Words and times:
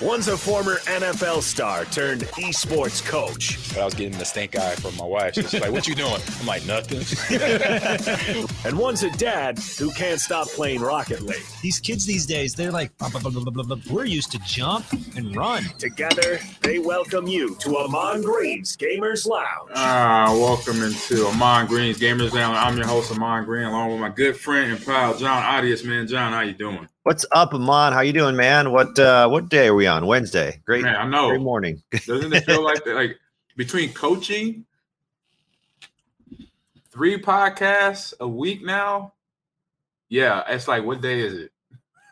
One's 0.00 0.28
a 0.28 0.36
former 0.36 0.76
NFL 0.86 1.42
star 1.42 1.84
turned 1.86 2.22
esports 2.38 3.04
coach. 3.04 3.58
But 3.70 3.80
I 3.80 3.84
was 3.84 3.94
getting 3.94 4.16
the 4.16 4.24
stink 4.24 4.54
eye 4.54 4.76
from 4.76 4.96
my 4.96 5.04
wife. 5.04 5.34
She's 5.34 5.52
like, 5.52 5.72
"What 5.72 5.88
you 5.88 5.96
doing?" 5.96 6.20
I'm 6.38 6.46
like, 6.46 6.64
"Nothing." 6.66 7.02
and 8.64 8.78
one's 8.78 9.02
a 9.02 9.10
dad 9.16 9.58
who 9.76 9.90
can't 9.90 10.20
stop 10.20 10.46
playing 10.50 10.82
Rocket 10.82 11.22
League. 11.22 11.42
These 11.62 11.80
kids 11.80 12.06
these 12.06 12.26
days, 12.26 12.54
they're 12.54 12.70
like, 12.70 12.96
blah, 12.98 13.08
blah, 13.08 13.28
blah, 13.30 13.76
we're 13.90 14.04
used 14.04 14.30
to 14.32 14.38
jump 14.46 14.86
and 15.16 15.34
run. 15.34 15.64
Together, 15.80 16.38
they 16.62 16.78
welcome 16.78 17.26
you 17.26 17.56
to 17.56 17.78
Ahman 17.78 18.22
Green's 18.22 18.76
Gamers 18.76 19.26
Lounge. 19.26 19.72
Ah, 19.74 20.32
welcome 20.32 20.80
into 20.80 21.26
Ahman 21.26 21.66
Green's 21.66 21.98
Gamers 21.98 22.32
Lounge. 22.32 22.56
I'm 22.56 22.76
your 22.76 22.86
host, 22.86 23.10
Ahman 23.10 23.44
Green, 23.44 23.64
along 23.64 23.90
with 23.90 24.00
my 24.00 24.10
good 24.10 24.36
friend 24.36 24.70
and 24.70 24.84
pal, 24.84 25.18
Jon 25.18 25.42
Audius. 25.42 25.84
Man, 25.84 26.06
Jon, 26.06 26.32
how 26.32 26.42
you 26.42 26.52
doing? 26.54 26.86
What's 27.04 27.24
up, 27.32 27.54
Ahman? 27.54 27.92
How 27.92 28.00
you 28.00 28.12
doing, 28.12 28.36
man? 28.36 28.70
What 28.72 28.98
uh 28.98 29.28
what 29.28 29.48
day 29.48 29.68
are 29.68 29.74
we 29.74 29.86
on? 29.86 30.06
Wednesday. 30.06 30.60
Great. 30.66 30.82
Man, 30.82 30.94
I 30.96 31.06
know. 31.06 31.28
Great 31.30 31.40
morning. 31.40 31.82
Doesn't 32.06 32.32
it 32.32 32.44
feel 32.44 32.62
like 32.62 32.84
that? 32.84 32.94
Like 32.94 33.18
between 33.56 33.92
coaching, 33.94 34.66
three 36.90 37.18
podcasts 37.18 38.12
a 38.20 38.28
week 38.28 38.62
now. 38.64 39.14
Yeah, 40.10 40.42
it's 40.48 40.68
like 40.68 40.84
what 40.84 41.00
day 41.00 41.20
is 41.20 41.34
it? 41.34 41.52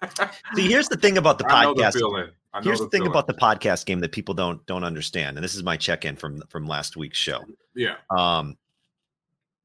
See, 0.55 0.69
here's 0.69 0.89
the 0.89 0.97
thing 0.97 1.19
about 1.19 1.39
the 1.39 1.47
I 1.47 1.65
know 1.65 1.75
the 1.75 1.83
podcast. 1.83 2.01
know 2.01 2.29
Here's 2.63 2.79
the 2.81 2.89
thing 2.89 3.01
feeling. 3.01 3.11
about 3.11 3.27
the 3.27 3.35
podcast 3.35 3.85
game 3.85 4.01
that 4.01 4.13
people 4.13 4.33
don't 4.35 4.65
don't 4.67 4.85
understand, 4.85 5.37
and 5.37 5.45
this 5.45 5.55
is 5.55 5.63
my 5.63 5.77
check-in 5.77 6.17
from 6.17 6.41
from 6.49 6.67
last 6.67 6.97
week's 6.97 7.19
show. 7.19 7.41
yeah, 7.75 7.97
Um, 8.11 8.57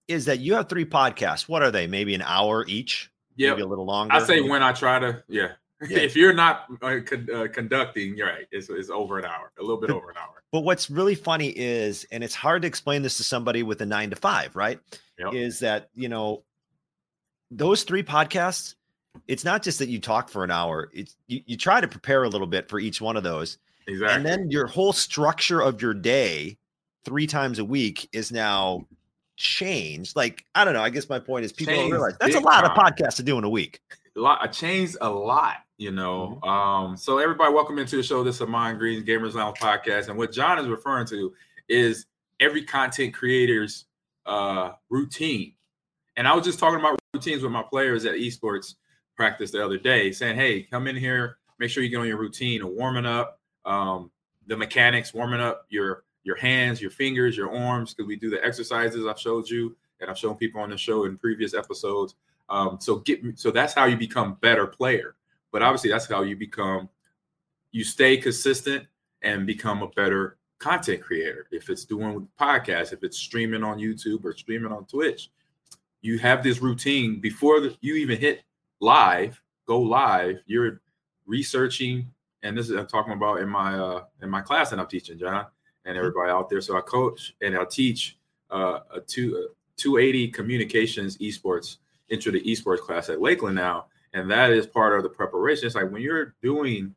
is 0.09 0.25
that 0.25 0.39
you 0.39 0.55
have 0.55 0.67
three 0.67 0.83
podcasts? 0.85 1.47
What 1.47 1.61
are 1.63 1.71
they? 1.71 1.87
Maybe 1.87 2.13
an 2.15 2.21
hour 2.21 2.65
each? 2.67 3.10
Yeah. 3.35 3.51
Maybe 3.51 3.61
a 3.61 3.67
little 3.67 3.85
longer. 3.85 4.13
I 4.13 4.23
say 4.23 4.41
when 4.41 4.63
I 4.63 4.71
try 4.71 4.99
to, 4.99 5.23
yeah. 5.27 5.49
Yeah. 5.89 5.97
if 5.97 6.15
you're 6.15 6.31
not 6.31 6.65
uh, 6.83 6.99
con- 7.03 7.27
uh, 7.33 7.47
conducting, 7.51 8.15
you're 8.15 8.27
right. 8.27 8.45
It's, 8.51 8.69
it's 8.69 8.91
over 8.91 9.17
an 9.17 9.25
hour, 9.25 9.51
a 9.57 9.63
little 9.63 9.81
bit 9.81 9.89
over 9.89 10.11
an 10.11 10.17
hour. 10.17 10.43
But 10.51 10.59
what's 10.59 10.91
really 10.91 11.15
funny 11.15 11.47
is, 11.47 12.05
and 12.11 12.23
it's 12.23 12.35
hard 12.35 12.61
to 12.61 12.67
explain 12.67 13.01
this 13.01 13.17
to 13.17 13.23
somebody 13.23 13.63
with 13.63 13.81
a 13.81 13.85
nine 13.87 14.11
to 14.11 14.15
five, 14.15 14.55
right? 14.55 14.79
Yep. 15.17 15.33
Is 15.33 15.59
that, 15.61 15.89
you 15.95 16.07
know, 16.07 16.43
those 17.49 17.81
three 17.81 18.03
podcasts, 18.03 18.75
it's 19.27 19.43
not 19.43 19.63
just 19.63 19.79
that 19.79 19.89
you 19.89 19.99
talk 19.99 20.29
for 20.29 20.43
an 20.43 20.51
hour, 20.51 20.91
it's 20.93 21.17
you, 21.25 21.41
you 21.47 21.57
try 21.57 21.81
to 21.81 21.87
prepare 21.87 22.25
a 22.25 22.29
little 22.29 22.45
bit 22.45 22.69
for 22.69 22.79
each 22.79 23.01
one 23.01 23.17
of 23.17 23.23
those. 23.23 23.57
Exactly. 23.87 24.15
And 24.15 24.23
then 24.23 24.51
your 24.51 24.67
whole 24.67 24.93
structure 24.93 25.61
of 25.61 25.81
your 25.81 25.95
day 25.95 26.59
three 27.05 27.25
times 27.25 27.57
a 27.57 27.65
week 27.65 28.07
is 28.13 28.31
now 28.31 28.85
changed. 29.41 30.15
Like, 30.15 30.45
I 30.55 30.63
don't 30.63 30.73
know. 30.73 30.81
I 30.81 30.89
guess 30.89 31.09
my 31.09 31.19
point 31.19 31.43
is 31.43 31.51
people 31.51 31.73
don't 31.73 31.91
realize 31.91 32.13
that's 32.19 32.35
a 32.35 32.39
lot 32.39 32.63
of 32.63 32.71
podcasts 32.71 33.15
to 33.15 33.23
do 33.23 33.37
in 33.37 33.43
a 33.43 33.49
week. 33.49 33.81
a 34.15 34.19
lot 34.19 34.39
I 34.41 34.47
changed 34.47 34.97
a 35.01 35.09
lot, 35.09 35.55
you 35.77 35.91
know. 35.91 36.39
Mm-hmm. 36.43 36.49
Um, 36.49 36.97
so 36.97 37.17
everybody 37.17 37.53
welcome 37.53 37.79
into 37.79 37.97
the 37.97 38.03
show. 38.03 38.23
This 38.23 38.35
is 38.35 38.41
Ahman 38.41 38.77
Green's 38.77 39.03
Gamers 39.03 39.33
Lounge 39.33 39.57
podcast. 39.57 40.09
And 40.09 40.17
what 40.17 40.31
Jon 40.31 40.59
is 40.59 40.67
referring 40.67 41.07
to 41.07 41.33
is 41.67 42.05
every 42.39 42.63
content 42.63 43.13
creator's 43.13 43.85
uh 44.27 44.71
routine. 44.89 45.53
And 46.15 46.27
I 46.27 46.35
was 46.35 46.45
just 46.45 46.59
talking 46.59 46.79
about 46.79 46.99
routines 47.13 47.41
with 47.41 47.51
my 47.51 47.63
players 47.63 48.05
at 48.05 48.15
esports 48.15 48.75
practice 49.17 49.49
the 49.51 49.65
other 49.65 49.77
day, 49.77 50.11
saying, 50.11 50.35
Hey, 50.35 50.63
come 50.63 50.87
in 50.87 50.95
here, 50.95 51.37
make 51.59 51.71
sure 51.71 51.81
you 51.83 51.89
get 51.89 51.97
on 51.97 52.07
your 52.07 52.19
routine 52.19 52.61
of 52.61 52.69
warming 52.69 53.07
up, 53.07 53.39
um, 53.65 54.11
the 54.45 54.55
mechanics, 54.55 55.13
warming 55.13 55.41
up 55.41 55.65
your 55.69 56.03
your 56.23 56.35
hands, 56.35 56.81
your 56.81 56.91
fingers, 56.91 57.35
your 57.35 57.55
arms, 57.55 57.93
because 57.93 58.07
we 58.07 58.15
do 58.15 58.29
the 58.29 58.43
exercises 58.45 59.05
I've 59.05 59.19
showed 59.19 59.49
you 59.49 59.75
and 59.99 60.09
I've 60.09 60.17
shown 60.17 60.35
people 60.35 60.61
on 60.61 60.69
the 60.69 60.77
show 60.77 61.05
in 61.05 61.17
previous 61.17 61.53
episodes. 61.53 62.15
Um, 62.49 62.77
so 62.79 62.97
get 62.97 63.21
so 63.39 63.51
that's 63.51 63.73
how 63.73 63.85
you 63.85 63.97
become 63.97 64.37
better 64.41 64.67
player. 64.67 65.15
But 65.51 65.61
obviously, 65.61 65.89
that's 65.89 66.07
how 66.07 66.23
you 66.23 66.35
become 66.35 66.89
you 67.71 67.83
stay 67.83 68.17
consistent 68.17 68.85
and 69.21 69.47
become 69.47 69.81
a 69.81 69.87
better 69.89 70.37
content 70.59 71.01
creator. 71.01 71.47
If 71.51 71.69
it's 71.69 71.85
doing 71.85 72.27
podcasts, 72.39 72.93
if 72.93 73.03
it's 73.03 73.17
streaming 73.17 73.63
on 73.63 73.79
YouTube 73.79 74.23
or 74.25 74.35
streaming 74.35 74.71
on 74.71 74.85
Twitch, 74.85 75.31
you 76.01 76.19
have 76.19 76.43
this 76.43 76.61
routine 76.61 77.19
before 77.19 77.59
the, 77.59 77.75
you 77.81 77.95
even 77.95 78.19
hit 78.19 78.43
live, 78.79 79.41
go 79.65 79.79
live. 79.79 80.39
You're 80.45 80.81
researching, 81.25 82.07
and 82.43 82.57
this 82.57 82.69
is 82.69 82.75
I'm 82.75 82.87
talking 82.87 83.13
about 83.13 83.39
in 83.39 83.49
my 83.49 83.77
uh, 83.77 84.03
in 84.21 84.29
my 84.29 84.41
class 84.41 84.69
that 84.71 84.79
I'm 84.79 84.87
teaching, 84.87 85.17
Jon, 85.17 85.45
and 85.85 85.97
everybody 85.97 86.31
out 86.31 86.49
there. 86.49 86.61
So 86.61 86.77
I 86.77 86.81
coach 86.81 87.35
and 87.41 87.57
I 87.57 87.65
teach 87.65 88.17
uh, 88.49 88.79
a 88.93 89.01
two. 89.01 89.47
A 89.49 89.61
280 89.81 90.27
communications 90.27 91.17
esports 91.17 91.77
intro 92.09 92.31
to 92.31 92.39
esports 92.41 92.79
class 92.79 93.09
at 93.09 93.19
Lakeland 93.19 93.55
now, 93.55 93.87
and 94.13 94.29
that 94.29 94.51
is 94.51 94.67
part 94.67 94.95
of 94.95 95.01
the 95.01 95.09
preparation. 95.09 95.65
It's 95.65 95.75
like 95.75 95.91
when 95.91 96.03
you're 96.03 96.35
doing 96.43 96.93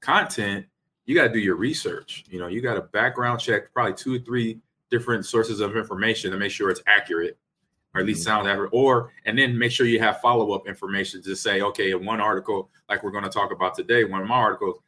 content, 0.00 0.64
you 1.04 1.14
got 1.14 1.24
to 1.24 1.32
do 1.32 1.38
your 1.38 1.56
research. 1.56 2.24
You 2.30 2.38
know, 2.38 2.46
you 2.46 2.62
got 2.62 2.74
to 2.74 2.80
background 2.80 3.40
check 3.40 3.72
probably 3.74 3.92
two 3.92 4.14
or 4.14 4.18
three 4.20 4.58
different 4.90 5.26
sources 5.26 5.60
of 5.60 5.76
information 5.76 6.30
to 6.30 6.38
make 6.38 6.50
sure 6.50 6.70
it's 6.70 6.80
accurate, 6.86 7.36
or 7.94 8.00
at 8.00 8.06
least 8.06 8.22
sound 8.22 8.48
accurate. 8.48 8.70
Or 8.72 9.12
and 9.26 9.38
then 9.38 9.58
make 9.58 9.70
sure 9.70 9.86
you 9.86 10.00
have 10.00 10.20
follow 10.22 10.52
up 10.52 10.66
information 10.66 11.22
to 11.24 11.36
say, 11.36 11.60
okay, 11.60 11.90
in 11.90 12.06
one 12.06 12.20
article, 12.20 12.70
like 12.88 13.02
we're 13.02 13.10
going 13.10 13.24
to 13.24 13.30
talk 13.30 13.52
about 13.52 13.74
today, 13.74 14.04
one 14.04 14.22
of 14.22 14.28
my 14.28 14.34
articles, 14.34 14.78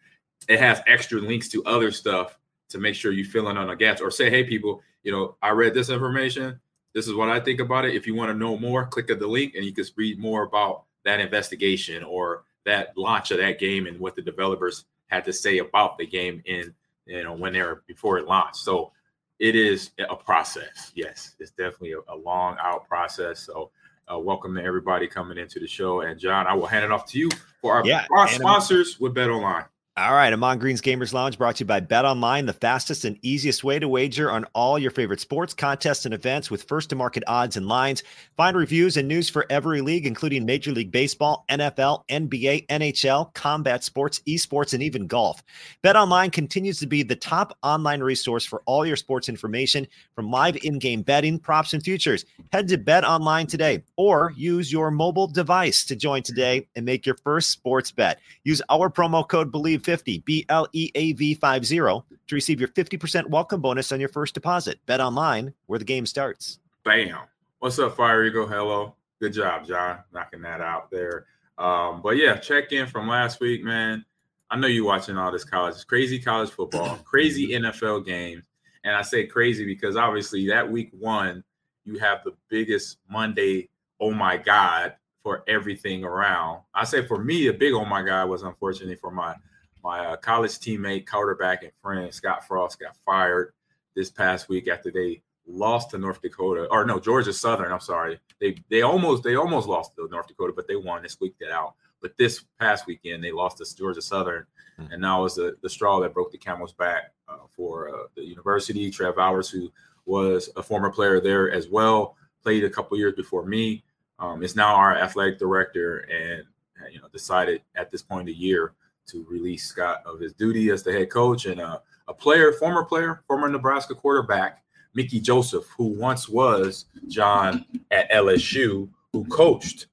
it 0.48 0.58
has 0.58 0.80
extra 0.86 1.20
links 1.20 1.48
to 1.50 1.62
other 1.64 1.92
stuff 1.92 2.38
to 2.70 2.78
make 2.78 2.94
sure 2.94 3.12
you 3.12 3.24
fill 3.24 3.48
in 3.50 3.56
on 3.56 3.68
the 3.68 3.76
gaps, 3.76 4.00
or 4.00 4.10
say, 4.10 4.30
hey, 4.30 4.44
people, 4.44 4.82
you 5.02 5.12
know, 5.12 5.36
I 5.42 5.50
read 5.50 5.74
this 5.74 5.90
information 5.90 6.58
this 6.94 7.06
is 7.06 7.14
what 7.14 7.28
I 7.28 7.40
think 7.40 7.60
about 7.60 7.84
it. 7.84 7.94
If 7.94 8.06
you 8.06 8.14
want 8.14 8.30
to 8.30 8.36
know 8.36 8.58
more, 8.58 8.86
click 8.86 9.10
at 9.10 9.18
the 9.18 9.26
link 9.26 9.54
and 9.54 9.64
you 9.64 9.72
can 9.72 9.84
read 9.96 10.18
more 10.18 10.42
about 10.42 10.84
that 11.04 11.20
investigation 11.20 12.02
or 12.02 12.44
that 12.66 12.96
launch 12.96 13.30
of 13.30 13.38
that 13.38 13.58
game 13.58 13.86
and 13.86 13.98
what 13.98 14.16
the 14.16 14.22
developers 14.22 14.84
had 15.06 15.24
to 15.24 15.32
say 15.32 15.58
about 15.58 15.98
the 15.98 16.06
game 16.06 16.42
in 16.44 16.72
you 17.06 17.24
know 17.24 17.32
when 17.32 17.52
they're 17.52 17.82
before 17.86 18.18
it 18.18 18.26
launched. 18.26 18.56
So 18.56 18.92
it 19.38 19.56
is 19.56 19.90
a 19.98 20.16
process. 20.16 20.92
Yes, 20.94 21.34
it's 21.38 21.52
definitely 21.52 21.92
a, 21.92 22.00
a 22.12 22.16
long 22.16 22.56
out 22.60 22.86
process. 22.86 23.40
So 23.40 23.70
uh, 24.12 24.18
welcome 24.18 24.54
to 24.56 24.62
everybody 24.62 25.06
coming 25.06 25.38
into 25.38 25.60
the 25.60 25.66
show. 25.66 26.00
And 26.00 26.18
Jon, 26.18 26.46
I 26.46 26.54
will 26.54 26.66
hand 26.66 26.84
it 26.84 26.92
off 26.92 27.06
to 27.12 27.18
you 27.18 27.30
for 27.60 27.74
our, 27.74 27.86
Yeah, 27.86 28.06
our 28.10 28.28
sponsors 28.28 28.98
with 29.00 29.14
Bet 29.14 29.30
Online. 29.30 29.64
All 29.96 30.14
right, 30.14 30.32
Ahman 30.32 30.60
Green's 30.60 30.80
Gamers 30.80 31.12
Lounge 31.12 31.36
brought 31.36 31.56
to 31.56 31.64
you 31.64 31.66
by 31.66 31.80
Bet 31.80 32.04
Online, 32.04 32.46
the 32.46 32.52
fastest 32.52 33.04
and 33.04 33.18
easiest 33.22 33.64
way 33.64 33.80
to 33.80 33.88
wager 33.88 34.30
on 34.30 34.44
all 34.54 34.78
your 34.78 34.92
favorite 34.92 35.18
sports, 35.18 35.52
contests, 35.52 36.04
and 36.04 36.14
events 36.14 36.48
with 36.48 36.62
first 36.62 36.90
to 36.90 36.96
market 36.96 37.24
odds 37.26 37.56
and 37.56 37.66
lines. 37.66 38.04
Find 38.36 38.56
reviews 38.56 38.96
and 38.96 39.08
news 39.08 39.28
for 39.28 39.46
every 39.50 39.80
league, 39.80 40.06
including 40.06 40.46
Major 40.46 40.70
League 40.70 40.92
Baseball, 40.92 41.44
NFL, 41.50 42.04
NBA, 42.08 42.68
NHL, 42.68 43.34
combat 43.34 43.82
sports, 43.82 44.20
esports, 44.28 44.74
and 44.74 44.82
even 44.82 45.08
golf. 45.08 45.42
Bet 45.82 45.96
Online 45.96 46.30
continues 46.30 46.78
to 46.78 46.86
be 46.86 47.02
the 47.02 47.16
top 47.16 47.58
online 47.64 48.00
resource 48.00 48.44
for 48.44 48.62
all 48.66 48.86
your 48.86 48.96
sports 48.96 49.28
information 49.28 49.88
from 50.14 50.30
live 50.30 50.56
in 50.62 50.78
game 50.78 51.02
betting, 51.02 51.36
props, 51.36 51.74
and 51.74 51.82
futures. 51.82 52.24
Head 52.52 52.68
to 52.68 52.78
Bet 52.78 53.04
Online 53.04 53.48
today 53.48 53.82
or 53.96 54.32
use 54.36 54.70
your 54.70 54.92
mobile 54.92 55.26
device 55.26 55.84
to 55.86 55.96
join 55.96 56.22
today 56.22 56.68
and 56.76 56.86
make 56.86 57.04
your 57.04 57.16
first 57.16 57.50
sports 57.50 57.90
bet. 57.90 58.20
Use 58.44 58.62
our 58.70 58.88
promo 58.88 59.26
code 59.26 59.50
BLEAV50, 59.80 60.24
B 60.24 60.46
L 60.48 60.66
E 60.72 60.90
A 60.94 61.12
V 61.12 61.34
50, 61.34 61.76
to 61.78 62.34
receive 62.34 62.60
your 62.60 62.68
50% 62.68 63.26
welcome 63.28 63.60
bonus 63.60 63.92
on 63.92 64.00
your 64.00 64.08
first 64.08 64.34
deposit. 64.34 64.78
Bet 64.86 65.00
online 65.00 65.54
where 65.66 65.78
the 65.78 65.84
game 65.84 66.06
starts. 66.06 66.58
Bam. 66.84 67.18
What's 67.58 67.78
up, 67.78 67.96
Fire 67.96 68.24
Eagle? 68.24 68.46
Hello. 68.46 68.94
Good 69.20 69.34
job, 69.34 69.66
Jon, 69.66 69.98
knocking 70.12 70.40
that 70.42 70.60
out 70.60 70.90
there. 70.90 71.26
Um, 71.58 72.00
but 72.02 72.16
yeah, 72.16 72.36
check 72.36 72.72
in 72.72 72.86
from 72.86 73.06
last 73.06 73.40
week, 73.40 73.62
man. 73.62 74.04
I 74.50 74.56
know 74.56 74.66
you 74.66 74.84
watching 74.84 75.16
all 75.16 75.30
this 75.30 75.44
college, 75.44 75.74
it's 75.74 75.84
crazy 75.84 76.18
college 76.18 76.50
football, 76.50 76.96
crazy 77.04 77.48
NFL 77.50 78.06
games. 78.06 78.44
And 78.82 78.96
I 78.96 79.02
say 79.02 79.26
crazy 79.26 79.66
because 79.66 79.94
obviously 79.96 80.48
that 80.48 80.68
week 80.68 80.90
one, 80.98 81.44
you 81.84 81.98
have 81.98 82.24
the 82.24 82.32
biggest 82.48 82.96
Monday, 83.08 83.68
oh 84.00 84.12
my 84.12 84.38
God, 84.38 84.94
for 85.22 85.44
everything 85.46 86.02
around. 86.02 86.62
I 86.74 86.84
say 86.84 87.06
for 87.06 87.22
me, 87.22 87.48
a 87.48 87.52
big 87.52 87.74
oh 87.74 87.84
my 87.84 88.02
God 88.02 88.30
was 88.30 88.42
unfortunately 88.42 88.96
for 88.96 89.10
my 89.10 89.34
my 89.82 90.06
uh, 90.06 90.16
college 90.16 90.52
teammate, 90.52 91.06
quarterback, 91.06 91.62
and 91.62 91.72
friend 91.82 92.12
Scott 92.12 92.46
Frost 92.46 92.78
got 92.80 92.96
fired 93.04 93.52
this 93.94 94.10
past 94.10 94.48
week 94.48 94.68
after 94.68 94.90
they 94.90 95.22
lost 95.46 95.90
to 95.90 95.98
North 95.98 96.22
Dakota, 96.22 96.66
or 96.70 96.84
no, 96.84 97.00
Georgia 97.00 97.32
Southern. 97.32 97.72
I'm 97.72 97.80
sorry, 97.80 98.18
they 98.40 98.56
they 98.68 98.82
almost 98.82 99.22
they 99.22 99.36
almost 99.36 99.66
lost 99.68 99.96
to 99.96 100.08
North 100.10 100.28
Dakota, 100.28 100.52
but 100.54 100.68
they 100.68 100.76
won. 100.76 101.02
They 101.02 101.08
squeaked 101.08 101.42
it 101.42 101.50
out. 101.50 101.74
But 102.00 102.16
this 102.16 102.44
past 102.58 102.86
weekend, 102.86 103.22
they 103.22 103.32
lost 103.32 103.58
to 103.58 103.76
Georgia 103.76 104.00
Southern, 104.02 104.46
Mhm. 104.78 104.92
and 104.92 105.00
now 105.02 105.22
was 105.22 105.34
the 105.36 105.56
the 105.62 105.68
straw 105.68 106.00
that 106.00 106.14
broke 106.14 106.30
the 106.32 106.38
camel's 106.38 106.72
back 106.72 107.12
uh, 107.28 107.46
for 107.50 107.88
uh, 107.90 108.06
the 108.14 108.24
university. 108.24 108.90
Trev 108.90 109.18
Alberts, 109.18 109.50
who 109.50 109.70
was 110.06 110.50
a 110.56 110.62
former 110.62 110.90
player 110.90 111.20
there 111.20 111.50
as 111.50 111.68
well, 111.68 112.16
played 112.42 112.64
a 112.64 112.70
couple 112.70 112.96
years 112.98 113.14
before 113.14 113.44
me. 113.44 113.84
Um, 114.18 114.42
is 114.42 114.54
now 114.54 114.74
our 114.74 114.94
athletic 114.96 115.38
director, 115.38 116.00
and 116.10 116.44
you 116.92 117.00
know 117.00 117.08
decided 117.08 117.62
at 117.74 117.90
this 117.90 118.02
point 118.02 118.20
of 118.22 118.26
the 118.26 118.32
year 118.34 118.72
to 119.10 119.26
release 119.28 119.66
Scott 119.66 120.02
of 120.06 120.20
his 120.20 120.32
duty 120.32 120.70
as 120.70 120.82
the 120.82 120.92
head 120.92 121.10
coach 121.10 121.46
and 121.46 121.60
uh, 121.60 121.78
a 122.08 122.14
player, 122.14 122.52
former 122.52 122.84
player, 122.84 123.22
former 123.26 123.48
Nebraska 123.48 123.94
quarterback, 123.94 124.62
Mickey 124.94 125.20
Joseph, 125.20 125.66
who 125.76 125.86
once 125.86 126.28
was 126.28 126.86
John 127.08 127.64
at 127.90 128.10
LSU, 128.10 128.88
who 129.12 129.24
coached 129.26 129.86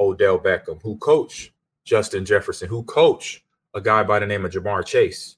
Odell 0.00 0.38
Beckham, 0.38 0.80
who 0.82 0.96
coached 0.96 1.52
Justin 1.84 2.24
Jefferson, 2.24 2.68
who 2.68 2.82
coached 2.84 3.42
a 3.74 3.80
guy 3.80 4.02
by 4.02 4.18
the 4.18 4.26
name 4.26 4.44
of 4.44 4.52
Ja'Marr 4.52 4.84
Chase 4.84 5.36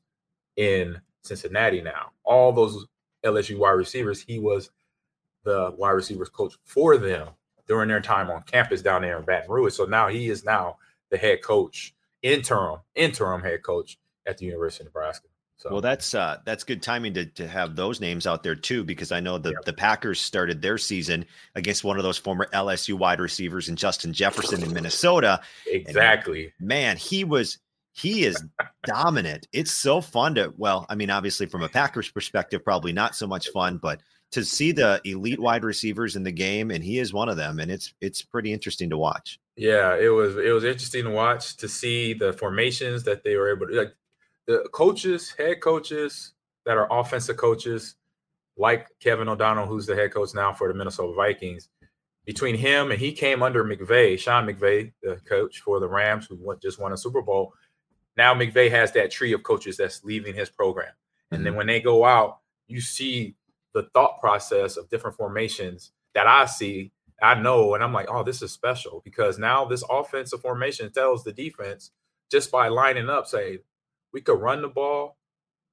in 0.56 1.00
Cincinnati 1.22 1.80
now. 1.80 2.10
All 2.24 2.52
those 2.52 2.86
LSU 3.24 3.58
wide 3.58 3.70
receivers, 3.72 4.20
he 4.20 4.38
was 4.38 4.70
the 5.44 5.74
wide 5.76 5.90
receivers 5.90 6.28
coach 6.28 6.54
for 6.64 6.96
them 6.96 7.28
during 7.66 7.88
their 7.88 8.00
time 8.00 8.30
on 8.30 8.42
campus 8.42 8.82
down 8.82 9.02
there 9.02 9.18
in 9.18 9.24
Baton 9.24 9.50
Rouge. 9.50 9.74
So 9.74 9.84
now 9.84 10.08
he 10.08 10.28
is 10.28 10.44
now 10.44 10.76
the 11.10 11.16
head 11.16 11.42
coach, 11.42 11.94
interim, 12.22 12.80
interim 12.94 13.42
head 13.42 13.62
coach 13.62 13.98
at 14.26 14.38
the 14.38 14.46
University 14.46 14.84
of 14.84 14.86
Nebraska. 14.86 15.28
So 15.56 15.70
Well, 15.70 15.80
that's 15.82 16.14
uh, 16.14 16.38
that's 16.46 16.64
good 16.64 16.82
timing 16.82 17.12
to 17.14 17.26
to 17.26 17.46
have 17.46 17.76
those 17.76 18.00
names 18.00 18.26
out 18.26 18.42
there 18.42 18.54
too, 18.54 18.82
because 18.82 19.12
I 19.12 19.20
know 19.20 19.36
the 19.36 19.50
Yep. 19.50 19.64
the 19.66 19.72
Packers 19.74 20.18
started 20.18 20.62
their 20.62 20.78
season 20.78 21.26
against 21.54 21.84
one 21.84 21.98
of 21.98 22.02
those 22.02 22.16
former 22.16 22.48
LSU 22.54 22.94
wide 22.94 23.20
receivers 23.20 23.68
in 23.68 23.76
Justin 23.76 24.12
Jefferson 24.12 24.62
in 24.62 24.72
Minnesota. 24.72 25.40
exactly. 25.66 26.52
Man, 26.60 26.96
he 26.96 27.24
was 27.24 27.58
he 27.92 28.24
is 28.24 28.42
dominant. 28.84 29.48
It's 29.52 29.72
so 29.72 30.00
fun 30.00 30.36
to 30.36 30.54
well, 30.56 30.86
I 30.88 30.94
mean, 30.94 31.10
obviously 31.10 31.46
from 31.46 31.62
a 31.62 31.68
Packers 31.68 32.10
perspective, 32.10 32.64
probably 32.64 32.92
not 32.92 33.14
so 33.14 33.26
much 33.26 33.48
fun, 33.50 33.76
but 33.76 34.00
to 34.32 34.44
see 34.44 34.72
the 34.72 35.00
elite 35.04 35.40
wide 35.40 35.64
receivers 35.64 36.16
in 36.16 36.22
the 36.22 36.32
game, 36.32 36.70
and 36.70 36.84
he 36.84 36.98
is 36.98 37.12
one 37.12 37.28
of 37.28 37.36
them, 37.36 37.58
and 37.58 37.70
it's 37.70 37.92
it's 38.00 38.22
pretty 38.22 38.52
interesting 38.52 38.90
to 38.90 38.96
watch. 38.96 39.39
Yeah, 39.56 39.96
it 39.96 40.08
was 40.08 40.36
it 40.36 40.52
was 40.52 40.64
interesting 40.64 41.04
to 41.04 41.10
watch 41.10 41.56
to 41.58 41.68
see 41.68 42.14
the 42.14 42.32
formations 42.32 43.02
that 43.04 43.24
they 43.24 43.36
were 43.36 43.54
able 43.54 43.66
to 43.66 43.74
like 43.74 43.94
the 44.46 44.68
coaches, 44.72 45.34
head 45.36 45.60
coaches 45.60 46.32
that 46.64 46.76
are 46.76 46.88
offensive 46.90 47.36
coaches, 47.36 47.96
like 48.56 48.88
Kevin 49.00 49.28
O'Connell, 49.28 49.66
who's 49.66 49.86
the 49.86 49.94
head 49.94 50.12
coach 50.12 50.34
now 50.34 50.52
for 50.52 50.68
the 50.68 50.74
Minnesota 50.74 51.14
Vikings. 51.14 51.68
Between 52.26 52.54
him 52.54 52.90
and 52.90 53.00
he 53.00 53.12
came 53.12 53.42
under 53.42 53.64
McVay, 53.64 54.18
Sean 54.18 54.46
McVay, 54.46 54.92
the 55.02 55.16
coach 55.28 55.60
for 55.60 55.80
the 55.80 55.88
Rams, 55.88 56.26
who 56.26 56.38
went, 56.40 56.60
just 56.60 56.78
won 56.78 56.92
a 56.92 56.96
Super 56.96 57.22
Bowl. 57.22 57.54
Now 58.16 58.34
McVay 58.34 58.70
has 58.70 58.92
that 58.92 59.10
tree 59.10 59.32
of 59.32 59.42
coaches 59.42 59.76
that's 59.76 60.04
leaving 60.04 60.34
his 60.34 60.50
program, 60.50 60.92
and 61.30 61.44
then 61.44 61.52
mm-hmm. 61.52 61.58
when 61.58 61.66
they 61.66 61.80
go 61.80 62.04
out, 62.04 62.38
you 62.66 62.80
see 62.80 63.36
the 63.74 63.84
thought 63.94 64.20
process 64.20 64.76
of 64.76 64.88
different 64.90 65.16
formations 65.16 65.92
that 66.14 66.26
I 66.26 66.46
see 66.46 66.92
I 67.22 67.34
know, 67.34 67.74
and 67.74 67.82
I'm 67.84 67.92
like, 67.92 68.08
oh, 68.10 68.22
this 68.22 68.42
is 68.42 68.52
special 68.52 69.02
because 69.04 69.38
now 69.38 69.64
this 69.64 69.84
offensive 69.90 70.40
formation 70.40 70.90
tells 70.92 71.22
the 71.24 71.32
defense 71.32 71.90
just 72.30 72.50
by 72.50 72.68
lining 72.68 73.08
up, 73.10 73.26
say, 73.26 73.58
we 74.12 74.20
could 74.20 74.40
run 74.40 74.62
the 74.62 74.68
ball 74.68 75.16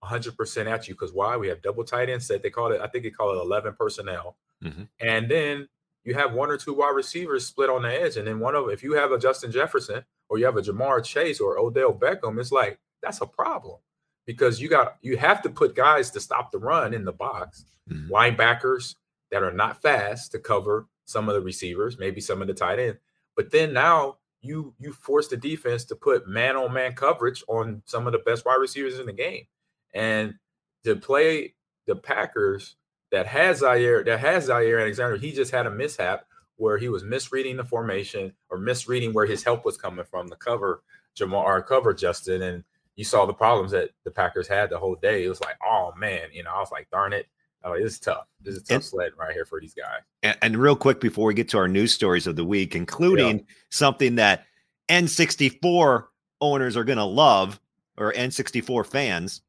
100% 0.04 0.68
at 0.68 0.88
you 0.88 0.94
because 0.94 1.14
why? 1.14 1.38
We 1.38 1.48
have 1.48 1.62
double 1.62 1.84
tight 1.84 2.10
end 2.10 2.22
set. 2.24 2.44
They 2.44 2.50
call 2.50 2.72
it, 2.72 2.82
I 2.82 2.88
think 2.88 3.04
they 3.04 3.10
call 3.10 3.34
it 3.34 3.42
11 3.42 3.76
personnel. 3.80 4.38
Mhm. 4.64 4.88
And 5.00 5.30
then 5.30 5.68
you 6.04 6.14
have 6.14 6.34
one 6.34 6.50
or 6.50 6.58
two 6.58 6.74
wide 6.74 6.96
receivers 6.96 7.46
split 7.46 7.70
on 7.70 7.82
the 7.84 7.90
edge. 7.94 8.18
And 8.18 8.28
then 8.28 8.40
one 8.40 8.56
of, 8.56 8.70
if 8.70 8.84
you 8.84 8.94
have 8.94 9.12
a 9.12 9.20
Justin 9.20 9.52
Jefferson 9.52 10.04
or 10.30 10.38
you 10.38 10.46
have 10.46 10.58
a 10.58 10.62
Ja'Marr 10.62 11.04
Chase 11.04 11.40
or 11.40 11.58
Odell 11.60 11.94
Beckham, 11.94 12.40
it's 12.40 12.52
like, 12.52 12.80
that's 13.02 13.22
a 13.22 13.26
problem 13.26 13.78
because 14.26 14.62
you 14.62 14.70
got, 14.70 14.98
you 15.02 15.18
have 15.18 15.42
to 15.44 15.50
put 15.50 15.76
guys 15.76 16.10
to 16.12 16.20
stop 16.20 16.52
the 16.52 16.60
run 16.60 16.94
in 16.94 17.06
the 17.06 17.12
box 17.14 17.66
Mhm. 17.90 18.10
linebackers 18.10 18.96
that 19.32 19.44
are 19.44 19.52
not 19.54 19.82
fast 19.82 20.32
to 20.32 20.40
cover 20.40 20.88
some 21.08 21.28
of 21.30 21.36
the 21.36 21.42
receivers, 21.42 21.98
maybe 21.98 22.22
some 22.22 22.42
of 22.42 22.48
the 22.48 22.54
tight 22.54 22.80
end. 22.80 22.98
But 23.36 23.52
then 23.52 23.74
now 23.74 24.18
you 24.42 24.74
you 24.80 24.94
force 24.94 25.28
the 25.28 25.38
defense 25.38 25.86
to 25.86 25.96
put 25.96 26.28
man 26.28 26.56
on 26.56 26.74
man 26.74 26.94
coverage 26.94 27.44
on 27.48 27.82
some 27.86 28.06
of 28.06 28.14
the 28.14 28.20
best 28.20 28.46
wide 28.46 28.56
receivers 28.56 29.00
in 29.00 29.08
the 29.08 29.14
game. 29.14 29.48
And 29.94 30.36
to 30.84 30.96
play 30.96 31.56
the 31.88 31.96
Packers 31.96 32.76
that 33.12 33.26
has 33.26 33.62
Jaire, 33.62 34.06
that 34.06 34.20
has 34.20 34.50
Jaire 34.50 34.82
Alexander, 34.82 35.18
he 35.18 35.32
just 35.32 35.52
had 35.52 35.66
a 35.66 35.72
mishap 35.72 36.26
where 36.58 36.78
he 36.78 36.90
was 36.90 37.04
misreading 37.04 37.58
the 37.58 37.64
formation 37.64 38.34
or 38.50 38.58
misreading 38.58 39.14
where 39.14 39.26
his 39.26 39.44
help 39.44 39.64
was 39.64 39.78
coming 39.78 40.06
from 40.06 40.28
the 40.28 40.36
cover 40.36 40.84
Ja'Marr 41.18 41.44
or 41.44 41.62
cover 41.64 41.94
Justin. 41.94 42.42
And 42.42 42.64
you 42.96 43.04
saw 43.06 43.26
the 43.26 43.34
problems 43.34 43.72
that 43.72 43.92
the 44.04 44.12
Packers 44.12 44.48
had 44.48 44.70
the 44.70 44.80
whole 44.80 44.96
day. 44.96 45.24
It 45.24 45.30
was 45.30 45.42
like, 45.42 45.56
oh 45.66 45.94
man, 45.98 46.30
you 46.34 46.44
know, 46.44 46.52
I 46.54 46.60
was 46.60 46.72
like, 46.72 46.90
darn 46.90 47.14
it. 47.14 47.28
Oh, 47.68 47.78
this 47.78 47.94
is 47.94 48.00
tough. 48.00 48.26
This 48.42 48.56
is 48.56 48.64
tough 48.64 48.76
And- 48.76 48.84
sled 48.86 49.12
right 49.18 49.34
here 49.34 49.46
for 49.46 49.60
these 49.60 49.74
guys. 49.74 50.02
And, 50.24 50.38
and 50.42 50.58
real 50.58 50.76
quick 50.76 51.00
before 51.02 51.28
we 51.28 51.34
get 51.34 51.50
to 51.50 51.58
our 51.58 51.68
news 51.68 51.94
stories 51.94 52.28
of 52.28 52.36
the 52.36 52.46
week, 52.46 52.76
including 52.76 53.46
something 53.70 54.16
that 54.16 54.46
N64 54.90 56.06
owners 56.42 56.78
are 56.78 56.84
going 56.84 56.98
to 56.98 57.04
love, 57.04 57.60
or 57.98 58.14
N64 58.14 58.86
fans 58.86 59.42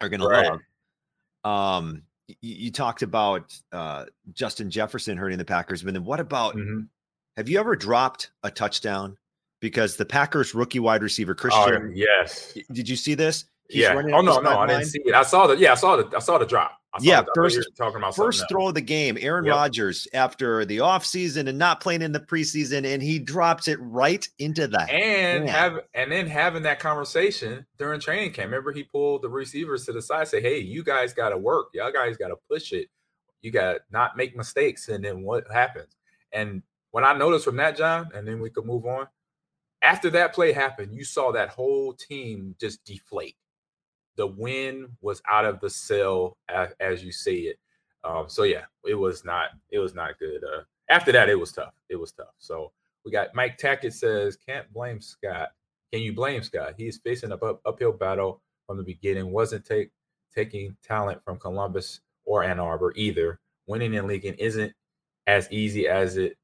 are 0.00 0.08
going 0.08 0.22
Right. 0.22 0.44
to 0.44 0.60
love. 1.44 1.80
Um, 1.80 2.02
you 2.40 2.70
talked 2.70 3.02
about 3.02 3.54
uh, 3.72 4.06
Justin 4.32 4.70
Jefferson 4.70 5.16
hurting 5.18 5.38
the 5.38 5.44
Packers, 5.44 5.82
but 5.82 5.92
then 5.92 6.04
what 6.04 6.20
about? 6.20 6.56
Mhm. 6.56 6.88
Have 7.36 7.48
you 7.48 7.58
ever 7.60 7.76
dropped 7.76 8.30
a 8.42 8.50
touchdown? 8.50 9.16
Because 9.60 9.96
the 9.96 10.04
Packers 10.06 10.54
rookie 10.54 10.78
wide 10.78 11.02
receiver 11.02 11.32
Oh, 11.32 11.34
Christian, 11.34 11.92
yes. 11.94 12.56
did 12.72 12.88
you 12.88 12.96
see 12.96 13.14
this? 13.14 13.44
He's 13.68 13.82
yeah. 13.82 13.92
running 13.92 14.14
Oh 14.14 14.20
no, 14.20 14.40
no, 14.40 14.58
I 14.58 14.66
didn't 14.66 14.84
see 14.86 15.00
it. 15.04 15.14
I 15.14 15.22
saw 15.22 15.46
the 15.46 15.56
yeah, 15.56 15.72
I 15.72 15.74
saw 15.74 15.96
the 15.96 16.16
I 16.16 16.18
saw 16.20 16.36
the 16.38 16.44
drop. 16.46 16.80
Yeah, 17.00 17.22
the, 17.22 17.30
I 17.30 17.34
thought 17.34 17.52
you 17.52 17.56
first- 17.58 17.76
talking 17.76 17.96
about 17.96 18.14
First 18.16 18.44
throw 18.48 18.68
of 18.68 18.74
the 18.74 18.80
game, 18.80 19.18
Aaron 19.20 19.44
Yep. 19.44 19.54
Rodgers 19.54 20.08
after 20.14 20.64
the 20.64 20.78
offseason 20.78 21.48
and 21.48 21.58
not 21.58 21.80
playing 21.80 22.02
in 22.02 22.12
the 22.12 22.20
preseason, 22.20 22.86
and 22.86 23.02
he 23.02 23.18
drops 23.18 23.68
it 23.68 23.78
right 23.80 24.28
into 24.38 24.66
the 24.68 24.80
and 24.90 25.48
have 25.48 25.80
and 25.94 26.12
then 26.12 26.26
having 26.26 26.62
that 26.62 26.78
conversation 26.80 27.66
during 27.78 28.00
training 28.00 28.32
camp. 28.32 28.46
Remember, 28.46 28.72
he 28.72 28.82
pulled 28.84 29.22
the 29.22 29.28
receivers 29.28 29.84
to 29.86 29.92
the 29.92 30.02
side, 30.02 30.28
say, 30.28 30.40
"Hey, 30.40 30.58
you 30.58 30.82
guys 30.84 31.12
got 31.12 31.30
to 31.30 31.38
work. 31.38 31.68
Y'all 31.74 31.92
guys 31.92 32.16
got 32.16 32.28
to 32.28 32.36
push 32.48 32.72
it. 32.72 32.88
You 33.42 33.50
got 33.50 33.72
to 33.74 33.80
not 33.90 34.16
make 34.16 34.36
mistakes." 34.36 34.88
And 34.88 35.04
then 35.04 35.22
what 35.22 35.50
happens? 35.52 35.96
And 36.32 36.62
when 36.92 37.04
I 37.04 37.12
noticed 37.12 37.44
from 37.44 37.56
that, 37.56 37.76
Jon, 37.76 38.10
and 38.14 38.26
then 38.26 38.40
we 38.40 38.50
could 38.50 38.64
move 38.66 38.86
on. 38.86 39.08
After 39.82 40.08
that 40.10 40.32
play 40.32 40.52
happened, 40.52 40.94
you 40.94 41.04
saw 41.04 41.32
that 41.32 41.50
whole 41.50 41.92
team 41.92 42.54
just 42.60 42.84
deflate. 42.84 43.36
The 44.16 44.26
wind 44.26 44.88
was 45.00 45.22
out 45.28 45.44
of 45.44 45.60
the 45.60 45.70
sail, 45.70 46.36
as, 46.48 46.70
as 46.80 47.04
you 47.04 47.12
see 47.12 47.48
it. 47.48 47.58
Um, 48.04 48.26
so 48.28 48.42
yeah, 48.42 48.64
it 48.86 48.94
was 48.94 49.24
not 49.24 49.50
it 49.70 49.78
was 49.78 49.94
not 49.94 50.18
good. 50.18 50.42
Uh, 50.44 50.62
after 50.88 51.12
that, 51.12 51.28
it 51.28 51.38
was 51.38 51.52
tough. 51.52 51.72
It 51.88 51.96
was 51.96 52.12
tough. 52.12 52.34
So 52.38 52.72
we 53.04 53.10
got 53.10 53.34
Mike 53.34 53.58
Tackett 53.58 53.92
says, 53.92 54.36
can't 54.36 54.70
blame 54.72 55.00
Scott. 55.00 55.50
Can 55.92 56.02
you 56.02 56.12
blame 56.12 56.42
Scott? 56.42 56.74
He's 56.76 56.98
facing 56.98 57.32
a 57.32 57.36
up, 57.36 57.60
uphill 57.64 57.92
battle 57.92 58.40
from 58.66 58.76
the 58.76 58.82
beginning. 58.82 59.30
Wasn't 59.30 59.64
take 59.64 59.90
taking 60.34 60.76
talent 60.82 61.22
from 61.24 61.38
Columbus 61.38 62.00
or 62.24 62.42
Ann 62.42 62.60
Arbor 62.60 62.92
either. 62.96 63.38
Winning 63.66 63.94
in 63.94 64.06
Lincoln 64.06 64.34
isn't 64.34 64.72
as 65.26 65.50
easy 65.50 65.88
as 65.88 66.16
it 66.16 66.36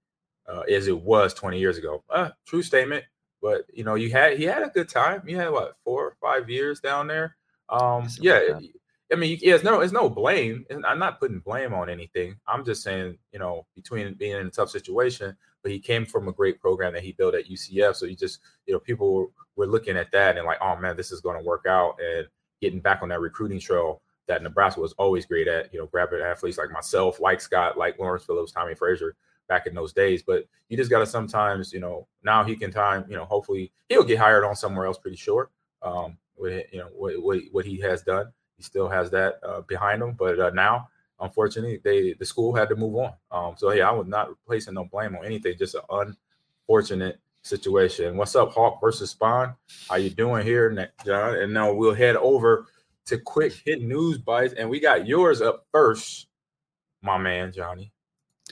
uh, 0.48 0.60
as 0.60 0.86
it 0.86 0.98
was 0.98 1.34
20 1.34 1.58
years 1.58 1.78
ago. 1.78 2.02
Uh, 2.10 2.30
true 2.46 2.62
statement. 2.62 3.04
But 3.42 3.64
you 3.72 3.84
know, 3.84 3.94
you 3.94 4.10
had 4.10 4.38
he 4.38 4.44
had 4.44 4.62
a 4.62 4.68
good 4.68 4.88
time. 4.88 5.22
You 5.26 5.36
had 5.36 5.50
what 5.50 5.76
four 5.84 6.06
or 6.06 6.16
five 6.20 6.50
years 6.50 6.80
down 6.80 7.06
there. 7.06 7.36
Um, 7.70 8.08
yeah, 8.20 8.40
like 8.52 8.64
I 9.12 9.16
mean, 9.16 9.38
yeah, 9.42 9.54
it's 9.54 9.64
no, 9.64 9.80
it's 9.80 9.92
no 9.92 10.08
blame. 10.08 10.64
And 10.70 10.86
I'm 10.86 10.98
not 10.98 11.18
putting 11.18 11.40
blame 11.40 11.74
on 11.74 11.90
anything. 11.90 12.36
I'm 12.46 12.64
just 12.64 12.82
saying, 12.82 13.18
you 13.32 13.38
know, 13.38 13.66
between 13.74 14.14
being 14.14 14.36
in 14.36 14.46
a 14.46 14.50
tough 14.50 14.70
situation, 14.70 15.36
but 15.62 15.72
he 15.72 15.80
came 15.80 16.06
from 16.06 16.28
a 16.28 16.32
great 16.32 16.60
program 16.60 16.92
that 16.92 17.02
he 17.02 17.12
built 17.12 17.34
at 17.34 17.48
UCF. 17.48 17.96
So 17.96 18.06
you 18.06 18.14
just, 18.14 18.40
you 18.66 18.72
know, 18.72 18.78
people 18.78 19.12
were, 19.12 19.26
were 19.56 19.66
looking 19.66 19.96
at 19.96 20.12
that 20.12 20.36
and 20.36 20.46
like, 20.46 20.58
oh 20.60 20.76
man, 20.76 20.96
this 20.96 21.10
is 21.10 21.20
going 21.20 21.38
to 21.38 21.44
work 21.44 21.66
out 21.66 21.98
and 22.00 22.26
getting 22.60 22.80
back 22.80 23.02
on 23.02 23.08
that 23.08 23.20
recruiting 23.20 23.58
trail 23.58 24.00
that 24.28 24.42
Nebraska 24.42 24.80
was 24.80 24.92
always 24.92 25.26
great 25.26 25.48
at, 25.48 25.72
you 25.72 25.80
know, 25.80 25.86
grabbing 25.86 26.20
athletes 26.20 26.58
like 26.58 26.70
myself, 26.70 27.18
like 27.18 27.40
Scott, 27.40 27.76
like 27.76 27.98
Lawrence 27.98 28.24
Phillips, 28.24 28.52
Tommie 28.52 28.76
Frazier 28.76 29.16
back 29.48 29.66
in 29.66 29.74
those 29.74 29.92
days. 29.92 30.22
But 30.22 30.44
you 30.68 30.76
just 30.76 30.90
got 30.90 31.00
to 31.00 31.06
sometimes, 31.06 31.72
you 31.72 31.80
know, 31.80 32.06
now 32.22 32.44
he 32.44 32.54
can 32.54 32.70
time, 32.70 33.04
you 33.08 33.16
know, 33.16 33.24
hopefully 33.24 33.72
he'll 33.88 34.04
get 34.04 34.18
hired 34.18 34.44
on 34.44 34.54
somewhere 34.54 34.86
else 34.86 34.98
pretty 34.98 35.16
sure. 35.16 35.50
Um, 35.82 36.16
with, 36.40 36.66
you 36.72 36.78
know, 36.78 36.88
what, 36.96 37.22
what, 37.22 37.40
what 37.52 37.64
he 37.64 37.78
has 37.80 38.02
done. 38.02 38.32
He 38.56 38.62
still 38.62 38.88
has 38.88 39.10
that 39.10 39.38
uh, 39.42 39.60
behind 39.62 40.02
him, 40.02 40.14
but 40.18 40.38
uh, 40.38 40.50
now, 40.50 40.88
unfortunately, 41.20 41.80
they 41.82 42.14
the 42.14 42.24
school 42.24 42.54
had 42.54 42.68
to 42.68 42.76
move 42.76 42.96
on. 42.96 43.12
Um, 43.30 43.54
so 43.56 43.72
yeah, 43.72 43.88
I 43.88 43.92
was 43.92 44.06
not 44.06 44.30
placing 44.46 44.74
no 44.74 44.84
blame 44.84 45.16
on 45.16 45.24
anything, 45.24 45.54
just 45.58 45.76
an 45.90 46.16
unfortunate 46.68 47.20
situation. 47.42 48.16
What's 48.16 48.36
up, 48.36 48.52
Hawk 48.52 48.80
versus 48.80 49.10
Spawn? 49.10 49.54
How 49.88 49.96
you 49.96 50.10
doing 50.10 50.44
here, 50.44 50.90
Jon? 51.06 51.36
And 51.36 51.54
now 51.54 51.72
we'll 51.72 51.94
head 51.94 52.16
over 52.16 52.66
to 53.06 53.18
quick 53.18 53.54
hit 53.64 53.82
news 53.82 54.18
bites, 54.18 54.54
and 54.54 54.68
we 54.68 54.78
got 54.78 55.06
yours 55.06 55.40
up 55.40 55.66
first, 55.72 56.26
my 57.02 57.16
man 57.16 57.52
Johnny. 57.52 57.92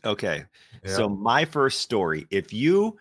Okay. 0.04 0.44
Yeah. 0.84 0.92
So 0.94 1.08
my 1.08 1.44
first 1.44 1.80
story, 1.80 2.26
if 2.30 2.52
you 2.52 2.98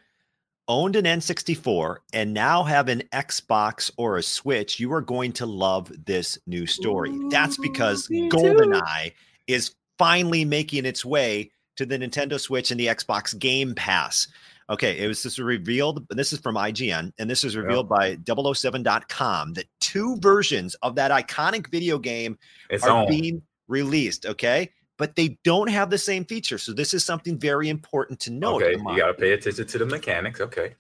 owned 0.68 0.96
an 0.96 1.06
N64 1.06 1.98
and 2.14 2.34
now 2.34 2.64
have 2.64 2.90
an 2.90 3.04
Xbox 3.14 3.92
or 3.98 4.18
a 4.18 4.24
Switch, 4.24 4.80
you 4.80 4.92
are 4.94 5.02
going 5.02 5.32
to 5.34 5.46
love 5.46 5.92
this 6.06 6.38
new 6.48 6.66
story. 6.66 7.18
That's 7.30 7.58
because. 7.58 8.08
GoldenEye 8.08 9.14
is 9.48 9.74
finally 9.98 10.46
making 10.46 10.86
its 10.86 11.06
way 11.06 11.52
to 11.78 11.86
the 11.86 11.98
Nintendo 11.98 12.40
Switch 12.40 12.72
and 12.72 12.80
the 12.80 12.88
Xbox 12.88 13.38
Game 13.38 13.74
Pass. 13.76 14.28
Okay, 14.70 15.00
it 15.00 15.08
was 15.08 15.24
this 15.24 15.38
was 15.38 15.46
revealed. 15.46 16.06
This 16.10 16.34
is 16.34 16.40
from 16.40 16.56
IGN, 16.56 17.14
and 17.18 17.30
this 17.30 17.46
is 17.46 17.56
revealed 17.56 17.88
by 17.88 18.18
007.com 18.26 19.54
that 19.54 19.66
two 19.80 20.18
versions 20.18 20.76
of 20.76 20.96
that 20.96 21.12
iconic 21.12 21.70
video 21.72 21.98
game 21.98 22.38
it's 22.70 22.84
are 22.84 23.04
on. 23.04 23.08
being 23.08 23.42
released. 23.70 24.26
Okay. 24.26 24.70
But 24.98 25.16
they 25.16 25.38
don't 25.44 25.70
have 25.70 25.90
the 25.90 25.98
same 25.98 26.26
feature. 26.26 26.58
So 26.58 26.74
this 26.74 26.94
is 26.94 27.04
something 27.06 27.38
very 27.38 27.70
important 27.70 28.20
to 28.22 28.32
note. 28.32 28.64
okay, 28.64 28.72
you 28.72 28.98
got 28.98 29.08
to 29.08 29.14
pay 29.14 29.34
attention 29.34 29.68
to 29.68 29.78
the 29.78 29.86
mechanics. 29.86 30.42
Okay. 30.42 30.76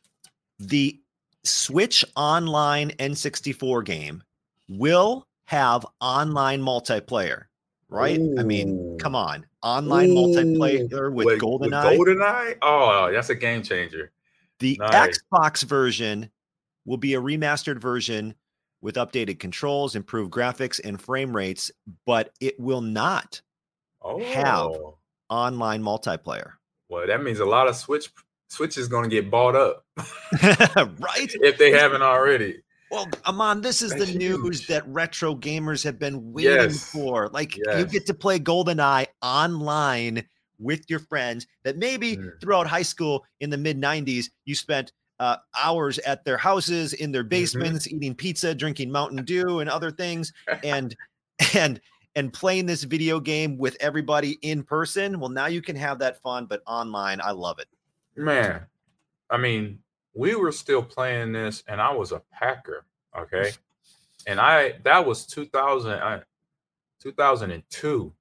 The 0.59 0.99
Switch 1.43 2.03
Online 2.15 2.89
N64 2.91 3.85
game 3.85 4.23
will 4.69 5.27
have 5.45 5.85
online 6.01 6.61
multiplayer, 6.61 7.43
right? 7.89 8.19
I 8.37 8.43
mean, 8.43 8.97
come 8.99 9.15
on, 9.15 9.45
online 9.63 10.09
multiplayer 10.09 11.11
with 11.13 11.27
Wait, 11.27 11.39
GoldenEye. 11.39 11.97
GoldenEye? 11.97 12.57
Oh, 12.61 13.11
that's 13.11 13.29
a 13.29 13.35
game 13.35 13.63
changer. 13.63 14.11
The 14.59 14.77
Nice. 14.81 15.19
Xbox 15.31 15.63
version 15.63 16.29
will 16.85 16.97
be 16.97 17.13
a 17.13 17.21
remastered 17.21 17.79
version 17.79 18.33
with 18.81 18.95
updated 18.95 19.39
controls, 19.39 19.95
improved 19.95 20.31
graphics, 20.31 20.79
and 20.83 20.99
frame 20.99 21.35
rates, 21.35 21.71
but 22.05 22.31
it 22.41 22.59
will 22.59 22.81
not 22.81 23.41
Oh, 24.07 24.19
Have. 24.33 24.71
online 25.29 25.83
multiplayer. 25.83 26.51
well, 26.89 27.05
that 27.07 27.21
means 27.23 27.39
a 27.39 27.45
lot 27.45 27.67
of 27.67 27.75
Switch 27.75 28.09
Switch 28.49 28.77
is 28.77 28.87
going 28.87 29.03
to 29.03 29.09
get 29.13 29.29
bought 29.29 29.55
up 29.55 29.83
right? 30.99 31.29
if 31.41 31.57
they 31.57 31.71
haven't 31.71 32.01
already. 32.01 32.61
Well, 32.89 33.09
Ahman, 33.25 33.59
this 33.59 33.81
is 33.81 33.91
That's 33.93 34.13
the 34.13 34.17
news 34.17 34.59
huge. 34.59 34.67
that 34.67 34.87
retro 34.87 35.35
gamers 35.35 35.83
have 35.83 35.99
been 35.99 36.31
waiting 36.31 36.51
Yes. 36.53 36.89
for. 36.89 37.27
Like 37.27 37.57
you 37.57 37.85
get 37.85 38.05
to 38.05 38.13
play 38.13 38.39
GoldenEye 38.39 39.07
online 39.21 40.25
with 40.59 40.89
your 40.89 40.99
friends 40.99 41.45
that 41.65 41.77
maybe 41.77 42.15
Mm. 42.17 42.39
throughout 42.41 42.65
high 42.67 42.81
school 42.83 43.25
in 43.41 43.49
the 43.49 43.57
mid 43.57 43.77
90s 43.77 44.29
you 44.45 44.55
spent 44.55 44.93
uh, 45.19 45.35
hours 45.61 45.99
at 45.99 46.23
their 46.23 46.37
houses 46.37 46.93
in 46.93 47.11
their 47.11 47.23
Mm-hmm. 47.23 47.29
basements 47.29 47.87
eating 47.87 48.15
pizza 48.15 48.55
drinking 48.55 48.91
mountain 48.91 49.25
dew 49.25 49.59
and 49.59 49.69
other 49.69 49.91
things 49.91 50.31
and 50.63 50.95
and 51.55 51.81
and 52.17 52.33
playing 52.33 52.65
this 52.65 52.83
video 52.83 53.21
game 53.21 53.57
with 53.57 53.77
everybody 53.79 54.37
in 54.41 54.61
person 54.61 55.19
well 55.19 55.29
now 55.29 55.45
you 55.45 55.61
can 55.61 55.75
have 55.75 55.99
that 55.99 56.21
fun 56.21 56.45
but 56.45 56.61
online 56.65 57.21
i 57.21 57.31
love 57.31 57.59
it 57.59 57.67
Man, 58.17 58.65
I 59.29 59.37
mean, 59.37 59.79
we 60.15 60.35
were 60.35 60.51
still 60.51 60.81
playing 60.81 61.31
this, 61.31 61.63
and 61.67 61.79
I 61.79 61.93
was 61.93 62.11
a 62.11 62.21
Packer. 62.31 62.85
Okay, 63.17 63.51
and 64.25 64.39
I 64.39 64.73
that 64.83 65.05
was 65.05 65.25
2000, 65.27 65.91
I, 65.91 66.21
2002. 66.99 68.13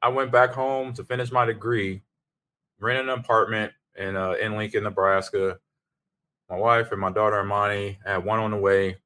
I 0.00 0.08
went 0.08 0.30
back 0.30 0.52
home 0.52 0.92
to 0.92 1.04
finish 1.04 1.32
my 1.32 1.46
degree, 1.46 2.02
rented 2.78 3.08
an 3.08 3.18
apartment 3.18 3.72
in 3.96 4.14
uh, 4.14 4.32
in 4.32 4.56
Lincoln, 4.56 4.84
Nebraska. 4.84 5.58
My 6.50 6.56
wife 6.56 6.92
and 6.92 7.00
my 7.00 7.10
daughter 7.10 7.40
Imani 7.40 7.98
I 8.06 8.12
had 8.12 8.24
one 8.24 8.40
on 8.40 8.50
the 8.50 8.58
way, 8.58 8.98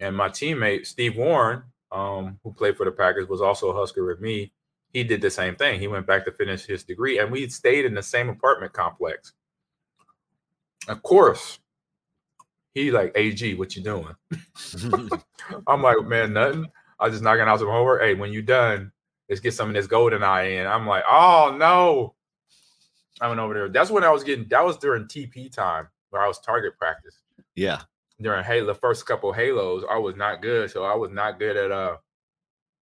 and 0.00 0.16
my 0.16 0.30
teammate 0.30 0.86
Steve 0.86 1.16
Warren, 1.16 1.62
um, 1.92 2.38
who 2.42 2.52
played 2.52 2.76
for 2.76 2.84
the 2.84 2.92
Packers, 2.92 3.28
was 3.28 3.40
also 3.40 3.70
a 3.70 3.74
Husker 3.74 4.04
with 4.04 4.20
me. 4.20 4.52
He 4.92 5.04
did 5.04 5.20
the 5.20 5.30
same 5.30 5.56
thing. 5.56 5.80
He 5.80 5.88
went 5.88 6.06
back 6.06 6.24
to 6.24 6.32
finish 6.32 6.64
his 6.64 6.84
degree, 6.84 7.18
and 7.18 7.30
we 7.30 7.48
stayed 7.48 7.84
in 7.84 7.94
the 7.94 8.02
same 8.02 8.28
apartment 8.28 8.72
complex. 8.72 9.32
Of 10.88 11.02
course, 11.02 11.58
he 12.74 12.90
like, 12.90 13.16
"Ag, 13.16 13.58
what 13.58 13.76
you 13.76 13.82
doing?" 13.82 14.14
I'm 15.66 15.82
like, 15.82 16.04
"Man, 16.04 16.32
nothing. 16.32 16.66
I 16.98 17.06
was 17.06 17.14
just 17.14 17.24
knocking 17.24 17.42
out 17.42 17.58
some 17.58 17.68
homework. 17.68 18.02
Hey, 18.02 18.14
when 18.14 18.32
you 18.32 18.42
done, 18.42 18.92
let's 19.28 19.40
get 19.40 19.54
some 19.54 19.68
of 19.68 19.74
this 19.74 19.86
golden 19.86 20.22
eye 20.22 20.58
in." 20.58 20.66
I'm 20.66 20.86
like, 20.86 21.04
"Oh 21.08 21.54
no!" 21.58 22.14
I 23.20 23.28
went 23.28 23.40
over 23.40 23.54
there. 23.54 23.68
That's 23.68 23.90
when 23.90 24.04
I 24.04 24.10
was 24.10 24.24
getting. 24.24 24.48
That 24.48 24.64
was 24.64 24.76
during 24.76 25.04
TP 25.04 25.50
time 25.52 25.88
where 26.10 26.22
I 26.22 26.28
was 26.28 26.38
target 26.40 26.76
practice 26.78 27.22
yeah 27.54 27.80
during 28.22 28.44
Halo, 28.44 28.66
the 28.66 28.74
first 28.74 29.06
couple 29.06 29.32
Halos, 29.32 29.84
I 29.90 29.98
was 29.98 30.16
not 30.16 30.42
good. 30.42 30.70
So 30.70 30.84
I 30.84 30.94
was 30.94 31.10
not 31.10 31.38
good 31.38 31.56
at 31.56 31.70
uh 31.70 31.96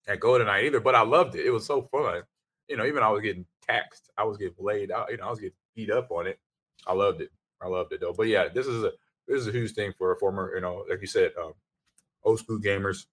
at 0.07 0.19
Golden 0.19 0.47
GoldenEye 0.47 0.65
either, 0.65 0.79
but 0.79 0.95
I 0.95 1.01
loved 1.01 1.35
it. 1.35 1.45
It 1.45 1.51
was 1.51 1.65
so 1.65 1.83
fun. 1.91 2.23
You 2.67 2.77
know, 2.77 2.85
even 2.85 3.03
I 3.03 3.09
was 3.09 3.21
getting 3.21 3.45
taxed. 3.67 4.09
I 4.17 4.23
was 4.23 4.37
getting 4.37 4.55
laid 4.59 4.91
out, 4.91 5.11
you 5.11 5.17
know, 5.17 5.27
I 5.27 5.29
was 5.29 5.39
getting 5.39 5.55
beat 5.75 5.91
up 5.91 6.11
on 6.11 6.27
it. 6.27 6.39
I 6.87 6.93
loved 6.93 7.21
it. 7.21 7.29
I 7.61 7.67
loved 7.67 7.93
it 7.93 8.01
though. 8.01 8.13
But 8.13 8.27
yeah, 8.27 8.47
this 8.47 8.67
is 8.67 8.83
a 8.83 8.91
this 9.27 9.41
is 9.41 9.47
a 9.47 9.51
huge 9.51 9.73
thing 9.73 9.93
for 9.97 10.11
a 10.11 10.17
former, 10.17 10.53
you 10.55 10.61
know, 10.61 10.85
like 10.89 11.01
you 11.01 11.07
said, 11.07 11.31
um, 11.41 11.53
old 12.23 12.39
school 12.39 12.59
gamers 12.59 13.05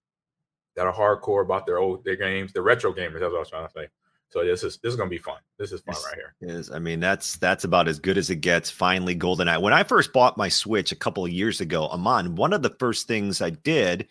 that 0.75 0.87
are 0.87 0.93
hardcore 0.93 1.43
about 1.43 1.65
their 1.65 1.77
old 1.77 2.03
their 2.03 2.15
games, 2.15 2.53
the 2.53 2.61
retro 2.61 2.93
gamers. 2.93 3.19
That's 3.19 3.31
what 3.31 3.35
I 3.35 3.39
was 3.39 3.49
trying 3.49 3.67
to 3.67 3.73
say. 3.73 3.87
So 4.29 4.43
this 4.43 4.63
is 4.63 4.77
this 4.83 4.91
is 4.91 4.97
gonna 4.97 5.09
be 5.09 5.17
fun. 5.17 5.37
This 5.57 5.71
is 5.71 5.81
fun 5.81 5.95
Yes. 5.95 6.05
right 6.05 6.15
here. 6.15 6.33
is 6.59 6.71
i 6.71 6.77
mean 6.79 6.99
that's 6.99 7.37
that's 7.37 7.63
about 7.63 7.87
as 7.87 7.97
good 7.99 8.17
as 8.17 8.29
it 8.29 8.37
gets 8.37 8.69
finally 8.69 9.15
goldeneye 9.15 9.59
when 9.61 9.73
i 9.73 9.81
first 9.83 10.13
bought 10.13 10.37
my 10.37 10.49
switch 10.49 10.91
a 10.91 10.95
couple 10.95 11.25
of 11.25 11.31
years 11.31 11.61
ago 11.61 11.87
ahman 11.87 12.35
one 12.35 12.53
of 12.53 12.61
the 12.61 12.75
first 12.77 13.07
things 13.07 13.41
i 13.41 13.49
did 13.49 14.07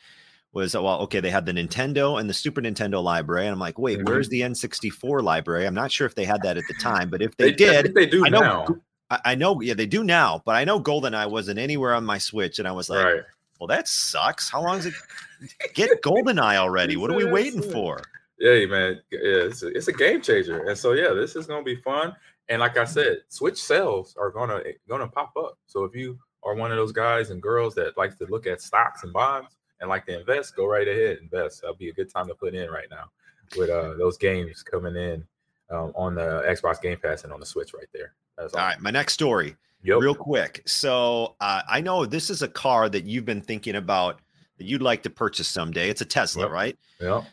was 0.52 0.74
uh, 0.74 0.82
well 0.82 0.98
okay 1.00 1.20
they 1.20 1.30
had 1.30 1.46
the 1.46 1.52
nintendo 1.52 2.18
and 2.18 2.28
the 2.28 2.34
super 2.34 2.60
nintendo 2.60 3.00
library 3.02 3.44
and 3.46 3.52
i'm 3.52 3.60
like 3.60 3.78
wait 3.78 4.00
Mhm. 4.00 4.08
where's 4.08 4.28
the 4.28 4.40
n64 4.40 5.22
library 5.22 5.66
i'm 5.66 5.74
not 5.74 5.92
sure 5.92 6.06
if 6.06 6.14
they 6.16 6.24
had 6.24 6.42
that 6.42 6.56
at 6.56 6.64
the 6.66 6.74
time 6.82 7.10
but 7.10 7.22
if 7.22 7.36
they, 7.36 7.48
I 7.48 7.50
did 7.52 7.82
think 7.84 7.94
they 7.94 8.06
do 8.06 8.24
I 8.26 8.28
know 8.30 8.40
now. 8.40 8.66
I, 9.10 9.20
I 9.26 9.34
know 9.36 9.60
yeah 9.60 9.74
they 9.74 9.86
do 9.86 10.02
now 10.02 10.42
but 10.44 10.56
i 10.56 10.64
know 10.64 10.80
goldeneye 10.80 11.30
wasn't 11.30 11.58
anywhere 11.60 11.94
on 11.94 12.04
my 12.04 12.18
switch 12.18 12.58
and 12.58 12.66
i 12.66 12.72
was 12.72 12.88
like 12.90 13.04
right. 13.04 13.22
well 13.60 13.68
that 13.68 13.86
sucks 13.86 14.50
how 14.50 14.62
long 14.64 14.78
is 14.78 14.86
it 14.86 14.94
get 15.74 16.02
goldeneye 16.02 16.56
already 16.56 16.96
what 16.96 17.10
are 17.10 17.16
we 17.16 17.24
waiting 17.24 17.62
for 17.72 18.00
Yeah, 18.38 18.66
man, 18.66 19.00
yeah, 19.10 19.18
it's 19.48 19.62
a, 19.62 19.68
it's 19.68 19.88
a 19.88 19.92
game 19.92 20.20
changer, 20.20 20.64
and 20.68 20.76
so 20.76 20.92
yeah, 20.92 21.12
this 21.14 21.36
is 21.36 21.46
gonna 21.46 21.62
be 21.64 21.76
fun. 21.76 22.14
And 22.48 22.60
like 22.60 22.76
I 22.76 22.84
said, 22.84 23.18
Switch 23.28 23.60
sales 23.62 24.14
are 24.18 24.30
gonna 24.30 24.60
gonna 24.88 25.08
pop 25.08 25.32
up. 25.36 25.58
So 25.66 25.84
if 25.84 25.94
you 25.94 26.18
are 26.44 26.54
one 26.54 26.70
of 26.70 26.76
those 26.76 26.92
guys 26.92 27.30
and 27.30 27.42
girls 27.42 27.74
that 27.74 27.96
likes 27.96 28.16
to 28.16 28.26
look 28.26 28.46
at 28.46 28.60
stocks 28.60 29.02
and 29.04 29.12
bonds 29.12 29.56
and 29.80 29.88
like 29.88 30.06
to 30.06 30.18
invest, 30.20 30.54
go 30.54 30.66
right 30.66 30.86
ahead, 30.86 31.18
invest. 31.22 31.62
That'll 31.62 31.76
be 31.76 31.88
a 31.88 31.92
good 31.94 32.12
time 32.12 32.28
to 32.28 32.34
put 32.34 32.54
in 32.54 32.70
right 32.70 32.88
now 32.90 33.10
with 33.56 33.70
uh 33.70 33.94
those 33.96 34.16
games 34.18 34.62
coming 34.62 34.96
in 34.96 35.24
um, 35.70 35.92
on 35.96 36.14
the 36.14 36.44
Xbox 36.46 36.80
Game 36.80 36.98
Pass 37.02 37.24
and 37.24 37.32
on 37.32 37.40
the 37.40 37.46
Switch 37.46 37.72
right 37.74 37.88
there. 37.92 38.12
That's 38.36 38.52
all 38.54 38.60
right 38.60 38.80
my 38.80 38.90
next 38.90 39.14
story 39.14 39.56
Yep. 39.82 40.00
real 40.00 40.14
quick. 40.14 40.62
So 40.66 41.36
uh, 41.40 41.62
I 41.68 41.80
know 41.80 42.04
this 42.06 42.28
is 42.28 42.42
a 42.42 42.48
car 42.48 42.88
that 42.88 43.04
you've 43.04 43.24
been 43.24 43.40
thinking 43.40 43.76
about 43.76 44.20
that 44.58 44.64
you'd 44.66 44.82
like 44.82 45.02
to 45.04 45.10
purchase 45.10 45.46
someday. 45.48 45.90
It's 45.90 46.00
a 46.00 46.04
Tesla, 46.04 46.44
Yep. 46.44 46.50
right? 46.50 46.78
Yep. 47.00 47.24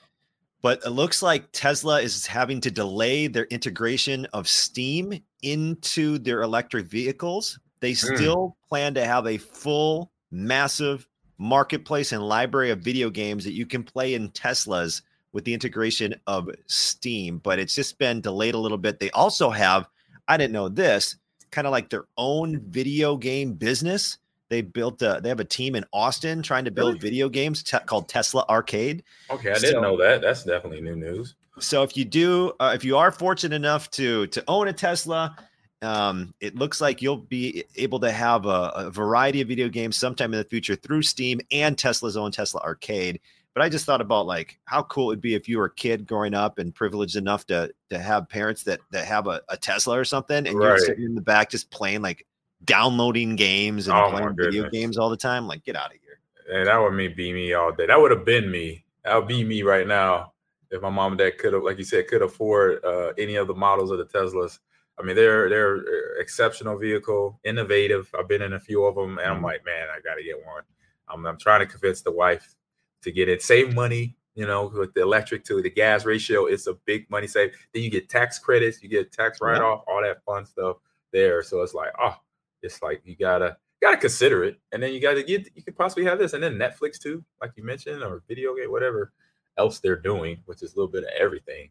But 0.64 0.82
it 0.86 0.90
looks 0.92 1.22
like 1.22 1.52
Tesla 1.52 2.02
is 2.02 2.26
having 2.26 2.62
to 2.62 2.72
delay 2.72 3.28
their 3.28 3.46
integration 3.46 4.26
of 4.34 4.48
Steam 4.48 5.22
into 5.44 6.18
their 6.18 6.42
electric 6.42 6.88
vehicles. 6.88 7.60
They 7.82 7.92
Mm. 7.92 8.16
still 8.16 8.58
plan 8.70 8.94
to 8.94 9.06
have 9.06 9.28
a 9.28 9.38
full, 9.38 10.12
massive 10.32 11.06
marketplace 11.38 12.14
and 12.14 12.24
library 12.24 12.72
of 12.72 12.80
video 12.80 13.10
games 13.10 13.44
that 13.44 13.52
you 13.52 13.66
can 13.66 13.84
play 13.84 14.14
in 14.14 14.30
Teslas 14.30 15.02
with 15.34 15.44
the 15.44 15.54
integration 15.54 16.16
of 16.28 16.50
Steam, 16.68 17.40
but 17.40 17.60
it's 17.60 17.76
just 17.76 17.98
been 17.98 18.22
delayed 18.22 18.56
a 18.56 18.60
little 18.60 18.78
bit. 18.78 19.00
They 19.00 19.12
also 19.12 19.50
have, 19.50 19.90
I 20.30 20.38
didn't 20.38 20.54
know 20.54 20.70
this, 20.70 21.18
kind 21.52 21.68
of 21.68 21.72
like 21.72 21.90
their 21.90 22.06
own 22.18 22.62
video 22.70 23.18
game 23.18 23.54
business. 23.54 24.18
They 24.50 24.62
built 24.62 25.02
a, 25.02 25.20
they 25.22 25.30
have 25.30 25.40
a 25.40 25.46
team 25.46 25.76
in 25.76 25.86
Austin 25.94 26.44
trying 26.44 26.66
to 26.66 26.72
build 26.72 26.96
Really? 26.96 27.00
video 27.00 27.30
games 27.30 27.64
te- 27.64 27.80
called 27.86 28.08
Tesla 28.08 28.46
Arcade. 28.50 29.04
Okay, 29.30 29.52
I 29.52 29.58
didn't 29.58 29.82
know 29.82 29.98
that. 29.98 30.22
That's 30.22 30.44
definitely 30.44 30.82
new 30.82 30.96
news. 30.96 31.36
So 31.60 31.84
if 31.84 31.96
you 31.96 32.06
do, 32.06 32.54
uh, 32.60 32.72
if 32.76 32.84
you 32.84 32.98
are 32.98 33.12
fortunate 33.12 33.56
enough 33.56 33.90
to 33.92 34.28
to 34.28 34.44
own 34.48 34.68
a 34.68 34.74
Tesla, 34.74 35.36
um, 35.82 36.34
it 36.40 36.56
looks 36.56 36.82
like 36.82 37.02
you'll 37.02 37.18
be 37.18 37.64
able 37.76 38.00
to 38.00 38.12
have 38.12 38.46
a, 38.46 38.72
a 38.76 38.92
variety 38.92 39.42
of 39.42 39.48
video 39.48 39.70
games 39.70 39.98
sometime 39.98 40.34
in 40.34 40.40
the 40.40 40.46
future 40.46 40.76
through 40.76 41.04
Steam 41.04 41.40
and 41.52 41.78
Tesla's 41.78 42.18
own 42.18 42.32
Tesla 42.32 42.62
Arcade. 42.62 43.20
But 43.54 43.62
I 43.62 43.70
just 43.70 43.86
thought 43.86 44.02
about 44.02 44.26
like 44.26 44.60
how 44.66 44.84
cool 44.84 45.12
it'd 45.12 45.22
be 45.22 45.36
if 45.36 45.48
you 45.48 45.60
were 45.60 45.66
a 45.66 45.74
kid 45.74 46.08
growing 46.08 46.34
up 46.34 46.58
and 46.58 46.74
privileged 46.74 47.18
enough 47.18 47.46
to 47.48 47.72
to 47.90 48.00
have 48.00 48.30
parents 48.30 48.64
that 48.64 48.80
that 48.92 49.06
have 49.06 49.28
a, 49.28 49.42
a 49.50 49.58
Tesla 49.58 50.00
or 50.00 50.06
something, 50.06 50.48
and 50.48 50.60
you're 50.60 50.78
sitting 50.80 51.06
in 51.06 51.16
the 51.16 51.22
back 51.22 51.52
just 51.52 51.70
playing 51.70 52.02
like 52.02 52.26
downloading 52.66 53.36
games 53.36 53.88
and 53.88 53.98
Oh 53.98 54.10
playing 54.10 54.36
video 54.38 54.70
games 54.70 54.98
all 54.98 55.10
the 55.10 55.18
time. 55.18 55.48
Like, 55.48 55.64
get 55.64 55.76
out 55.76 55.94
of 55.94 55.98
here. 56.02 56.20
And 56.52 56.68
that 56.68 56.78
would 56.78 56.94
me 56.94 57.08
be 57.08 57.32
me 57.34 57.54
all 57.54 57.72
day. 57.72 57.88
That 57.88 58.00
would 58.00 58.12
have 58.12 58.26
been 58.26 58.52
me. 58.52 58.86
That 59.04 59.16
would 59.16 59.28
be 59.28 59.44
me 59.44 59.64
right 59.64 59.88
now 59.88 60.34
if 60.72 60.82
my 60.82 60.90
mom 60.90 61.14
and 61.14 61.20
dad 61.20 61.38
could 61.38 61.54
have, 61.54 61.64
like 61.64 61.78
you 61.78 61.84
said, 61.84 62.08
could 62.08 62.22
afford 62.22 62.84
uh, 62.84 63.14
any 63.18 63.36
of 63.36 63.48
the 63.48 63.54
models 63.54 63.92
of 63.92 63.98
the 63.98 64.06
Teslas. 64.06 64.60
I 65.00 65.04
mean, 65.04 65.16
they're 65.16 65.50
they're 65.50 65.78
uh, 65.78 66.20
exceptional 66.20 66.78
vehicle, 66.78 67.40
innovative. 67.44 68.10
I've 68.18 68.28
been 68.28 68.42
in 68.42 68.54
a 68.54 68.60
few 68.60 68.86
of 68.86 68.96
them, 68.96 69.18
and 69.18 69.28
I'm 69.28 69.40
Mhm. 69.40 69.44
like, 69.44 69.66
man, 69.66 69.88
I 69.90 70.00
got 70.02 70.16
to 70.16 70.24
get 70.24 70.38
one. 70.46 70.64
I'm, 71.08 71.26
I'm 71.26 71.38
trying 71.38 71.62
to 71.62 71.66
convince 71.66 72.02
the 72.02 72.12
wife 72.12 72.56
to 73.02 73.12
get 73.12 73.28
it, 73.30 73.42
save 73.42 73.74
money. 73.74 74.16
You 74.36 74.48
know, 74.48 74.72
with 74.74 74.94
the 74.96 75.02
electric 75.02 75.44
to 75.46 75.62
the 75.62 75.70
gas 75.70 76.06
ratio, 76.06 76.46
it's 76.46 76.66
a 76.66 76.74
big 76.86 77.08
money 77.10 77.28
save. 77.28 77.54
Then 77.72 77.84
you 77.84 77.92
get 77.92 78.10
tax 78.10 78.40
credits, 78.40 78.82
you 78.82 78.90
get 78.90 79.12
tax 79.12 79.40
write 79.42 79.62
off, 79.62 79.84
all 79.88 80.02
that 80.02 80.24
fun 80.24 80.46
stuff 80.46 80.78
there. 81.12 81.44
So 81.44 81.62
it's 81.62 81.76
like, 81.76 81.92
oh, 82.00 82.16
it's 82.64 82.82
like 82.82 83.02
you 83.06 83.16
gotta 83.16 83.58
gotta 83.82 83.98
consider 83.98 84.44
it, 84.44 84.60
and 84.72 84.82
then 84.82 84.94
you 84.94 85.00
gotta 85.02 85.24
get 85.24 85.50
you 85.56 85.62
could 85.64 85.76
possibly 85.78 86.04
have 86.06 86.18
this, 86.20 86.34
and 86.34 86.42
then 86.44 86.56
Netflix 86.56 87.00
too, 87.00 87.24
like 87.42 87.52
you 87.56 87.64
mentioned, 87.64 88.02
or 88.04 88.24
video 88.28 88.56
game, 88.56 88.72
whatever 88.72 89.12
else 89.58 89.80
they're 89.80 89.96
doing, 90.00 90.42
which 90.46 90.64
is 90.64 90.74
a 90.74 90.76
little 90.76 90.92
bit 90.92 91.04
of 91.04 91.10
everything. 91.18 91.70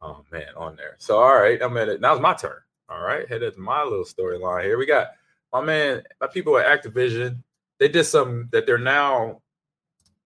Oh 0.00 0.24
man, 0.30 0.48
on 0.56 0.76
there. 0.76 0.96
So 0.98 1.18
all 1.18 1.34
right, 1.36 1.60
I'm 1.60 1.76
at 1.76 1.88
it. 1.88 2.00
Now 2.00 2.12
it's 2.14 2.22
my 2.22 2.34
turn. 2.34 2.58
All 2.88 3.02
right, 3.02 3.28
headed 3.28 3.54
to 3.54 3.60
my 3.60 3.82
little 3.82 4.04
storyline 4.04 4.64
here. 4.64 4.78
We 4.78 4.86
got 4.86 5.08
my 5.52 5.60
man, 5.60 6.02
my 6.20 6.26
people 6.26 6.56
at 6.56 6.82
Activision. 6.82 7.42
They 7.78 7.88
did 7.88 8.04
something 8.04 8.48
that 8.52 8.66
they're 8.66 8.78
now 8.78 9.40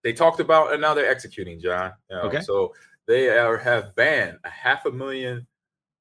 they 0.03 0.13
talked 0.13 0.39
about 0.39 0.73
and 0.73 0.81
now 0.81 0.93
they're 0.93 1.09
executing, 1.09 1.59
Jon. 1.59 1.93
Okay. 2.11 2.41
So 2.41 2.73
they 3.07 3.29
are 3.29 3.57
have 3.57 3.95
banned 3.95 4.37
a 4.43 4.49
half 4.49 4.85
a 4.85 4.91
million 4.91 5.47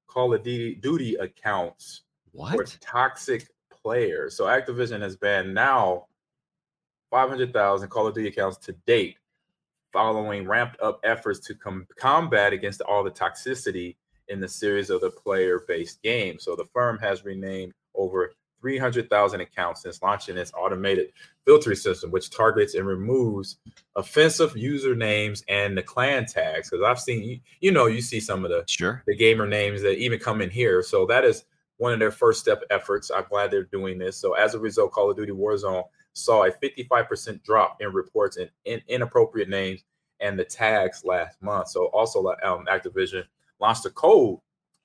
Call 0.07 0.35
of 0.35 0.43
Duty, 0.43 0.75
Duty 0.75 1.15
accounts 1.15 2.03
for 2.33 2.57
What? 2.57 2.77
toxic 2.81 3.49
players. 3.83 4.37
So 4.37 4.45
Activision 4.45 5.01
has 5.01 5.17
banned 5.17 5.55
now 5.55 6.07
500,000 7.11 7.89
Call 7.89 8.07
of 8.07 8.15
Duty 8.15 8.29
accounts 8.29 8.57
to 8.59 8.73
date, 8.87 9.17
following 9.93 10.47
ramped 10.47 10.81
up 10.81 11.01
efforts 11.05 11.39
to 11.41 11.55
com- 11.55 11.87
combat 11.99 12.53
against 12.53 12.81
all 12.83 13.05
the 13.05 13.11
toxicity 13.11 13.97
in 14.29 14.41
the 14.41 14.49
series 14.49 14.89
of 14.89 15.01
the 15.01 15.11
player 15.11 15.65
based 15.69 16.03
game. 16.03 16.39
So 16.39 16.57
the 16.57 16.65
firm 16.73 16.99
has 16.99 17.25
renamed 17.25 17.73
over 17.95 18.33
300,000 18.63 19.41
accounts 19.41 19.83
since 19.83 20.01
launching 20.03 20.37
its 20.39 20.53
automated 20.57 21.13
filtering 21.45 21.77
system, 21.77 22.13
which 22.13 22.31
targets 22.31 22.75
and 22.75 22.87
removes 22.87 23.59
offensive 23.97 24.55
usernames 24.55 25.43
and 25.49 25.77
the 25.77 25.83
clan 25.83 26.25
tags. 26.27 26.71
Because 26.71 26.85
I've 26.85 27.01
seen, 27.01 27.41
you 27.61 27.73
know, 27.73 27.87
you 27.87 28.01
see 28.01 28.21
some 28.21 28.45
of 28.45 28.51
the 28.53 28.63
Sure. 28.69 29.03
the 29.09 29.17
gamer 29.17 29.49
names 29.49 29.83
that 29.83 29.99
even 29.99 30.21
come 30.21 30.41
in 30.41 30.49
here. 30.49 30.81
So 30.83 31.05
that 31.07 31.25
is 31.25 31.45
one 31.83 31.93
of 31.93 31.99
their 31.99 32.13
first 32.13 32.39
step 32.39 32.63
efforts. 32.71 33.11
I'm 33.11 33.25
glad 33.29 33.51
they're 33.51 33.65
doing 33.65 33.99
this. 33.99 34.17
So 34.17 34.35
as 34.35 34.55
a 34.55 34.59
result, 34.61 34.93
Call 34.93 35.11
of 35.11 35.17
Duty 35.17 35.33
Warzone 35.33 35.83
saw 36.13 36.45
a 36.45 36.53
55% 36.53 37.43
drop 37.43 37.79
in 37.81 37.93
reports 37.93 38.37
and 38.37 38.49
in, 38.65 38.81
inappropriate 38.87 39.49
names 39.49 39.83
and 40.21 40.39
the 40.39 40.45
tags 40.45 41.03
last 41.05 41.43
month. 41.43 41.71
So 41.71 41.87
also 41.87 42.25
um, 42.45 42.67
Activision 42.67 43.25
launched 43.59 43.85
a 43.85 43.91
code, 43.91 44.39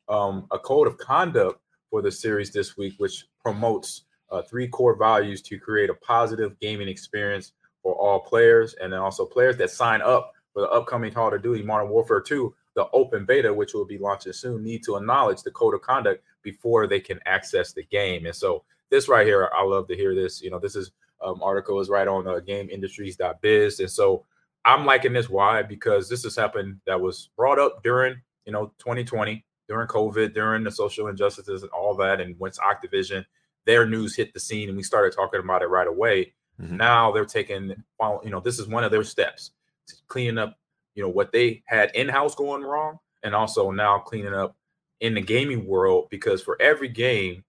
um, 0.09 0.47
a 0.49 0.57
code 0.57 0.87
of 0.87 0.97
conduct 0.97 1.61
for 1.91 2.01
the 2.01 2.11
series 2.11 2.51
this 2.51 2.75
week, 2.77 2.95
which 2.97 3.25
promotes 3.43 4.05
uh, 4.31 4.41
three 4.41 4.67
core 4.67 4.95
values 4.95 5.43
to 5.43 5.59
create 5.59 5.91
a 5.91 5.93
positive 5.93 6.59
gaming 6.59 6.87
experience 6.87 7.51
for 7.83 7.93
all 7.93 8.21
players, 8.21 8.73
and 8.81 8.91
then 8.91 9.01
also 9.01 9.23
players 9.23 9.55
that 9.57 9.69
sign 9.69 10.01
up 10.01 10.33
for 10.51 10.61
the 10.61 10.69
upcoming 10.69 11.13
Call 11.13 11.31
of 11.31 11.43
Duty 11.43 11.61
Modern 11.61 11.89
Warfare 11.89 12.21
2, 12.21 12.55
the 12.75 12.87
open 12.91 13.25
beta, 13.25 13.53
which 13.53 13.75
will 13.75 13.85
be 13.85 13.99
launching 13.99 14.33
soon, 14.33 14.63
need 14.63 14.83
to 14.83 14.95
acknowledge 14.95 15.43
the 15.43 15.51
code 15.51 15.75
of 15.75 15.81
conduct 15.83 16.23
before 16.47 16.87
they 16.87 17.01
can 17.01 17.19
access 17.25 17.73
the 17.73 17.83
game. 17.83 18.25
And 18.25 18.33
so 18.33 18.63
this 18.89 19.09
right 19.09 19.27
here, 19.27 19.49
I 19.53 19.63
love 19.63 19.89
to 19.89 19.95
hear 19.97 20.15
this. 20.15 20.41
You 20.41 20.49
know, 20.49 20.59
this 20.59 20.77
is 20.77 20.91
um, 21.21 21.43
article 21.43 21.81
is 21.81 21.89
right 21.89 22.07
on 22.07 22.25
uh, 22.25 22.39
GamesIndustry.biz, 22.39 23.81
and 23.81 23.91
so 23.91 24.23
I'm 24.63 24.85
liking 24.85 25.11
this. 25.11 25.29
Why? 25.29 25.61
Because 25.61 26.07
this 26.07 26.23
has 26.23 26.37
happened 26.37 26.79
that 26.85 27.01
was 27.01 27.29
brought 27.35 27.59
up 27.59 27.83
during 27.83 28.15
you 28.45 28.53
know 28.53 28.71
2020 28.79 29.43
during 29.67 29.87
COVID, 29.89 30.33
during 30.33 30.63
the 30.63 30.71
social 30.71 31.07
injustices 31.07 31.63
and 31.63 31.71
all 31.71 31.93
that, 31.95 32.21
and 32.21 32.39
once 32.39 32.57
Activision, 32.59 33.25
their 33.65 33.85
news 33.85 34.15
hit 34.15 34.33
the 34.33 34.39
scene 34.39 34.69
and 34.69 34.77
we 34.77 34.83
started 34.83 35.13
talking 35.13 35.41
about 35.41 35.61
it 35.61 35.67
right 35.67 35.87
away. 35.87 36.33
Mhm. 36.61 36.77
Now 36.77 37.11
they're 37.11 37.25
taking, 37.25 37.75
you 38.23 38.29
know, 38.29 38.39
this 38.39 38.59
is 38.59 38.67
one 38.67 38.85
of 38.85 38.91
their 38.91 39.03
steps, 39.03 39.51
to 39.87 39.95
cleaning 40.07 40.37
up, 40.37 40.57
you 40.95 41.03
know, 41.03 41.09
what 41.09 41.33
they 41.33 41.63
had 41.65 41.91
in 41.93 42.07
house 42.07 42.33
going 42.33 42.63
wrong, 42.63 42.99
and 43.23 43.35
also 43.35 43.71
now 43.71 43.99
cleaning 43.99 44.33
up 44.33 44.55
in 44.99 45.13
the 45.13 45.21
gaming 45.21 45.67
world 45.67 46.07
because 46.09 46.41
for 46.41 46.59
every 46.61 46.89
game, 46.89 47.43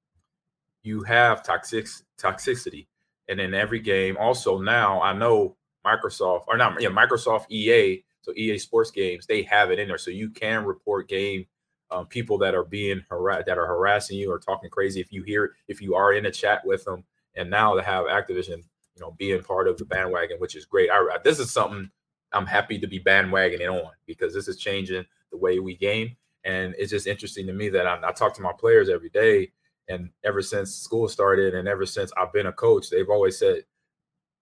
you 0.82 1.02
have 1.02 1.42
toxic 1.42 1.86
toxicity, 2.18 2.86
and 3.28 3.40
in 3.40 3.54
every 3.54 3.80
game, 3.80 4.16
also 4.18 4.58
now 4.58 5.00
I 5.02 5.12
know 5.12 5.56
Microsoft 5.84 6.44
or 6.48 6.56
not, 6.56 6.80
yeah, 6.80 6.88
Microsoft 6.88 7.50
EA, 7.50 8.04
so 8.22 8.32
EA 8.36 8.58
Sports 8.58 8.90
games, 8.90 9.26
they 9.26 9.42
have 9.42 9.70
it 9.70 9.78
in 9.78 9.88
there, 9.88 9.98
so 9.98 10.10
you 10.10 10.30
can 10.30 10.64
report 10.64 11.08
game 11.08 11.46
um, 11.90 12.06
people 12.06 12.38
that 12.38 12.54
are 12.54 12.64
being 12.64 13.02
harassed, 13.08 13.46
that 13.46 13.58
are 13.58 13.66
harassing 13.66 14.18
you 14.18 14.30
or 14.30 14.38
talking 14.38 14.70
crazy. 14.70 15.00
If 15.00 15.12
you 15.12 15.22
hear, 15.22 15.54
if 15.68 15.80
you 15.80 15.94
are 15.94 16.12
in 16.12 16.26
a 16.26 16.30
chat 16.30 16.64
with 16.64 16.84
them, 16.84 17.04
and 17.34 17.50
now 17.50 17.74
to 17.74 17.82
have 17.82 18.06
Activision, 18.06 18.58
you 18.58 19.00
know, 19.00 19.12
being 19.12 19.42
part 19.42 19.68
of 19.68 19.78
the 19.78 19.84
bandwagon, 19.84 20.38
which 20.38 20.56
is 20.56 20.64
great. 20.64 20.90
I, 20.90 21.18
this 21.24 21.38
is 21.38 21.50
something 21.50 21.90
I'm 22.32 22.46
happy 22.46 22.78
to 22.78 22.86
be 22.86 23.00
bandwagoning 23.00 23.70
on 23.70 23.92
because 24.06 24.34
this 24.34 24.48
is 24.48 24.58
changing 24.58 25.04
the 25.30 25.38
way 25.38 25.58
we 25.60 25.76
game, 25.76 26.16
and 26.48 26.74
it's 26.78 26.90
just 26.90 27.06
interesting 27.06 27.46
to 27.46 27.52
me 27.52 27.68
that 27.68 27.86
I, 27.86 28.00
I 28.02 28.12
talk 28.12 28.34
to 28.34 28.42
my 28.42 28.52
players 28.58 28.88
every 28.88 29.10
day, 29.10 29.52
and 29.88 30.10
ever 30.24 30.42
since 30.42 30.74
school 30.74 31.08
started, 31.08 31.54
and 31.54 31.68
ever 31.68 31.86
since 31.86 32.10
I've 32.16 32.32
been 32.32 32.46
a 32.46 32.52
coach, 32.52 32.90
they've 32.90 33.08
always 33.08 33.38
said, 33.38 33.64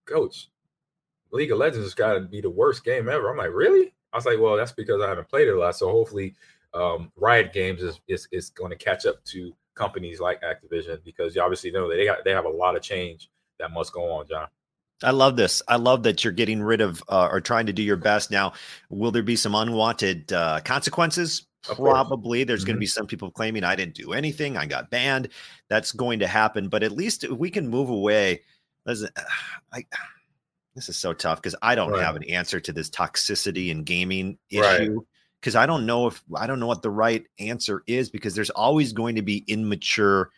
"Coach, 0.05 0.49
League 1.31 1.51
of 1.51 1.59
Legends 1.59 1.85
has 1.85 1.93
got 1.93 2.13
to 2.13 2.21
be 2.21 2.41
the 2.41 2.49
worst 2.49 2.83
game 2.83 3.07
ever." 3.09 3.29
I'm 3.29 3.37
like, 3.37 3.53
"Really?" 3.53 3.93
I 4.11 4.17
was 4.17 4.25
like, 4.25 4.39
"Well, 4.39 4.57
that's 4.57 4.71
because 4.71 5.01
I 5.01 5.09
haven't 5.09 5.29
played 5.29 5.47
it 5.47 5.55
a 5.55 5.59
lot, 5.59 5.75
so 5.75 5.91
hopefully." 5.91 6.35
um, 6.73 7.11
Riot 7.15 7.53
Games 7.53 7.81
is 7.81 7.99
is, 8.07 8.27
is 8.31 8.49
going 8.49 8.71
to 8.71 8.77
catch 8.77 9.05
up 9.05 9.23
to 9.25 9.53
companies 9.75 10.19
like 10.19 10.41
Activision 10.41 11.03
because 11.03 11.35
you 11.35 11.41
obviously 11.41 11.71
know 11.71 11.89
that 11.89 11.95
they 11.95 12.05
got 12.05 12.23
they 12.23 12.31
have 12.31 12.45
a 12.45 12.49
lot 12.49 12.75
of 12.75 12.81
change 12.81 13.29
that 13.59 13.71
must 13.71 13.93
go 13.93 14.11
on, 14.11 14.27
Jon. 14.27 14.47
I 15.03 15.11
love 15.11 15.35
this. 15.35 15.61
I 15.67 15.75
love 15.75 16.03
that 16.03 16.23
you're 16.23 16.33
getting 16.33 16.61
rid 16.61 16.81
of 16.81 17.03
uh, 17.07 17.29
or 17.31 17.39
trying 17.39 17.67
to 17.67 17.73
do 17.73 17.83
your 17.83 17.97
best. 17.97 18.31
Now, 18.31 18.53
will 18.89 19.11
there 19.11 19.23
be 19.23 19.35
some 19.35 19.53
unwanted 19.53 20.33
uh, 20.33 20.61
consequences? 20.65 21.45
Probably. 21.75 22.43
There's 22.43 22.63
going 22.63 22.75
to 22.75 22.79
be 22.79 22.85
some 22.85 23.07
people 23.07 23.31
claiming 23.31 23.63
I 23.63 23.75
didn't 23.75 23.95
do 23.95 24.13
anything. 24.13 24.57
I 24.57 24.65
got 24.65 24.89
banned. 24.89 25.29
That's 25.69 25.91
going 25.91 26.19
to 26.19 26.27
happen. 26.27 26.69
But 26.69 26.83
at 26.83 26.91
least 26.91 27.27
we 27.29 27.49
can 27.49 27.67
move 27.67 27.89
away. 27.89 28.41
Listen, 28.85 29.09
I, 29.73 29.85
this 30.75 30.89
is 30.89 30.97
so 30.97 31.13
tough 31.13 31.41
because 31.41 31.55
I 31.61 31.75
don't 31.75 31.91
Right. 31.91 32.03
have 32.03 32.15
an 32.15 32.23
answer 32.25 32.59
to 32.59 32.71
this 32.73 32.89
toxicity 32.89 33.69
in 33.69 33.83
gaming 33.83 34.37
issue. 34.49 35.01
Because 35.39 35.55
I 35.55 35.65
don't 35.67 35.85
know 35.85 36.07
if 36.07 36.23
I 36.35 36.47
don't 36.47 36.59
know 36.59 36.65
what 36.67 36.81
the 36.81 36.89
right 36.89 37.23
answer 37.39 37.83
is 37.85 38.09
because 38.09 38.33
there's 38.33 38.49
always 38.49 38.91
going 38.91 39.15
to 39.15 39.21
be 39.21 39.43
immature 39.47 40.31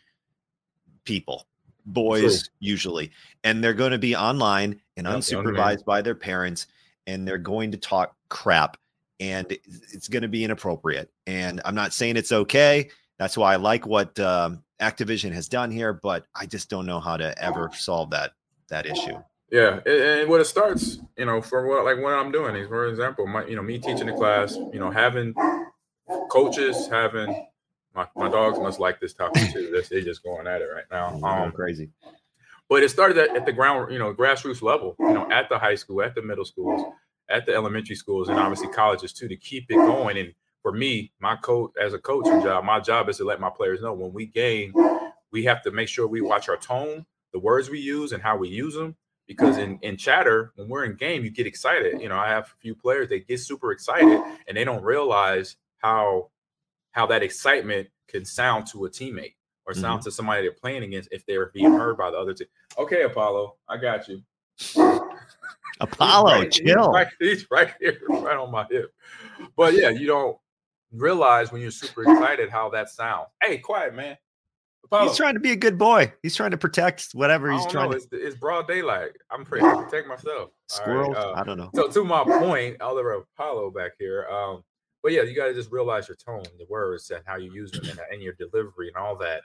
people, 1.04 1.46
boys 1.86 2.50
usually, 2.60 3.10
and 3.42 3.64
they're 3.64 3.72
going 3.74 3.92
to 3.92 3.98
be 3.98 4.14
online 4.14 4.78
and 4.98 5.06
unsupervised 5.06 5.84
by 5.86 6.02
their 6.02 6.14
parents, 6.14 6.66
and 7.06 7.26
they're 7.26 7.38
going 7.38 7.70
to 7.72 7.78
talk 7.78 8.14
crap, 8.28 8.76
and 9.20 9.46
it's 9.52 10.08
going 10.08 10.22
to 10.22 10.28
be 10.28 10.42
inappropriate. 10.42 11.10
And 11.26 11.60
I'm 11.64 11.74
not 11.74 11.92
saying 11.92 12.16
it's 12.16 12.32
okay. 12.32 12.88
That's 13.18 13.36
why 13.36 13.52
I 13.52 13.56
like 13.56 13.86
what 13.86 14.18
um, 14.18 14.64
Activision 14.80 15.30
has 15.32 15.46
done 15.46 15.70
here, 15.70 15.92
but 15.92 16.26
I 16.34 16.46
just 16.46 16.70
don't 16.70 16.86
know 16.86 16.98
how 16.98 17.18
to 17.18 17.40
ever 17.42 17.70
solve 17.74 18.10
that 18.10 18.32
that 18.68 18.86
issue. 18.86 19.18
Yeah, 19.50 19.80
and, 19.84 20.28
what 20.28 20.40
it 20.40 20.46
starts, 20.46 21.00
you 21.18 21.24
know, 21.24 21.42
for 21.42 21.66
what 21.66 21.84
like 21.84 22.02
what 22.02 22.14
I'm 22.14 22.32
doing 22.32 22.56
is, 22.56 22.68
for 22.68 22.86
example, 22.86 23.26
my 23.26 23.44
you 23.44 23.56
know 23.56 23.62
me 23.62 23.78
teaching 23.78 24.06
the 24.06 24.12
class, 24.12 24.56
you 24.56 24.78
know, 24.78 24.90
having 24.90 25.34
coaches, 26.30 26.88
having 26.88 27.46
my, 27.94 28.06
my 28.16 28.28
dogs 28.28 28.58
must 28.58 28.80
like 28.80 29.00
this 29.00 29.12
topic 29.12 29.52
too. 29.52 29.70
They're, 29.72 29.82
they're 29.82 30.00
just 30.00 30.22
going 30.22 30.46
at 30.46 30.62
it 30.62 30.68
right 30.72 30.84
now. 30.90 31.20
Um, 31.24 31.52
crazy. 31.52 31.90
but 32.68 32.82
it 32.82 32.90
started 32.90 33.18
at, 33.18 33.36
at 33.36 33.44
the 33.44 33.52
ground, 33.52 33.92
you 33.92 33.98
know, 33.98 34.14
grassroots 34.14 34.62
level, 34.62 34.94
you 34.98 35.12
know, 35.12 35.30
at 35.30 35.48
the 35.48 35.58
high 35.58 35.74
school, 35.74 36.00
at 36.02 36.14
the 36.14 36.22
middle 36.22 36.44
schools, 36.44 36.92
at 37.30 37.46
the 37.46 37.54
elementary 37.54 37.96
schools, 37.96 38.28
and 38.28 38.38
obviously 38.38 38.68
colleges 38.68 39.12
too, 39.12 39.28
to 39.28 39.36
keep 39.36 39.66
it 39.70 39.76
going. 39.76 40.18
And 40.18 40.34
for 40.62 40.72
me, 40.72 41.12
my 41.20 41.36
coach 41.36 41.72
as 41.80 41.94
a 41.94 41.98
coaching 41.98 42.42
job, 42.42 42.64
my 42.64 42.80
job 42.80 43.08
is 43.08 43.18
to 43.18 43.24
let 43.24 43.40
my 43.40 43.50
players 43.50 43.80
know 43.80 43.92
when 43.92 44.12
we 44.12 44.26
game, 44.26 44.74
we 45.32 45.44
have 45.44 45.62
to 45.62 45.70
make 45.70 45.88
sure 45.88 46.06
we 46.06 46.20
watch 46.20 46.48
our 46.48 46.56
tone, 46.56 47.06
the 47.32 47.38
words 47.38 47.70
we 47.70 47.78
use, 47.78 48.12
and 48.12 48.22
how 48.22 48.36
we 48.36 48.48
use 48.48 48.74
them. 48.74 48.96
Because 49.26 49.58
in, 49.58 49.78
in 49.82 49.96
chatter, 49.96 50.52
when 50.56 50.68
we're 50.68 50.84
in 50.84 50.96
game, 50.96 51.22
you 51.22 51.30
get 51.30 51.46
excited. 51.46 52.00
You 52.02 52.08
know, 52.08 52.18
I 52.18 52.28
have 52.28 52.46
a 52.46 52.60
few 52.60 52.74
players 52.74 53.08
they 53.08 53.20
get 53.20 53.38
super 53.38 53.70
excited 53.70 54.20
and 54.48 54.56
they 54.56 54.64
don't 54.64 54.82
realize 54.82 55.56
how 55.78 56.30
how 56.90 57.06
that 57.06 57.22
excitement 57.22 57.88
can 58.08 58.24
sound 58.24 58.66
to 58.66 58.86
a 58.86 58.90
teammate 58.90 59.34
or 59.66 59.74
sound 59.74 60.00
mm-hmm. 60.00 60.08
to 60.08 60.10
somebody 60.10 60.42
they're 60.42 60.52
playing 60.52 60.82
against 60.82 61.10
if 61.12 61.24
they're 61.26 61.50
being 61.54 61.72
heard 61.72 61.96
by 61.96 62.10
the 62.10 62.16
other 62.16 62.34
team. 62.34 62.48
Okay, 62.76 63.02
Apollo, 63.02 63.54
I 63.68 63.76
got 63.76 64.08
you. 64.08 64.22
Apollo, 65.80 66.28
He's 66.34 66.40
right- 66.42 66.52
chill. 66.52 66.66
He's 66.84 66.86
right, 66.94 67.08
he's 67.18 67.46
right 67.50 67.74
here, 67.80 68.00
right 68.08 68.36
on 68.36 68.50
my 68.50 68.66
hip. 68.70 68.92
But 69.56 69.74
yeah, 69.74 69.88
you 69.90 70.06
don't 70.06 70.36
realize 70.92 71.52
when 71.52 71.62
you're 71.62 71.70
super 71.70 72.02
excited 72.02 72.50
how 72.50 72.68
that 72.70 72.90
sounds. 72.90 73.28
Hey, 73.42 73.58
quiet, 73.58 73.94
man. 73.94 74.16
Apollo, 74.84 75.08
He's 75.08 75.16
trying 75.16 75.34
to 75.34 75.40
be 75.40 75.52
a 75.52 75.56
good 75.56 75.78
boy. 75.78 76.12
He's 76.22 76.34
trying 76.34 76.50
to 76.50 76.58
protect 76.58 77.08
whatever 77.12 77.52
he's 77.52 77.66
trying 77.66 77.90
know. 77.90 77.98
to. 77.98 78.02
It's, 78.02 78.06
it's 78.12 78.36
broad 78.36 78.66
daylight. 78.66 79.10
I'm 79.30 79.44
pretty 79.44 79.66
to 79.66 79.76
protect 79.84 80.08
myself. 80.08 80.26
All 80.26 80.42
right, 80.48 80.50
Squirrels. 80.68 81.16
uh, 81.16 81.32
I 81.34 81.44
don't 81.44 81.58
know. 81.58 81.70
so 81.74 81.88
to 81.88 82.04
my 82.04 82.24
point, 82.24 82.80
Oliver 82.80 83.12
Apollo 83.36 83.70
back 83.70 83.92
here. 83.98 84.26
Um, 84.30 84.64
but 85.02 85.12
yeah, 85.12 85.22
you 85.22 85.34
got 85.34 85.46
to 85.46 85.54
just 85.54 85.70
realize 85.70 86.08
your 86.08 86.16
tone, 86.16 86.42
the 86.58 86.66
words, 86.68 87.10
and 87.10 87.22
how 87.24 87.36
you 87.36 87.52
use 87.52 87.70
them, 87.70 87.88
and, 87.88 88.00
and 88.10 88.22
your 88.22 88.34
delivery, 88.34 88.88
and 88.88 88.96
all 88.96 89.16
that. 89.16 89.42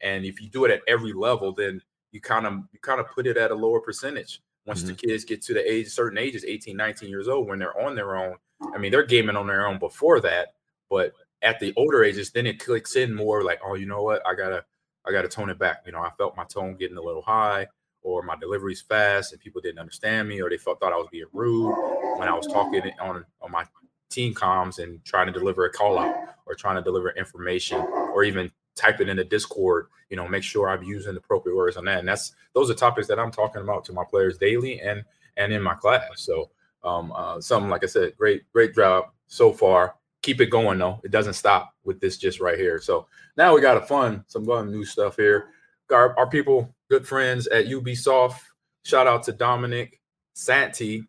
And 0.00 0.24
if 0.24 0.40
you 0.40 0.48
do 0.48 0.64
it 0.64 0.70
at 0.70 0.80
every 0.88 1.12
level, 1.12 1.52
then 1.52 1.80
you 2.12 2.20
kind 2.20 2.46
of 2.46 2.54
you 2.72 2.78
kind 2.80 3.00
of 3.00 3.10
put 3.10 3.26
it 3.26 3.36
at 3.36 3.50
a 3.50 3.54
lower 3.54 3.80
percentage. 3.80 4.40
Once 4.66 4.82
the 4.82 4.92
mm-hmm. 4.92 5.08
kids 5.08 5.24
get 5.24 5.40
to 5.42 5.54
the 5.54 5.72
age, 5.72 5.88
certain 5.88 6.18
ages, 6.18 6.44
18, 6.44 6.76
19 6.76 7.08
years 7.08 7.28
old, 7.28 7.48
when 7.48 7.58
they're 7.58 7.80
on 7.80 7.94
their 7.94 8.16
own. 8.16 8.36
I 8.74 8.78
mean, 8.78 8.90
they're 8.90 9.04
gaming 9.04 9.36
on 9.36 9.46
their 9.46 9.66
own 9.66 9.78
before 9.78 10.20
that, 10.20 10.54
but 10.90 11.12
at 11.42 11.60
the 11.60 11.72
older 11.76 12.02
ages, 12.02 12.30
then 12.30 12.46
it 12.46 12.58
clicks 12.58 12.96
in 12.96 13.14
more 13.14 13.44
like, 13.44 13.60
oh, 13.64 13.74
you 13.74 13.86
know 13.86 14.02
what, 14.02 14.26
I 14.26 14.34
gotta, 14.34 14.64
I 15.06 15.12
gotta 15.12 15.28
tone 15.28 15.50
it 15.50 15.58
back. 15.58 15.82
You 15.86 15.92
know, 15.92 16.00
I 16.00 16.10
felt 16.18 16.36
my 16.36 16.44
tone 16.44 16.76
getting 16.76 16.96
a 16.96 17.02
little 17.02 17.22
high, 17.22 17.66
or 18.02 18.22
my 18.22 18.36
delivery's 18.36 18.80
fast, 18.80 19.32
and 19.32 19.40
people 19.40 19.60
didn't 19.60 19.78
understand 19.78 20.28
me, 20.28 20.40
or 20.40 20.48
they 20.48 20.56
felt 20.56 20.80
thought 20.80 20.92
I 20.92 20.96
was 20.96 21.08
being 21.12 21.26
rude 21.32 21.74
when 22.18 22.28
I 22.28 22.34
was 22.34 22.46
talking 22.46 22.82
on 23.00 23.24
on 23.40 23.50
my 23.50 23.64
team 24.10 24.32
comms 24.34 24.78
and 24.78 25.04
trying 25.04 25.26
to 25.26 25.32
deliver 25.32 25.66
a 25.66 25.70
call 25.70 25.98
out, 25.98 26.16
or 26.46 26.54
trying 26.54 26.76
to 26.76 26.82
deliver 26.82 27.10
information, 27.10 27.78
or 27.78 28.24
even 28.24 28.50
type 28.76 29.00
it 29.00 29.08
in 29.08 29.16
the 29.16 29.24
Discord. 29.24 29.86
You 30.10 30.16
know, 30.16 30.28
make 30.28 30.44
sure 30.44 30.68
I'm 30.68 30.84
using 30.84 31.14
the 31.14 31.18
appropriate 31.18 31.56
words 31.56 31.76
on 31.76 31.84
that. 31.86 31.98
And 31.98 32.08
that's 32.08 32.32
those 32.54 32.70
are 32.70 32.74
topics 32.74 33.08
that 33.08 33.18
I'm 33.18 33.32
talking 33.32 33.62
about 33.62 33.84
to 33.86 33.92
my 33.92 34.04
players 34.08 34.38
daily 34.38 34.80
and 34.80 35.04
and 35.36 35.52
in 35.52 35.62
my 35.62 35.74
class. 35.74 36.08
So 36.16 36.50
um, 36.84 37.12
uh, 37.14 37.40
something 37.40 37.68
like 37.68 37.82
I 37.82 37.88
said, 37.88 38.16
great, 38.16 38.50
great 38.52 38.74
job 38.74 39.06
so 39.26 39.52
far. 39.52 39.96
Keep 40.22 40.40
it 40.40 40.46
going 40.46 40.78
though. 40.78 41.00
It 41.04 41.10
doesn't 41.10 41.34
stop 41.34 41.74
with 41.84 42.00
this 42.00 42.16
just 42.16 42.40
right 42.40 42.58
here. 42.58 42.80
So 42.80 43.06
now 43.36 43.54
we 43.54 43.60
got 43.60 43.76
a 43.76 43.82
fun, 43.82 44.24
some 44.28 44.46
fun 44.46 44.70
new 44.70 44.84
stuff 44.84 45.16
here. 45.16 45.48
Our, 45.90 46.16
our 46.18 46.28
people, 46.28 46.74
good 46.88 47.06
friends 47.06 47.46
at 47.48 47.66
Ubisoft. 47.66 48.38
Shout 48.84 49.06
out 49.06 49.24
to 49.24 49.32
Dominic 49.32 50.00
Santi 50.34 51.04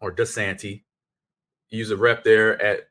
or 0.00 0.12
DeSanti. 0.12 0.82
He's 1.66 1.90
a 1.90 1.96
rep 1.96 2.24
there 2.24 2.60
at 2.60 2.88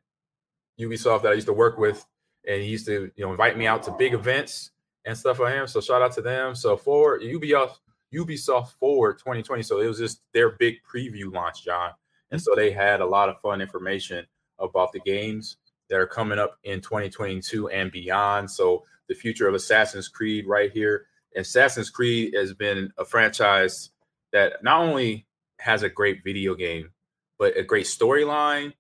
Ubisoft 0.80 1.24
that 1.24 1.32
I 1.32 1.36
used 1.36 1.48
to 1.48 1.54
work 1.54 1.78
with, 1.78 2.06
and 2.48 2.62
he 2.62 2.68
used 2.70 2.86
to 2.88 3.12
you 3.16 3.26
know 3.26 3.32
invite 3.32 3.58
me 3.58 3.68
out 3.68 3.84
to 3.84 3.92
big 3.92 4.14
events 4.14 4.72
and 5.06 5.18
stuff 5.18 5.38
for 5.38 5.50
him. 5.50 5.68
So 5.68 5.82
shout 5.82 6.02
out 6.02 6.14
to 6.14 6.22
them. 6.22 6.56
So 6.56 6.78
forward 6.78 7.22
Ubisoft 7.22 7.78
Ubisoft 8.14 8.74
Forward 8.80 9.18
2020. 9.20 9.64
So 9.64 9.80
it 9.80 9.88
was 9.88 10.00
just 10.00 10.22
their 10.34 10.52
big 10.52 10.76
preview 10.84 11.32
launch, 11.32 11.64
Jon. 11.64 11.92
And 12.32 12.42
so 12.42 12.56
they 12.56 12.72
had 12.72 13.02
a 13.02 13.06
lot 13.06 13.30
of 13.30 13.40
fun 13.42 13.62
information 13.62 14.26
about 14.60 14.92
the 14.92 15.00
games 15.02 15.58
that 15.90 16.00
are 16.00 16.08
coming 16.08 16.40
up 16.40 16.58
in 16.64 16.82
2022 16.82 17.70
and 17.70 17.92
beyond. 17.92 18.50
So 18.50 18.84
the 19.08 19.16
future 19.16 19.48
of 19.48 19.54
Assassin's 19.54 20.08
Creed 20.08 20.48
right 20.48 20.72
here. 20.72 21.06
Assassin's 21.36 21.90
Creed 21.90 22.34
has 22.36 22.54
been 22.54 22.92
a 22.98 23.06
franchise 23.06 23.92
that 24.32 24.64
not 24.64 24.82
only 24.82 25.28
has 25.60 25.84
a 25.84 25.90
great 25.90 26.24
video 26.24 26.56
game, 26.56 26.92
but 27.38 27.58
a 27.58 27.64
great 27.64 27.86
storyline, 27.86 28.74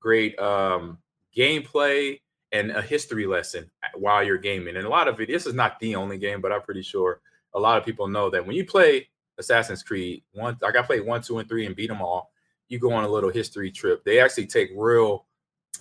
great 0.00 0.38
um, 0.38 0.98
gameplay, 1.36 2.20
and 2.54 2.70
a 2.70 2.80
history 2.80 3.26
lesson 3.26 3.68
while 3.94 4.22
you're 4.22 4.38
gaming. 4.38 4.76
And 4.76 4.86
a 4.86 4.88
lot 4.88 5.08
of 5.08 5.20
it, 5.20 5.28
this 5.28 5.44
is 5.44 5.54
not 5.54 5.78
the 5.80 5.96
only 5.96 6.16
game, 6.16 6.40
but 6.40 6.52
I'm 6.52 6.62
pretty 6.62 6.82
sure 6.82 7.20
a 7.52 7.58
lot 7.58 7.76
of 7.76 7.84
people 7.84 8.06
know 8.06 8.30
that 8.30 8.46
when 8.46 8.54
you 8.54 8.64
play 8.64 9.08
Assassin's 9.38 9.82
Creed, 9.82 10.22
one 10.32 10.56
like 10.62 10.76
I 10.76 10.82
played 10.82 11.04
one, 11.04 11.20
two, 11.20 11.38
and 11.38 11.48
three 11.48 11.66
and 11.66 11.74
beat 11.74 11.88
them 11.88 12.00
all, 12.00 12.30
you 12.68 12.78
go 12.78 12.92
on 12.92 13.02
a 13.02 13.08
little 13.08 13.30
history 13.30 13.72
trip. 13.72 14.04
They 14.04 14.20
actually 14.20 14.46
take 14.46 14.70
real 14.76 15.26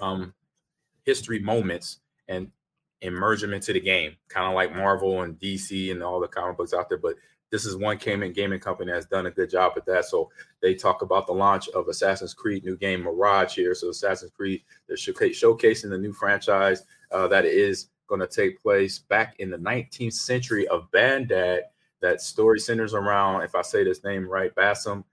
um, 0.02 0.34
history 1.06 1.40
moments 1.40 2.00
and 2.28 2.50
immerse 3.02 3.42
them 3.42 3.54
into 3.54 3.72
the 3.72 3.80
game, 3.80 4.16
kind 4.28 4.48
of 4.48 4.56
like 4.56 4.76
Marvel 4.76 5.22
and 5.22 5.40
DC 5.40 5.92
and 5.92 6.02
all 6.02 6.20
the 6.20 6.28
comic 6.28 6.58
books 6.58 6.74
out 6.74 6.90
there. 6.90 6.98
But 6.98 7.16
this 7.54 7.68
is 7.68 7.78
one 7.78 7.98
gaming 7.98 8.34
gaming 8.34 8.60
company 8.60 8.92
that's 8.92 9.06
done 9.06 9.28
a 9.28 9.32
good 9.32 9.48
job 9.48 9.74
at 9.78 9.86
that. 9.86 10.06
So 10.06 10.32
they 10.60 10.74
talk 10.74 11.04
about 11.04 11.28
the 11.28 11.34
launch 11.34 11.70
of 11.70 11.88
Assassin's 11.88 12.34
Creed 12.34 12.66
new 12.66 12.76
game 12.76 13.02
Mirage 13.02 13.54
here. 13.54 13.76
So 13.76 13.90
Assassin's 13.90 14.32
Creed, 14.32 14.64
they're 14.88 14.98
showcasing 14.98 15.92
the 15.92 15.98
new 16.00 16.14
franchise 16.14 16.82
uh, 17.12 17.28
that 17.28 17.46
is 17.46 17.90
going 18.08 18.22
to 18.22 18.28
take 18.28 18.60
place 18.60 18.98
back 18.98 19.36
in 19.38 19.52
the 19.52 19.58
19th 19.58 20.14
century 20.14 20.68
of 20.70 20.90
Baghdad. 20.90 21.66
That 22.02 22.22
story 22.22 22.60
centers 22.60 22.96
around, 22.96 23.44
if 23.44 23.54
I 23.54 23.62
say 23.62 23.84
this 23.84 24.04
name 24.04 24.28
right, 24.28 24.54
Basim 24.56 25.04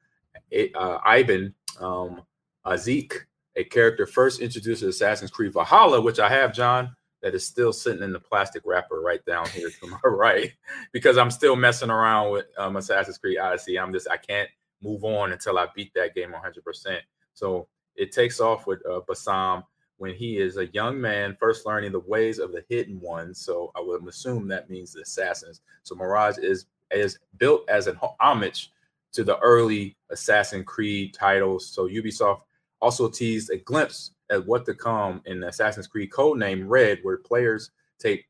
uh, 0.74 0.98
Ibn 1.06 1.54
um, 1.78 2.22
Ishaq, 2.64 3.12
a 3.56 3.64
character 3.64 4.06
first 4.06 4.40
introduced 4.40 4.80
to 4.80 4.88
Assassin's 4.88 5.30
Creed 5.30 5.52
Valhalla, 5.52 6.00
which 6.00 6.18
I 6.18 6.30
have, 6.30 6.54
Jon, 6.54 6.96
that 7.22 7.34
is 7.34 7.46
still 7.46 7.72
sitting 7.72 8.02
in 8.02 8.12
the 8.12 8.20
plastic 8.20 8.62
wrapper 8.64 9.00
right 9.00 9.24
down 9.26 9.48
here 9.50 9.70
to 9.70 9.86
my 9.86 9.98
right, 10.04 10.52
because 10.92 11.18
I'm 11.18 11.30
still 11.30 11.56
messing 11.56 11.90
around 11.90 12.32
with 12.32 12.46
um, 12.58 12.76
Assassin's 12.76 13.18
Creed 13.18 13.38
Odyssey. 13.38 13.78
I'm 13.78 13.92
just 13.92 14.08
I 14.08 14.16
can't 14.16 14.48
move 14.82 15.04
on 15.04 15.32
until 15.32 15.58
I 15.58 15.66
beat 15.74 15.92
that 15.94 16.14
game 16.14 16.32
100%. 16.32 16.98
So 17.34 17.68
it 17.96 18.12
takes 18.12 18.40
off 18.40 18.66
with 18.66 18.84
uh, 18.86 19.00
Basim 19.08 19.62
when 19.98 20.14
he 20.14 20.38
is 20.38 20.56
a 20.56 20.66
young 20.68 20.98
man 20.98 21.36
first 21.38 21.66
learning 21.66 21.92
the 21.92 22.00
ways 22.00 22.38
of 22.38 22.52
the 22.52 22.64
hidden 22.70 22.98
ones. 23.00 23.38
So 23.38 23.70
I 23.76 23.80
would 23.80 24.06
assume 24.08 24.48
that 24.48 24.70
means 24.70 24.94
the 24.94 25.02
assassins. 25.02 25.60
So 25.82 25.94
Mirage 25.94 26.38
is 26.38 26.66
is 26.90 27.18
built 27.36 27.68
as 27.68 27.86
an 27.86 27.98
homage 28.18 28.72
to 29.12 29.24
the 29.24 29.38
early 29.38 29.96
Assassin 30.10 30.64
Creed 30.64 31.14
titles. 31.14 31.66
So 31.66 31.88
Ubisoft 31.88 32.40
also 32.80 33.08
teased 33.08 33.50
a 33.50 33.58
glimpse 33.58 34.12
at 34.30 34.46
what 34.46 34.64
to 34.66 34.74
come 34.74 35.22
in 35.26 35.42
Assassin's 35.44 35.86
Creed 35.86 36.10
codename 36.10 36.64
Red, 36.66 37.00
where 37.02 37.18
players 37.18 37.70
take 37.98 38.26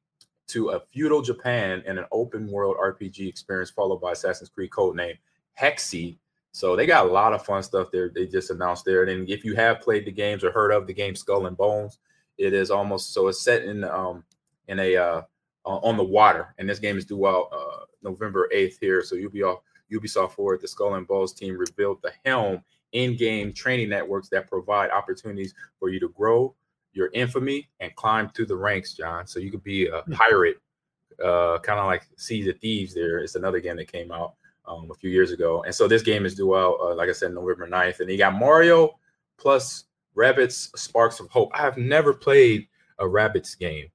to 0.48 0.70
a 0.70 0.80
feudal 0.92 1.22
Japan 1.22 1.82
and 1.86 1.98
an 1.98 2.06
open 2.10 2.50
world 2.50 2.76
RPG 2.82 3.28
experience, 3.28 3.70
followed 3.70 4.00
by 4.00 4.12
Assassin's 4.12 4.50
Creed 4.50 4.70
codename 4.70 5.18
Hexe. 5.58 6.16
So 6.52 6.74
they 6.74 6.86
got 6.86 7.06
a 7.06 7.10
lot 7.10 7.32
of 7.32 7.44
fun 7.44 7.62
stuff 7.62 7.88
there. 7.92 8.08
They 8.08 8.26
just 8.26 8.50
announced 8.50 8.84
there. 8.84 9.04
And 9.04 9.28
if 9.28 9.44
you 9.44 9.54
have 9.54 9.80
played 9.80 10.04
the 10.04 10.10
games 10.10 10.42
or 10.42 10.50
heard 10.50 10.72
of 10.72 10.86
the 10.86 10.94
game 10.94 11.14
Skull 11.14 11.46
and 11.46 11.56
Bones, 11.56 11.98
it 12.38 12.52
is 12.52 12.70
almost 12.70 13.12
so 13.12 13.28
it's 13.28 13.40
set 13.42 13.64
in 13.64 13.84
um 13.84 14.24
in 14.66 14.80
a 14.80 14.96
uh 14.96 15.22
on 15.64 15.96
the 15.98 16.02
water, 16.02 16.54
and 16.58 16.68
this 16.68 16.78
game 16.78 16.96
is 16.96 17.04
due 17.04 17.26
out 17.26 17.48
uh 17.52 17.84
November 18.02 18.48
8th 18.52 18.78
here. 18.80 19.02
So 19.02 19.14
Ubisoft 19.14 19.58
Ubisoft 19.92 20.32
Forward, 20.32 20.60
the 20.60 20.68
Skull 20.68 20.94
and 20.94 21.06
Bones 21.06 21.32
team 21.32 21.56
revealed 21.56 22.00
the 22.02 22.12
Helm 22.24 22.62
in-game 22.92 23.52
training 23.52 23.88
networks 23.88 24.28
that 24.30 24.48
provide 24.48 24.90
opportunities 24.90 25.54
for 25.78 25.88
you 25.88 26.00
to 26.00 26.08
grow 26.10 26.54
your 26.92 27.10
infamy 27.12 27.68
and 27.80 27.94
climb 27.94 28.28
through 28.30 28.46
the 28.46 28.56
ranks, 28.56 28.94
Jon. 28.94 29.26
So 29.26 29.38
you 29.38 29.50
could 29.50 29.62
be 29.62 29.86
a 29.86 30.00
hmm. 30.02 30.12
pirate, 30.12 30.56
uh, 31.24 31.58
kind 31.62 31.78
of 31.78 31.86
like 31.86 32.02
Seas 32.16 32.48
of 32.48 32.58
Thieves. 32.58 32.94
There, 32.94 33.18
it's 33.18 33.36
another 33.36 33.60
game 33.60 33.76
that 33.76 33.90
came 33.90 34.10
out 34.10 34.34
um, 34.66 34.90
a 34.90 34.94
few 34.94 35.10
years 35.10 35.32
ago, 35.32 35.62
and 35.62 35.74
so 35.74 35.88
this 35.88 36.02
game 36.02 36.24
is 36.24 36.34
due 36.34 36.56
out, 36.56 36.78
uh, 36.80 36.94
like 36.94 37.08
I 37.08 37.12
said, 37.12 37.32
November 37.32 37.68
9th. 37.68 38.00
And 38.00 38.10
you 38.10 38.18
got 38.18 38.34
Mario 38.34 38.98
plus 39.38 39.84
Rabbids 40.16 40.76
Sparks 40.76 41.20
of 41.20 41.28
Hope. 41.30 41.50
I 41.54 41.62
have 41.62 41.76
never 41.76 42.12
played 42.12 42.68
a 42.98 43.04
Rabbids 43.04 43.58
game. 43.58 43.86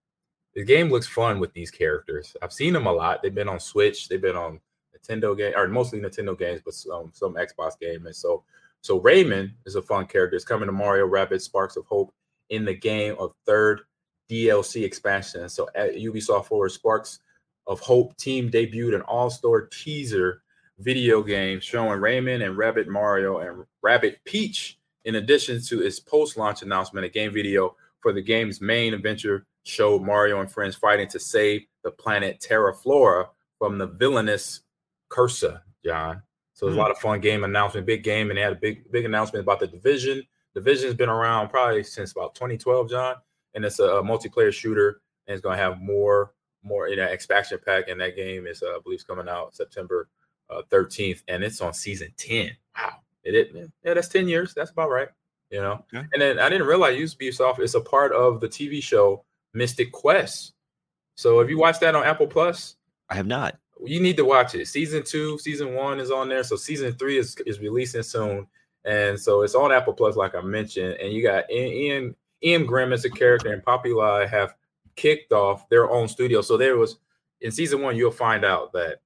The 0.55 0.63
game 0.63 0.89
looks 0.89 1.07
fun 1.07 1.39
with 1.39 1.53
these 1.53 1.69
characters. 1.69 2.35
I've 2.41 2.53
seen 2.53 2.73
them 2.73 2.87
a 2.87 2.91
lot. 2.91 3.21
They've 3.21 3.35
been 3.35 3.49
on 3.49 3.59
Switch. 3.59 4.07
They've 4.07 4.21
been 4.21 4.37
on 4.37 4.59
Nintendo 4.97 5.37
game 5.37 5.53
or 5.55 5.67
mostly 5.67 5.99
Nintendo 5.99 6.37
games, 6.37 6.61
but 6.63 6.73
some 6.73 7.11
some 7.13 7.35
Xbox 7.35 7.77
game. 7.79 8.05
And 8.05 8.15
so 8.15 8.43
so 8.85 9.01
Rayman 9.01 9.51
is 9.65 9.73
a 9.73 9.81
fun 9.81 10.05
character. 10.05 10.35
It's 10.35 10.45
coming 10.45 10.67
to 10.67 10.71
Mario 10.71 11.07
Rabbids 11.07 11.41
Sparks 11.41 11.75
of 11.75 11.87
Hope 11.87 12.13
in 12.51 12.65
the 12.65 12.73
game 12.75 13.15
of 13.17 13.33
third 13.47 13.81
DLC 14.29 14.83
expansion. 14.83 15.49
So 15.49 15.67
at 15.73 15.95
Ubisoft 15.95 16.45
Forward 16.45 16.69
Sparks 16.69 17.17
of 17.65 17.79
Hope 17.79 18.15
team 18.17 18.51
debuted 18.51 18.93
an 18.93 19.01
all-star 19.01 19.61
teaser 19.71 20.43
video 20.77 21.23
game 21.23 21.59
showing 21.59 21.99
Rayman 21.99 22.45
and 22.45 22.57
Rabbid 22.57 22.87
Mario 22.87 23.39
and 23.39 23.65
Rabbid 23.81 24.19
Peach, 24.23 24.77
in 25.05 25.15
addition 25.15 25.59
to 25.63 25.81
its 25.81 25.99
post-launch 25.99 26.61
announcement, 26.61 27.07
a 27.07 27.09
game 27.09 27.33
video 27.33 27.75
for 28.01 28.13
the 28.13 28.21
game's 28.21 28.61
main 28.61 28.93
adventure 28.93 29.47
showed 29.63 30.03
Mario 30.03 30.41
and 30.41 30.51
friends 30.51 30.75
fighting 30.75 31.07
to 31.07 31.19
save 31.19 31.65
the 31.83 31.89
planet 31.89 32.39
Terra 32.39 32.71
Flora 32.71 33.29
from 33.57 33.79
the 33.79 33.87
villainous 33.87 34.61
Cursa, 35.09 35.61
Jon. 35.83 36.21
So 36.55 36.65
there's 36.65 36.77
mm 36.77 36.79
a 36.79 36.81
lot 36.81 36.91
of 36.91 36.97
fun 36.97 37.19
game 37.19 37.43
announcement, 37.43 37.85
big 37.85 38.01
game, 38.01 38.29
and 38.29 38.37
they 38.37 38.41
had 38.41 38.53
a 38.53 38.55
big 38.55 38.89
big 38.91 39.05
announcement 39.05 39.43
about 39.43 39.59
the 39.59 39.67
division. 39.67 40.23
Division's 40.55 40.93
been 40.93 41.09
around 41.09 41.49
probably 41.49 41.83
since 41.83 42.13
about 42.13 42.33
2012, 42.33 42.89
Jon, 42.89 43.15
and 43.53 43.65
it's 43.65 43.79
a, 43.79 43.83
a 43.83 44.03
multiplayer 44.03 44.53
shooter, 44.53 45.01
and 45.27 45.33
it's 45.33 45.41
going 45.41 45.57
to 45.57 45.61
have 45.61 45.81
more 45.81 46.33
more 46.63 46.87
in 46.87 46.97
know 46.97 47.03
expansion 47.03 47.59
pack. 47.63 47.89
And 47.89 47.99
that 47.99 48.15
game 48.15 48.47
is, 48.47 48.63
uh, 48.63 48.67
I 48.67 48.79
believe, 48.81 49.05
coming 49.05 49.27
out 49.27 49.53
September 49.53 50.07
uh, 50.49 50.61
13th, 50.71 51.23
and 51.27 51.43
it's 51.43 51.59
on 51.59 51.73
season 51.73 52.13
10. 52.15 52.51
Wow, 52.77 52.93
it, 53.25 53.35
it 53.35 53.71
yeah, 53.83 53.93
that's 53.93 54.07
10 54.07 54.29
years. 54.29 54.53
That's 54.53 54.71
about 54.71 54.89
right, 54.89 55.09
you 55.49 55.59
know. 55.59 55.83
Okay. 55.93 56.07
And 56.13 56.21
then 56.21 56.39
I 56.39 56.47
didn't 56.47 56.67
realize 56.67 56.97
Ubisoft 56.97 57.59
is 57.59 57.75
a 57.75 57.81
part 57.81 58.13
of 58.13 58.39
the 58.39 58.47
TV 58.47 58.81
show 58.81 59.25
Mythic 59.53 59.91
Quest. 59.91 60.53
So 61.15 61.39
have 61.39 61.49
you 61.49 61.57
watched 61.57 61.81
that 61.81 61.95
on 61.95 62.03
Apple 62.05 62.27
Plus, 62.27 62.77
I 63.09 63.15
have 63.15 63.27
not 63.27 63.57
you 63.83 63.99
need 63.99 64.17
to 64.17 64.25
watch 64.25 64.55
it. 64.55 64.67
Season 64.67 65.03
two, 65.03 65.37
season 65.39 65.73
one 65.73 65.99
is 65.99 66.11
on 66.11 66.29
there. 66.29 66.43
So 66.43 66.55
season 66.55 66.93
three 66.93 67.17
is, 67.17 67.35
is 67.45 67.59
releasing 67.59 68.03
soon. 68.03 68.47
And 68.85 69.19
so 69.19 69.41
it's 69.41 69.55
on 69.55 69.71
Apple 69.71 69.93
Plus, 69.93 70.15
like 70.15 70.35
I 70.35 70.41
mentioned. 70.41 70.93
And 70.95 71.11
you 71.11 71.23
got 71.23 71.51
Ian 71.51 72.15
Ian 72.43 72.65
Grimm 72.65 72.93
as 72.93 73.05
a 73.05 73.09
character 73.09 73.51
and 73.51 73.63
Poppy 73.63 73.89
Populi 73.89 74.27
have 74.27 74.53
kicked 74.95 75.31
off 75.31 75.67
their 75.69 75.89
own 75.89 76.07
studio. 76.07 76.41
So 76.41 76.57
there 76.57 76.77
was 76.77 76.97
in 77.41 77.51
season 77.51 77.81
one, 77.81 77.95
you'll 77.95 78.11
find 78.11 78.45
out 78.45 78.71
that 78.73 79.01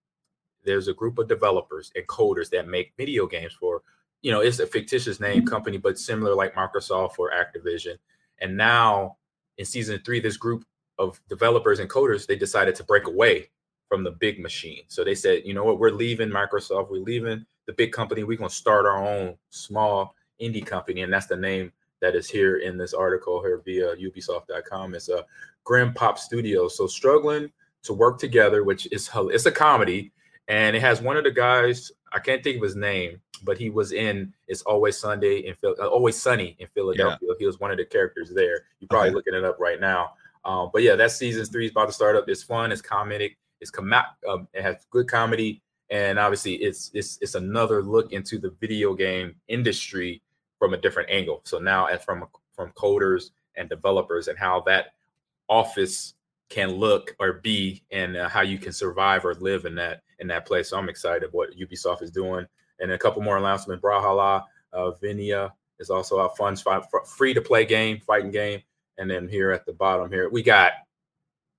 there's 0.63 0.87
a 0.87 0.93
group 0.93 1.17
of 1.17 1.27
developers 1.27 1.91
and 1.95 2.05
coders 2.07 2.49
that 2.49 2.67
make 2.67 2.93
video 2.97 3.25
games 3.25 3.53
for, 3.53 3.81
you 4.21 4.31
know, 4.31 4.41
it's 4.41 4.59
a 4.59 4.67
fictitious 4.67 5.19
name 5.19 5.39
mm-hmm. 5.39 5.47
company, 5.47 5.77
but 5.77 5.97
similar 5.97 6.35
like 6.35 6.53
Microsoft 6.53 7.17
or 7.17 7.31
Activision. 7.31 7.97
And 8.39 8.57
now 8.57 9.17
in 9.57 9.65
season 9.65 10.01
three, 10.05 10.19
this 10.19 10.37
group 10.37 10.65
of 10.97 11.19
developers 11.29 11.79
and 11.79 11.89
coders, 11.89 12.27
they 12.27 12.35
decided 12.35 12.75
to 12.75 12.83
break 12.83 13.07
away 13.07 13.49
from 13.89 14.03
the 14.03 14.11
big 14.11 14.39
machine. 14.39 14.83
So 14.87 15.03
they 15.03 15.15
said, 15.15 15.41
you 15.43 15.53
know 15.53 15.65
what, 15.65 15.79
we're 15.79 15.91
leaving 15.91 16.29
Microsoft, 16.29 16.89
we're 16.89 16.99
leaving 16.99 17.45
the 17.65 17.73
big 17.73 17.91
company, 17.91 18.23
we're 18.23 18.37
gonna 18.37 18.49
start 18.49 18.85
our 18.85 19.05
own 19.05 19.35
small 19.49 20.15
indie 20.41 20.65
company, 20.65 21.01
and 21.01 21.11
that's 21.11 21.25
the 21.25 21.35
name 21.35 21.73
that 22.01 22.15
is 22.15 22.29
here 22.29 22.57
in 22.57 22.77
this 22.77 22.93
article 22.93 23.41
here 23.41 23.61
via 23.65 23.95
Ubisoft.com. 23.97 24.95
It's 24.95 25.09
a 25.09 25.25
Grim 25.65 25.93
Pop 25.93 26.17
Studio. 26.17 26.67
So 26.67 26.87
struggling 26.87 27.51
to 27.83 27.93
work 27.93 28.19
together, 28.19 28.63
which 28.63 28.87
is 28.91 29.09
it's 29.13 29.45
a 29.45 29.51
comedy, 29.51 30.11
and 30.47 30.75
it 30.75 30.81
has 30.81 31.01
one 31.01 31.17
of 31.17 31.25
the 31.25 31.31
guys 31.31 31.91
I 32.13 32.19
can't 32.19 32.43
think 32.43 32.57
of 32.57 32.63
his 32.63 32.75
name, 32.75 33.21
but 33.43 33.57
he 33.57 33.69
was 33.69 33.91
in 33.91 34.33
It's 34.47 34.61
Always 34.63 34.97
Sunday 34.97 35.39
in 35.39 35.55
Phil, 35.55 35.75
uh, 35.79 35.87
Always 35.87 36.15
Sunny 36.15 36.55
in 36.59 36.67
Philadelphia. 36.73 37.17
Yeah. 37.21 37.35
He 37.37 37.45
was 37.45 37.59
one 37.59 37.71
of 37.71 37.77
the 37.77 37.85
characters 37.85 38.31
there. 38.33 38.65
You're 38.79 38.87
probably 38.89 39.09
okay. 39.09 39.15
looking 39.15 39.33
it 39.35 39.43
up 39.43 39.57
right 39.59 39.79
now. 39.79 40.13
Um, 40.45 40.69
but 40.73 40.81
yeah, 40.83 40.95
that 40.95 41.11
season 41.11 41.45
three 41.45 41.65
is 41.65 41.71
about 41.71 41.87
to 41.87 41.93
start 41.93 42.15
up. 42.15 42.27
It's 42.27 42.43
fun. 42.43 42.71
It's 42.71 42.81
comedic. 42.81 43.35
It's 43.61 43.71
com- 43.71 43.93
um, 44.27 44.47
it 44.53 44.61
has 44.61 44.85
good 44.89 45.07
comedy, 45.07 45.61
and 45.89 46.19
obviously 46.19 46.55
it's 46.55 46.91
it's 46.93 47.17
it's 47.21 47.35
another 47.35 47.81
look 47.83 48.11
into 48.11 48.39
the 48.39 48.51
video 48.59 48.93
game 48.93 49.35
industry 49.47 50.21
from 50.57 50.73
a 50.73 50.77
different 50.77 51.09
angle. 51.09 51.41
So 51.43 51.59
now, 51.59 51.85
as 51.85 52.03
from 52.03 52.25
from 52.53 52.71
coders 52.71 53.31
and 53.55 53.69
developers, 53.69 54.27
and 54.27 54.37
how 54.37 54.61
that 54.61 54.93
office 55.47 56.13
can 56.49 56.71
look 56.71 57.15
or 57.19 57.33
be, 57.33 57.83
and 57.91 58.17
uh, 58.17 58.29
how 58.29 58.41
you 58.41 58.57
can 58.57 58.73
survive 58.73 59.25
or 59.25 59.35
live 59.35 59.65
in 59.65 59.75
that 59.75 60.01
in 60.19 60.27
that 60.27 60.45
place. 60.45 60.69
So 60.69 60.77
I'm 60.77 60.89
excited 60.89 61.29
what 61.31 61.57
Ubisoft 61.57 62.01
is 62.01 62.11
doing, 62.11 62.45
and 62.79 62.91
a 62.91 62.97
couple 62.97 63.21
more 63.21 63.37
announcements. 63.37 63.83
Brawlhalla, 63.83 64.43
uh, 64.73 64.91
Vinia 65.01 65.51
is 65.79 65.89
also 65.89 66.19
a 66.19 66.29
fun, 66.35 66.55
free 67.05 67.33
to 67.33 67.41
play 67.41 67.65
game, 67.65 67.99
fighting 67.99 68.31
game. 68.31 68.61
And 68.97 69.09
then 69.09 69.27
here 69.27 69.51
at 69.51 69.65
the 69.65 69.73
bottom 69.73 70.11
here, 70.11 70.29
we 70.29 70.43
got 70.43 70.73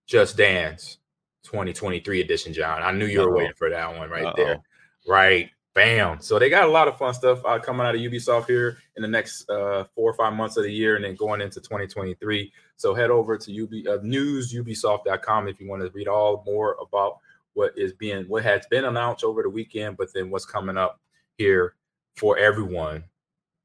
Just 0.07 0.37
Dance 0.37 0.99
2023 1.44 2.20
edition, 2.20 2.53
Jon. 2.53 2.83
I 2.83 2.92
knew 2.92 3.07
you 3.07 3.20
were 3.20 3.31
Uh-oh. 3.31 3.37
waiting 3.37 3.55
for 3.57 3.70
that 3.70 3.96
one 3.96 4.11
right 4.11 4.24
Uh-oh. 4.24 4.35
there. 4.37 4.61
Right. 5.07 5.50
Bam. 5.72 6.20
So 6.20 6.38
they 6.38 6.50
got 6.50 6.64
a 6.64 6.70
lot 6.70 6.88
of 6.88 6.98
fun 6.98 7.14
stuff 7.14 7.40
uh, 7.44 7.59
coming 7.59 7.87
out 7.87 7.94
of 7.94 8.00
Ubisoft 8.00 8.46
here 8.46 8.79
in 8.96 9.03
the 9.03 9.09
next 9.09 9.48
uh, 9.48 9.85
four 9.94 10.11
or 10.11 10.14
five 10.14 10.33
months 10.33 10.57
of 10.57 10.64
the 10.64 10.72
year 10.72 10.96
and 10.96 11.05
then 11.05 11.14
going 11.14 11.40
into 11.40 11.61
2023. 11.61 12.53
So 12.76 12.92
head 12.92 13.11
over 13.11 13.38
to 13.38 13.62
UB, 13.62 13.70
uh, 13.87 14.03
newsubisoft.com 14.03 15.48
if 15.48 15.61
you 15.61 15.68
want 15.68 15.83
to 15.83 15.90
read 15.90 16.09
all 16.09 16.42
more 16.44 16.76
about 16.83 17.18
what 17.55 17.72
is 17.76 17.92
being, 17.92 18.24
what 18.24 18.42
has 18.42 18.66
been 18.66 18.85
announced 18.85 19.22
over 19.22 19.42
the 19.42 19.48
weekend, 19.48 19.96
but 19.96 20.12
then 20.12 20.29
what's 20.31 20.44
coming 20.44 20.76
up 20.76 21.00
here 21.38 21.74
for 22.16 22.37
everyone 22.37 23.05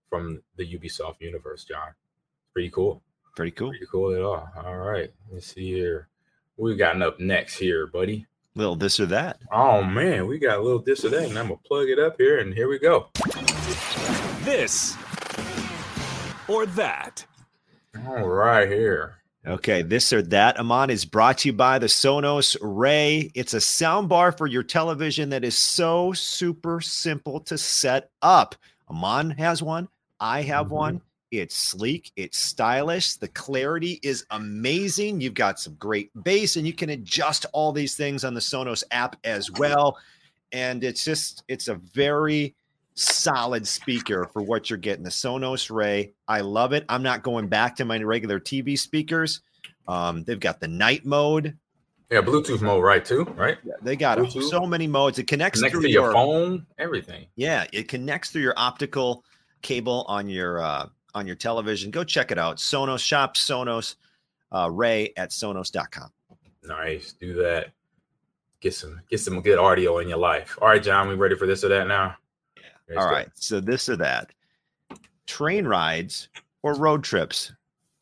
from 0.09 0.41
the 0.57 0.77
Ubisoft 0.77 1.19
universe, 1.19 1.65
Jon. 1.65 1.93
Pretty 2.53 2.69
cool. 2.69 3.01
Pretty 3.35 3.51
cool. 3.51 3.69
Pretty 3.69 3.87
cool 3.91 4.13
at 4.13 4.21
all. 4.21 4.47
All 4.63 4.77
right. 4.77 5.11
Let's 5.31 5.53
see 5.53 5.73
here. 5.73 6.07
What 6.55 6.69
we 6.69 6.75
got 6.77 7.01
up 7.01 7.19
next 7.19 7.57
here, 7.57 7.85
buddy? 7.87 8.25
Little 8.55 8.77
this 8.77 8.99
or 9.01 9.05
that. 9.07 9.39
Oh 9.51 9.83
man, 9.83 10.25
we 10.27 10.39
got 10.39 10.59
a 10.59 10.61
little 10.61 10.79
this 10.79 11.03
or 11.03 11.09
that, 11.09 11.27
and 11.27 11.37
I'm 11.37 11.49
gonna 11.49 11.59
plug 11.65 11.89
it 11.89 11.99
up 11.99 12.15
here, 12.17 12.39
and 12.39 12.53
here 12.53 12.69
we 12.69 12.79
go. 12.79 13.09
This 14.43 14.95
or 16.47 16.65
that. 16.67 17.25
All 18.07 18.25
right, 18.25 18.69
here. 18.69 19.15
Okay, 19.45 19.81
this 19.81 20.13
or 20.13 20.21
that, 20.21 20.57
Ahman, 20.57 20.89
is 20.89 21.03
brought 21.03 21.39
to 21.39 21.49
you 21.49 21.53
by 21.53 21.77
the 21.77 21.87
Sonos 21.87 22.55
Ray. 22.61 23.31
It's 23.35 23.53
a 23.53 23.61
sound 23.61 24.07
bar 24.07 24.31
for 24.31 24.47
your 24.47 24.63
television 24.63 25.29
that 25.29 25.43
is 25.43 25.57
so 25.57 26.13
super 26.13 26.79
simple 26.79 27.41
to 27.41 27.57
set 27.57 28.11
up. 28.21 28.55
Ahman 28.87 29.31
has 29.31 29.61
one. 29.61 29.89
I 30.21 30.41
have 30.43 30.67
mm-hmm. 30.67 30.75
one. 30.75 31.01
It's 31.39 31.55
sleek, 31.55 32.11
it's 32.15 32.37
stylish. 32.37 33.15
The 33.15 33.27
clarity 33.29 33.99
is 34.03 34.25
amazing. 34.31 35.21
You've 35.21 35.33
got 35.33 35.59
some 35.59 35.75
great 35.75 36.11
bass, 36.23 36.55
and 36.55 36.65
you 36.65 36.73
can 36.73 36.89
adjust 36.89 37.45
all 37.53 37.71
these 37.71 37.95
things 37.95 38.23
on 38.23 38.33
the 38.33 38.39
Sonos 38.39 38.83
app 38.91 39.15
as 39.23 39.51
well. 39.51 39.97
And 40.51 40.83
it's 40.83 41.03
just, 41.03 41.43
it's 41.47 41.67
a 41.67 41.75
very 41.75 42.55
solid 42.95 43.67
speaker 43.67 44.29
for 44.31 44.41
what 44.41 44.69
you're 44.69 44.77
getting. 44.77 45.03
The 45.03 45.09
Sonos 45.09 45.69
Ray. 45.69 46.13
I 46.27 46.41
love 46.41 46.73
it. 46.73 46.85
I'm 46.89 47.03
not 47.03 47.23
going 47.23 47.47
back 47.47 47.75
to 47.77 47.85
my 47.85 48.01
regular 48.01 48.39
TV 48.39 48.77
speakers. 48.77 49.41
Um, 49.87 50.23
they've 50.23 50.39
got 50.39 50.59
the 50.59 50.67
night 50.67 51.05
mode. 51.05 51.57
Yeah, 52.11 52.21
Bluetooth 52.21 52.61
mode, 52.61 52.83
right? 52.83 53.03
Too, 53.03 53.23
right? 53.35 53.57
Yeah, 53.63 53.73
they 53.81 53.95
got 53.95 54.17
Bluetooth. 54.17 54.49
so 54.49 54.65
many 54.65 54.87
modes. 54.87 55.17
It 55.17 55.27
connects, 55.27 55.59
connects 55.59 55.73
through 55.73 55.87
to 55.87 55.89
your, 55.89 56.05
your, 56.05 56.13
phone, 56.13 56.65
everything. 56.77 57.25
Yeah, 57.35 57.65
it 57.73 57.87
connects 57.87 58.29
through 58.29 58.43
your 58.43 58.53
optical 58.57 59.23
cable 59.61 60.05
on 60.07 60.29
your 60.29 60.61
uh, 60.61 60.87
on 61.15 61.25
your 61.25 61.35
television. 61.35 61.89
Go 61.89 62.03
check 62.03 62.29
it 62.31 62.37
out. 62.37 62.57
Sonos 62.57 62.99
shop 62.99 63.35
Sonos 63.35 63.95
uh, 64.51 64.69
Ray 64.71 65.13
at 65.17 65.31
Sonos.com. 65.31 66.11
Nice, 66.63 67.13
do 67.13 67.33
that. 67.35 67.71
Get 68.59 68.73
some 68.73 69.01
get 69.09 69.19
some 69.19 69.41
good 69.41 69.57
audio 69.57 69.99
in 69.99 70.09
your 70.09 70.17
life. 70.17 70.57
All 70.61 70.67
right, 70.67 70.81
Jon, 70.81 71.07
we 71.07 71.15
ready 71.15 71.35
for 71.35 71.47
this 71.47 71.63
or 71.63 71.69
that 71.69 71.87
now? 71.87 72.15
Yeah. 72.89 72.99
All 72.99 73.09
right, 73.09 73.29
so 73.35 73.59
this 73.59 73.89
or 73.89 73.95
that. 73.97 74.31
Train 75.25 75.65
rides 75.65 76.29
or 76.61 76.75
road 76.75 77.03
trips. 77.03 77.51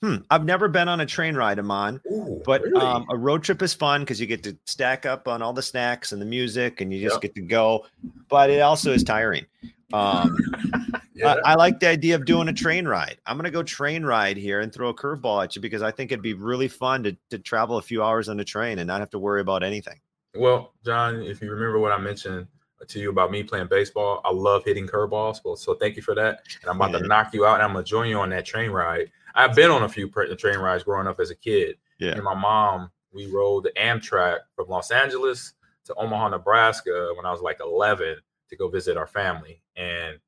Hmm. 0.02 0.18
I've 0.30 0.44
never 0.44 0.68
been 0.68 0.90
on 0.90 1.00
a 1.00 1.06
train 1.06 1.34
ride, 1.34 1.60
Ahman, 1.60 2.02
Ooh, 2.12 2.42
but 2.44 2.62
really? 2.62 2.82
um, 2.82 3.06
a 3.10 3.16
road 3.16 3.42
trip 3.42 3.62
is 3.62 3.74
fun 3.74 4.02
because 4.02 4.20
you 4.20 4.28
get 4.28 4.44
to 4.44 4.58
stack 4.66 5.06
up 5.06 5.30
on 5.30 5.42
all 5.42 5.54
the 5.54 5.62
snacks 5.62 6.12
and 6.12 6.22
the 6.22 6.26
music, 6.26 6.82
and 6.82 6.94
you 6.94 7.02
just 7.02 7.16
yep. 7.16 7.22
get 7.22 7.36
to 7.36 7.42
go. 7.42 7.86
But 8.28 8.50
it 8.50 8.60
also 8.60 8.92
is 8.92 9.04
tiring. 9.04 9.46
Um, 9.94 10.38
yeah. 11.16 11.36
I, 11.46 11.52
I, 11.52 11.56
like 11.56 11.80
the 11.80 11.88
idea 11.88 12.16
of 12.16 12.26
doing 12.26 12.48
a 12.48 12.54
train 12.54 12.88
ride. 12.88 13.18
I'm 13.26 13.38
going 13.38 13.46
to 13.46 13.52
go 13.52 13.64
train 13.64 14.04
ride 14.04 14.38
here 14.38 14.62
and 14.62 14.74
throw 14.74 14.90
a 14.90 14.94
curveball 14.94 15.44
at 15.44 15.56
you 15.56 15.62
because 15.62 15.82
I 15.82 15.92
think 15.92 16.12
it'd 16.12 16.24
be 16.24 16.34
really 16.34 16.68
fun 16.68 17.04
to, 17.04 17.18
to 17.30 17.40
travel 17.40 17.78
a 17.78 17.82
few 17.82 18.04
hours 18.04 18.30
on 18.30 18.40
a 18.40 18.46
train 18.46 18.80
and 18.80 18.88
not 18.88 19.00
have 19.00 19.10
to 19.12 19.20
worry 19.20 19.42
about 19.42 19.64
anything. 19.64 20.00
Well, 20.36 20.74
Jon, 20.84 21.22
if 21.22 21.42
you 21.42 21.52
remember 21.52 21.80
what 21.80 21.92
I 21.92 21.98
mentioned 21.98 22.48
to 22.88 23.00
you 23.00 23.10
about 23.10 23.32
me 23.32 23.44
playing 23.44 23.68
baseball, 23.68 24.22
I 24.26 24.32
love 24.32 24.64
hitting 24.66 24.88
curveballs. 24.88 25.42
Well, 25.46 25.56
so 25.56 25.76
thank 25.76 25.96
you 25.96 26.02
for 26.02 26.16
that. 26.16 26.42
And 26.62 26.70
I'm 26.70 26.76
about 26.76 26.92
yeah. 26.92 27.00
to 27.00 27.08
knock 27.08 27.34
you 27.34 27.46
out 27.46 27.56
and 27.56 27.64
I'm 27.64 27.74
going 27.74 27.86
to 27.86 27.90
join 27.90 28.10
you 28.10 28.20
on 28.20 28.30
that 28.32 28.46
train 28.46 28.72
ride 28.72 29.10
I've 29.36 29.56
been 29.56 29.72
on 29.72 29.84
a 29.84 29.90
few 29.90 30.10
train 30.10 30.60
rides 30.60 30.84
growing 30.84 31.08
up 31.08 31.20
as 31.20 31.32
a 31.32 31.36
kid. 31.36 31.78
Yeah. 32.00 32.12
And 32.12 32.24
my 32.24 32.36
mom, 32.36 32.92
we 33.12 33.28
rode 33.28 33.64
the 33.64 33.72
Amtrak 33.72 34.40
from 34.56 34.68
Los 34.68 34.92
Angeles 34.92 35.54
to 35.86 35.96
Omaha, 35.96 36.30
Nebraska 36.30 37.12
when 37.16 37.26
I 37.26 37.32
was 37.32 37.42
like 37.42 37.60
11 37.60 38.18
to 38.50 38.56
go 38.56 38.70
visit 38.70 38.98
our 38.98 39.08
family. 39.08 39.62
And 39.76 40.20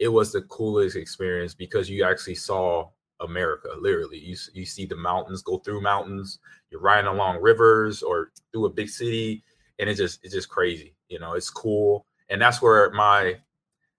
it 0.00 0.08
was 0.08 0.32
the 0.32 0.42
coolest 0.42 0.96
experience 0.96 1.54
because 1.54 1.88
you 1.88 2.02
actually 2.04 2.34
saw 2.34 2.88
America, 3.20 3.68
literally. 3.78 4.18
You, 4.18 4.34
you 4.54 4.64
see 4.64 4.86
the 4.86 4.96
mountains 4.96 5.42
go 5.42 5.58
through 5.58 5.82
mountains, 5.82 6.40
you're 6.70 6.80
riding 6.80 7.06
along 7.06 7.40
rivers 7.40 8.02
or 8.02 8.32
through 8.50 8.64
a 8.64 8.70
big 8.70 8.88
city. 8.88 9.44
And 9.78 9.88
it's 9.88 9.98
just, 9.98 10.24
it's 10.24 10.34
just 10.34 10.48
crazy. 10.48 10.94
You 11.08 11.18
know, 11.18 11.34
it's 11.34 11.50
cool. 11.50 12.06
And 12.30 12.40
that's 12.40 12.62
where 12.62 12.90
my, 12.92 13.36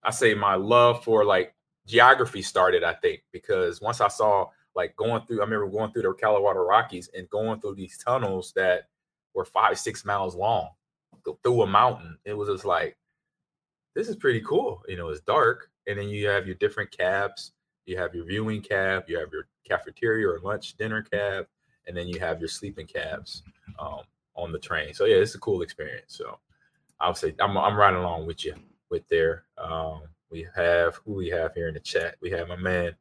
I 0.03 0.09
say 0.09 0.33
my 0.33 0.55
love 0.55 1.03
for 1.03 1.23
like 1.23 1.53
geography 1.85 2.41
started, 2.41 2.83
I 2.83 2.93
think, 2.93 3.21
because 3.31 3.79
once 3.79 4.01
I 4.01 4.07
saw 4.07 4.47
like 4.75 4.95
going 4.95 5.21
through, 5.27 5.41
I 5.41 5.43
remember 5.43 5.67
going 5.67 5.91
through 5.91 6.03
the 6.03 6.13
Colorado 6.13 6.61
Rockies 6.61 7.11
and 7.15 7.29
going 7.29 7.61
through 7.61 7.75
these 7.75 7.97
tunnels 7.99 8.53
that 8.55 8.87
were 9.35 9.45
five, 9.45 9.77
six 9.77 10.03
miles 10.03 10.35
long 10.35 10.69
through 11.43 11.61
a 11.61 11.67
mountain. 11.67 12.17
It 12.25 12.33
was 12.33 12.49
just 12.49 12.65
like, 12.65 12.97
this 13.93 14.07
is 14.07 14.15
pretty 14.15 14.41
cool. 14.41 14.81
You 14.87 14.97
know, 14.97 15.09
it's 15.09 15.21
dark. 15.21 15.70
And 15.87 15.97
then 15.97 16.09
you 16.09 16.27
have 16.27 16.45
your 16.45 16.55
different 16.55 16.91
cabs. 16.91 17.53
You 17.85 17.97
have 17.97 18.13
your 18.13 18.25
viewing 18.25 18.61
cab, 18.61 19.05
you 19.07 19.17
have 19.17 19.33
your 19.33 19.47
cafeteria 19.67 20.27
or 20.27 20.39
lunch 20.39 20.77
dinner 20.77 21.01
cab, 21.01 21.47
and 21.87 21.97
then 21.97 22.07
you 22.07 22.19
have 22.19 22.39
your 22.39 22.47
sleeping 22.47 22.85
cabs 22.85 23.41
um, 23.79 24.01
on 24.35 24.51
the 24.51 24.59
train. 24.59 24.93
So 24.93 25.05
yeah, 25.05 25.17
it's 25.17 25.35
a 25.35 25.39
cool 25.39 25.63
experience. 25.63 26.15
So 26.15 26.37
I 26.99 27.07
would 27.07 27.17
say 27.17 27.33
I'm, 27.39 27.57
I'm 27.57 27.75
riding 27.75 27.99
along 27.99 28.27
with 28.27 28.45
you 28.45 28.53
with 28.89 29.07
there. 29.09 29.45
Um, 29.57 30.03
we 30.29 30.47
have 30.55 30.95
who 30.97 31.13
we 31.13 31.29
have 31.29 31.55
here 31.55 31.67
in 31.67 31.73
the 31.73 31.79
chat. 31.79 32.15
We 32.21 32.29
have 32.31 32.47
my 32.47 32.55
man 32.55 32.95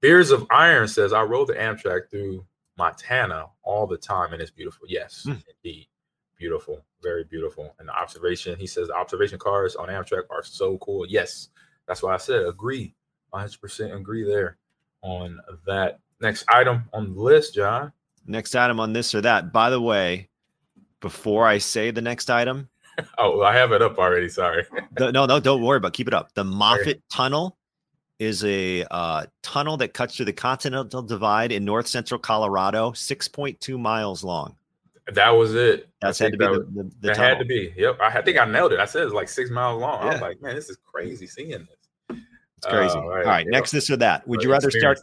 Beers 0.00 0.30
of 0.30 0.46
Iron 0.50 0.88
says, 0.88 1.12
I 1.12 1.22
rode 1.22 1.48
the 1.48 1.54
Amtrak 1.54 2.10
through 2.10 2.44
Montana 2.76 3.46
all 3.62 3.86
the 3.86 3.96
time 3.96 4.32
and 4.32 4.42
it's 4.42 4.50
beautiful. 4.50 4.86
Yes, 4.88 5.24
mm. 5.26 5.42
indeed. 5.64 5.88
Beautiful. 6.38 6.84
Very 7.02 7.24
beautiful. 7.24 7.74
And 7.78 7.88
the 7.88 7.92
observation, 7.92 8.58
he 8.58 8.66
says 8.66 8.88
the 8.88 8.94
observation 8.94 9.38
cars 9.38 9.74
on 9.74 9.88
Amtrak 9.88 10.24
are 10.30 10.42
so 10.42 10.76
cool. 10.78 11.06
Yes. 11.06 11.48
That's 11.86 12.02
why 12.02 12.14
I 12.14 12.18
said 12.18 12.46
agree. 12.46 12.94
100% 13.32 13.94
agree 13.94 14.24
there 14.24 14.56
on 15.02 15.40
that. 15.66 16.00
Next 16.20 16.44
item 16.48 16.88
on 16.92 17.14
the 17.14 17.20
list, 17.20 17.54
Jon. 17.54 17.92
Next 18.26 18.54
item 18.54 18.80
on 18.80 18.92
this 18.92 19.14
or 19.14 19.20
that. 19.20 19.52
By 19.52 19.70
the 19.70 19.80
way, 19.80 20.28
before 21.00 21.46
I 21.46 21.58
say 21.58 21.90
the 21.90 22.00
next 22.00 22.30
item, 22.30 22.68
oh, 23.18 23.42
I 23.42 23.54
have 23.54 23.72
it 23.72 23.82
up 23.82 23.98
already. 23.98 24.28
Sorry. 24.28 24.64
no, 24.98 25.26
no, 25.26 25.40
don't 25.40 25.62
worry 25.62 25.76
about. 25.76 25.88
It. 25.88 25.94
Keep 25.94 26.08
it 26.08 26.14
up. 26.14 26.32
The 26.34 26.44
Moffat 26.44 27.02
Tunnel 27.10 27.56
is 28.18 28.42
a 28.44 28.84
uh, 28.90 29.26
tunnel 29.42 29.76
that 29.76 29.92
cuts 29.92 30.16
through 30.16 30.26
the 30.26 30.32
Continental 30.32 31.02
Divide 31.02 31.52
in 31.52 31.64
north 31.64 31.86
central 31.86 32.18
Colorado, 32.18 32.92
six 32.92 33.28
point 33.28 33.60
two 33.60 33.78
miles 33.78 34.24
long. 34.24 34.56
That 35.12 35.30
was 35.30 35.54
it. 35.54 35.88
That's 36.00 36.18
had 36.18 36.32
to 36.32 36.38
be 36.38 36.44
that, 36.44 36.52
the, 36.52 36.82
the, 36.82 36.90
the 37.00 37.08
that 37.08 37.16
had 37.16 37.38
to 37.38 37.44
be. 37.44 37.72
Yep, 37.76 37.98
I, 38.00 38.06
I, 38.06 38.22
think 38.22 38.38
I 38.38 38.44
nailed 38.44 38.72
it. 38.72 38.80
I 38.80 38.86
said 38.86 39.04
it's 39.04 39.14
like 39.14 39.28
six 39.28 39.50
miles 39.50 39.80
long. 39.80 40.02
Yeah. 40.02 40.08
I 40.08 40.12
was 40.12 40.20
like, 40.20 40.42
man, 40.42 40.56
this 40.56 40.68
is 40.68 40.78
crazy 40.84 41.26
seeing 41.26 41.50
this. 41.50 42.18
It's 42.58 42.66
crazy. 42.66 42.96
Uh, 42.96 43.00
all 43.00 43.08
right, 43.08 43.24
all 43.24 43.30
right 43.30 43.46
next 43.46 43.70
this 43.70 43.88
or 43.88 43.96
that. 43.98 44.26
Would 44.26 44.42
you 44.42 44.50
rather 44.50 44.70
start? 44.70 44.98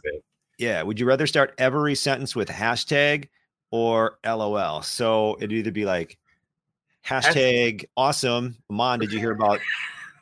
Yeah, 0.58 0.82
would 0.82 1.00
you 1.00 1.06
rather 1.06 1.26
start 1.26 1.54
every 1.58 1.94
sentence 1.94 2.36
with 2.36 2.48
hashtag 2.48 3.28
or 3.70 4.18
LOL? 4.24 4.82
So 4.82 5.36
it'd 5.38 5.52
either 5.52 5.70
be 5.70 5.86
like 5.86 6.18
hashtag 7.06 7.86
awesome. 7.96 8.56
Ahman, 8.70 9.00
did 9.00 9.12
you 9.12 9.18
hear 9.18 9.32
about 9.32 9.60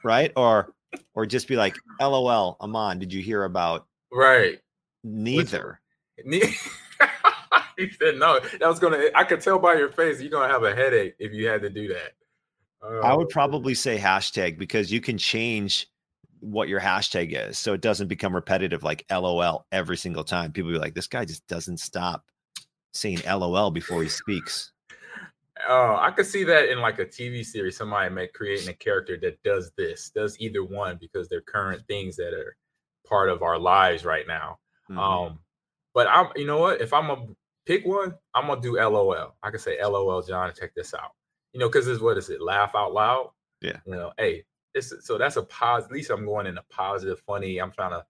right? 0.05 0.33
Or 0.37 0.73
or 1.15 1.27
just 1.27 1.49
be 1.49 1.57
like 1.57 1.77
LOL, 2.01 2.57
Ahman, 2.61 2.99
did 2.99 3.13
you 3.13 3.23
hear 3.23 3.45
about 3.45 3.87
right? 4.13 4.61
Neither. 5.03 5.81
Which, 6.25 6.71
he 7.79 7.91
said 7.91 8.17
no. 8.19 8.41
That 8.41 8.69
was 8.69 8.79
gonna 8.79 9.11
I 9.15 9.25
could 9.25 9.41
tell 9.41 9.59
by 9.59 9.75
your 9.75 9.91
face 9.91 10.21
you're 10.21 10.31
gonna 10.31 10.53
have 10.53 10.65
a 10.65 10.75
headache 10.75 11.15
if 11.19 11.33
you 11.33 11.49
had 11.49 11.63
to 11.63 11.71
do 11.71 11.89
that. 11.89 12.13
Oh. 12.83 13.01
I 13.01 13.15
would 13.15 13.29
probably 13.29 13.75
say 13.75 13.99
hashtag 13.99 14.59
because 14.59 14.91
you 14.91 15.01
can 15.01 15.17
change 15.17 15.89
what 16.41 16.69
your 16.69 16.81
hashtag 16.81 17.49
is 17.49 17.57
so 17.57 17.73
it 17.73 17.81
doesn't 17.81 18.09
become 18.09 18.35
repetitive 18.35 18.83
like 18.83 19.05
LOL 19.11 19.67
every 19.71 19.97
single 19.97 20.25
time. 20.25 20.51
People 20.51 20.73
be 20.73 20.79
like, 20.79 20.95
this 20.95 21.07
guy 21.07 21.25
just 21.25 21.47
doesn't 21.47 21.79
stop 21.79 22.25
saying 22.93 23.21
LOL 23.25 23.71
before 23.71 24.03
he 24.03 24.09
speaks. 24.09 24.73
Oh, 25.69 25.97
I 26.01 26.11
could 26.11 26.27
see 26.27 26.43
that 26.45 26.71
in 26.71 26.81
like 26.81 26.99
a 26.99 27.05
TV 27.05 27.45
series. 27.45 27.77
Somebody 27.77 28.13
may 28.13 28.27
creating 28.27 28.69
a 28.69 28.75
character 28.75 29.17
that 29.23 29.41
does 29.45 29.71
this, 29.79 30.11
does 30.11 30.37
either 30.41 30.65
one 30.65 30.99
because 31.01 31.29
they're 31.29 31.41
current 31.41 31.83
things 31.87 32.17
that 32.17 32.35
are 32.35 32.57
part 33.07 33.29
of 33.29 33.43
our 33.43 33.59
lives 33.59 34.05
right 34.05 34.27
now. 34.27 34.59
Mm-hmm. 34.91 34.99
Um, 34.99 35.39
but 35.95 36.09
I'm, 36.09 36.29
you 36.35 36.47
know 36.47 36.59
what? 36.59 36.81
If 36.81 36.93
I'm 36.93 37.07
gonna 37.07 37.27
pick 37.67 37.87
one, 37.87 38.15
I'm 38.35 38.47
gonna 38.47 38.61
do 38.61 38.77
LOL. 38.77 39.35
I 39.43 39.51
can 39.51 39.59
say 39.59 39.83
LOL, 39.83 40.23
Jon, 40.23 40.53
check 40.59 40.75
this 40.75 40.95
out. 40.95 41.13
You 41.53 41.61
know, 41.61 41.69
because 41.69 41.87
this 41.87 42.01
what 42.01 42.19
is 42.19 42.31
it? 42.31 42.41
Laugh 42.41 42.73
out 42.75 42.93
loud. 42.93 43.31
Yeah. 43.61 43.79
You 43.87 43.95
know, 43.95 44.13
hey, 44.19 44.45
it's 44.75 44.93
so 45.07 45.19
that's 45.19 45.37
a 45.37 45.43
positive. 45.43 45.91
At 45.93 45.97
least 45.97 46.11
I'm 46.11 46.27
going 46.27 46.47
in 46.47 46.59
a 46.59 46.65
positive, 46.71 47.21
funny. 47.27 47.59
I'm 47.59 47.73
trying 47.73 47.91
to 47.91 48.05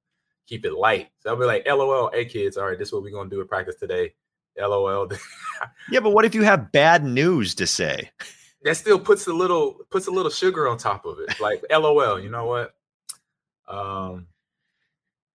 keep 0.46 0.64
it 0.64 0.72
light. 0.72 1.08
So 1.20 1.30
I'll 1.30 1.36
be 1.36 1.44
like, 1.44 1.66
LOL, 1.66 2.10
hey 2.12 2.24
kids, 2.24 2.56
all 2.56 2.66
right, 2.66 2.78
this 2.78 2.88
is 2.88 2.94
what 2.94 3.02
we're 3.02 3.10
gonna 3.10 3.30
do 3.30 3.40
at 3.40 3.48
practice 3.48 3.76
today. 3.76 4.14
LOL. 4.58 5.08
Yeah, 5.92 6.00
but 6.00 6.10
what 6.10 6.24
if 6.24 6.34
you 6.34 6.42
have 6.42 6.72
bad 6.72 7.04
news 7.04 7.54
to 7.54 7.68
say? 7.68 8.10
that 8.64 8.76
still 8.76 8.98
puts 8.98 9.26
a 9.26 9.32
little 9.32 9.78
puts 9.90 10.06
a 10.06 10.10
little 10.10 10.30
sugar 10.30 10.68
on 10.68 10.78
top 10.78 11.04
of 11.04 11.18
it. 11.20 11.40
Like 11.40 11.64
LOL, 11.70 12.20
you 12.20 12.30
know 12.30 12.46
what? 12.46 12.74
Um, 13.68 14.26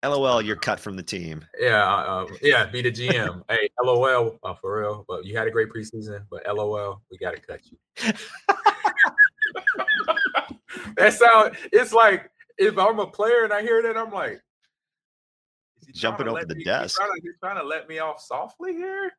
LOL, 0.07 0.41
you're 0.41 0.55
cut 0.55 0.79
from 0.79 0.95
the 0.95 1.03
team. 1.03 1.45
yeah, 1.59 1.83
uh, 1.83 2.25
yeah, 2.41 2.65
be 2.65 2.81
the 2.81 2.91
GM. 2.91 3.43
hey, 3.49 3.69
LOL, 3.83 4.39
uh, 4.43 4.53
for 4.55 4.79
real. 4.81 5.05
But 5.07 5.25
you 5.25 5.37
had 5.37 5.47
a 5.47 5.51
great 5.51 5.69
preseason, 5.69 6.23
but 6.29 6.43
LOL, 6.47 7.01
we 7.11 7.17
gotta 7.17 7.39
cut 7.39 7.61
you. 7.65 7.77
that 10.97 11.13
sound 11.13 11.55
it's 11.71 11.93
like 11.93 12.29
if 12.57 12.77
I'm 12.77 12.99
a 12.99 13.07
player 13.07 13.43
and 13.43 13.53
I 13.53 13.61
hear 13.61 13.81
that, 13.83 13.97
I'm 13.97 14.11
like 14.11 14.41
is 15.81 15.87
he 15.87 15.93
trying 15.93 16.17
Jumping 16.17 16.27
over 16.27 16.45
the 16.45 16.55
me- 16.55 16.63
desk. 16.63 16.97
Trying 16.97 17.11
to, 17.15 17.21
he's 17.21 17.39
trying 17.39 17.57
to 17.57 17.63
let 17.63 17.87
me 17.87 17.99
off 17.99 18.21
softly 18.21 18.73
here. 18.73 19.11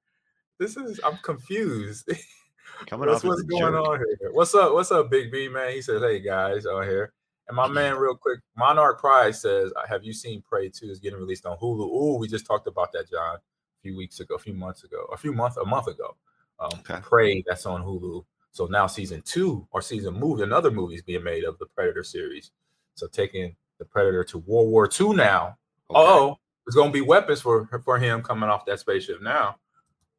This 0.59 0.77
is 0.77 1.01
I'm 1.05 1.19
confused. 1.19 2.11
Coming 2.87 3.09
what's 3.09 3.25
off 3.25 3.29
what's 3.29 3.43
going 3.43 3.73
jerk. 3.73 3.89
on 3.89 3.99
here? 3.99 4.31
What's 4.33 4.55
up? 4.55 4.73
What's 4.73 4.93
up, 4.93 5.11
Big 5.11 5.33
B 5.33 5.49
man? 5.49 5.73
He 5.73 5.83
says, 5.83 6.01
"Hey 6.03 6.21
guys, 6.21 6.67
out 6.67 6.85
here." 6.85 7.13
And 7.49 7.57
my 7.57 7.67
man, 7.67 7.97
real 7.97 8.15
quick, 8.15 8.41
Monarch 8.57 9.01
Pride 9.01 9.35
says, 9.35 9.73
"Have 9.89 10.05
you 10.05 10.13
seen 10.13 10.43
Prey 10.43 10.69
2 10.69 10.91
is 10.91 10.99
getting 11.01 11.19
released 11.19 11.47
on 11.47 11.57
Hulu?" 11.59 11.81
Ooh, 11.81 12.19
we 12.19 12.29
just 12.29 12.47
talked 12.47 12.67
about 12.67 12.93
that, 12.93 13.11
Jon, 13.11 13.37
a 13.37 13.41
few 13.83 13.97
weeks 13.97 14.21
ago, 14.21 14.35
a 14.35 14.39
few 14.39 14.55
months 14.55 14.85
ago, 14.85 15.09
a 15.13 15.17
few 15.17 15.33
months, 15.33 15.57
a 15.57 15.65
month 15.65 15.87
ago. 15.87 16.17
Um, 16.61 16.71
Okay. 16.81 17.01
Prey 17.03 17.43
that's 17.47 17.67
on 17.67 17.83
Hulu. 17.83 18.25
So 18.51 18.67
now 18.67 18.87
season 18.87 19.23
two 19.23 19.67
or 19.71 19.81
season 19.81 20.15
movie, 20.15 20.43
another 20.43 20.71
movie 20.71 20.97
is 20.97 21.03
being 21.03 21.23
made 21.25 21.45
of 21.45 21.59
the 21.59 21.67
Predator 21.67 22.03
series. 22.03 22.51
So 22.97 23.07
taking 23.07 23.57
the 23.79 23.85
Predator 23.85 24.25
to 24.25 24.39
World 24.39 24.69
War 24.69 24.89
II 25.01 25.15
now. 25.15 25.57
Okay. 25.91 26.01
Oh, 26.01 26.37
there's 26.67 26.75
gonna 26.75 26.91
be 26.91 27.01
weapons 27.01 27.41
for 27.41 27.67
for 27.85 27.99
him 27.99 28.23
coming 28.23 28.51
off 28.51 28.67
that 28.67 28.81
spaceship 28.81 29.23
now. 29.23 29.57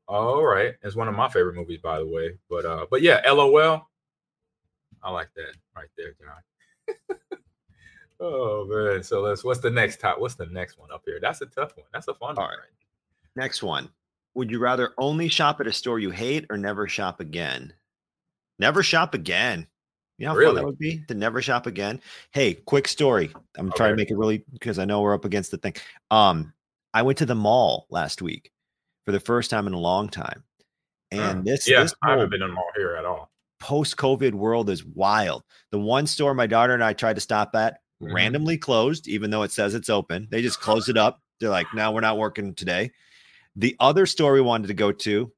All 0.08 0.44
right, 0.44 0.74
it's 0.82 0.96
one 0.96 1.08
of 1.08 1.14
my 1.14 1.30
favorite 1.30 1.56
movies, 1.56 1.80
by 1.84 2.00
the 2.00 2.08
way. 2.08 2.40
But 2.50 2.66
uh, 2.66 2.88
but 2.90 3.04
yeah, 3.04 3.22
LOL. 3.30 3.88
I 5.04 5.12
like 5.12 5.30
that 5.36 5.54
right 5.76 5.90
there, 5.96 6.14
Jon. 6.20 6.36
Oh 8.20 8.66
man, 8.70 9.04
so 9.04 9.22
let's. 9.22 9.44
What's 9.44 9.60
the 9.60 9.70
next 9.72 10.00
top? 10.00 10.20
What's 10.20 10.36
the 10.36 10.46
next 10.48 10.78
one 10.78 10.92
up 10.92 11.04
here? 11.06 11.20
That's 11.22 11.42
a 11.42 11.46
tough 11.46 11.76
one. 11.78 11.86
That's 11.94 12.08
a 12.08 12.14
fun 12.14 12.36
All 12.38 12.44
one. 12.44 12.50
right. 12.52 12.68
Next 13.36 13.64
one. 13.64 13.90
Would 14.36 14.52
you 14.52 14.60
rather 14.60 14.92
only 14.98 15.28
shop 15.28 15.60
at 15.60 15.68
a 15.68 15.74
store 15.74 16.00
you 16.00 16.12
hate 16.12 16.46
or 16.50 16.58
never 16.58 16.88
shop 16.88 17.20
again? 17.20 17.74
Never 18.60 18.84
shop 18.84 19.14
again. 19.14 19.68
You 20.18 20.26
know 20.28 20.34
how 20.34 20.42
fun 20.42 20.56
that 20.56 20.66
would 20.66 20.78
be 20.78 21.04
to 21.08 21.14
never 21.14 21.42
shop 21.42 21.66
again. 21.66 22.02
Hey, 22.32 22.54
quick 22.56 22.88
story. 22.90 23.32
I'm 23.58 23.72
trying 23.72 23.92
to 23.92 23.96
make 23.96 24.12
it 24.12 24.18
really 24.18 24.44
because 24.52 24.78
I 24.78 24.86
know 24.86 25.02
we're 25.02 25.14
up 25.14 25.24
against 25.26 25.52
the 25.52 25.58
thing. 25.58 25.76
Um, 26.12 26.54
I 26.94 27.04
went 27.04 27.18
to 27.20 27.26
the 27.26 27.36
mall 27.36 27.88
last 27.90 28.22
week 28.22 28.52
for 29.06 29.14
the 29.14 29.20
first 29.20 29.50
time 29.50 29.66
in 29.66 29.74
a 29.74 29.80
long 29.80 30.10
time, 30.10 30.44
and 31.12 31.40
Uh, 31.40 31.42
this 31.52 31.70
yeah, 31.70 31.84
this 31.84 31.94
I 32.04 32.12
haven't 32.12 32.32
been 32.32 32.42
in 32.42 32.50
the 32.50 32.54
mall 32.54 32.68
here 32.76 32.96
at 32.98 33.06
all. 33.06 33.32
post-COVID 33.62 34.34
world 34.34 34.70
is 34.70 34.84
wild. 34.84 35.44
The 35.72 35.80
one 35.80 36.06
store 36.06 36.34
my 36.34 36.48
daughter 36.48 36.74
and 36.74 36.84
I 36.84 36.92
tried 36.94 37.16
to 37.16 37.22
stop 37.22 37.56
at 37.56 37.80
Mhm. 38.02 38.14
randomly 38.14 38.58
closed, 38.58 39.08
even 39.08 39.30
though 39.30 39.44
it 39.44 39.52
says 39.52 39.74
it's 39.76 39.90
open. 39.90 40.28
They 40.32 40.42
just 40.42 40.62
closed 40.62 40.88
it 40.90 40.98
up. 40.98 41.22
They're 41.40 41.50
like, 41.50 41.74
"No, 41.74 41.92
we're 41.92 42.02
not 42.02 42.18
working 42.18 42.54
today." 42.56 42.92
The 43.56 43.76
other 43.80 44.06
store 44.06 44.34
we 44.34 44.42
wanted 44.42 44.68
to 44.68 44.74
go 44.74 44.92
to 44.92 45.32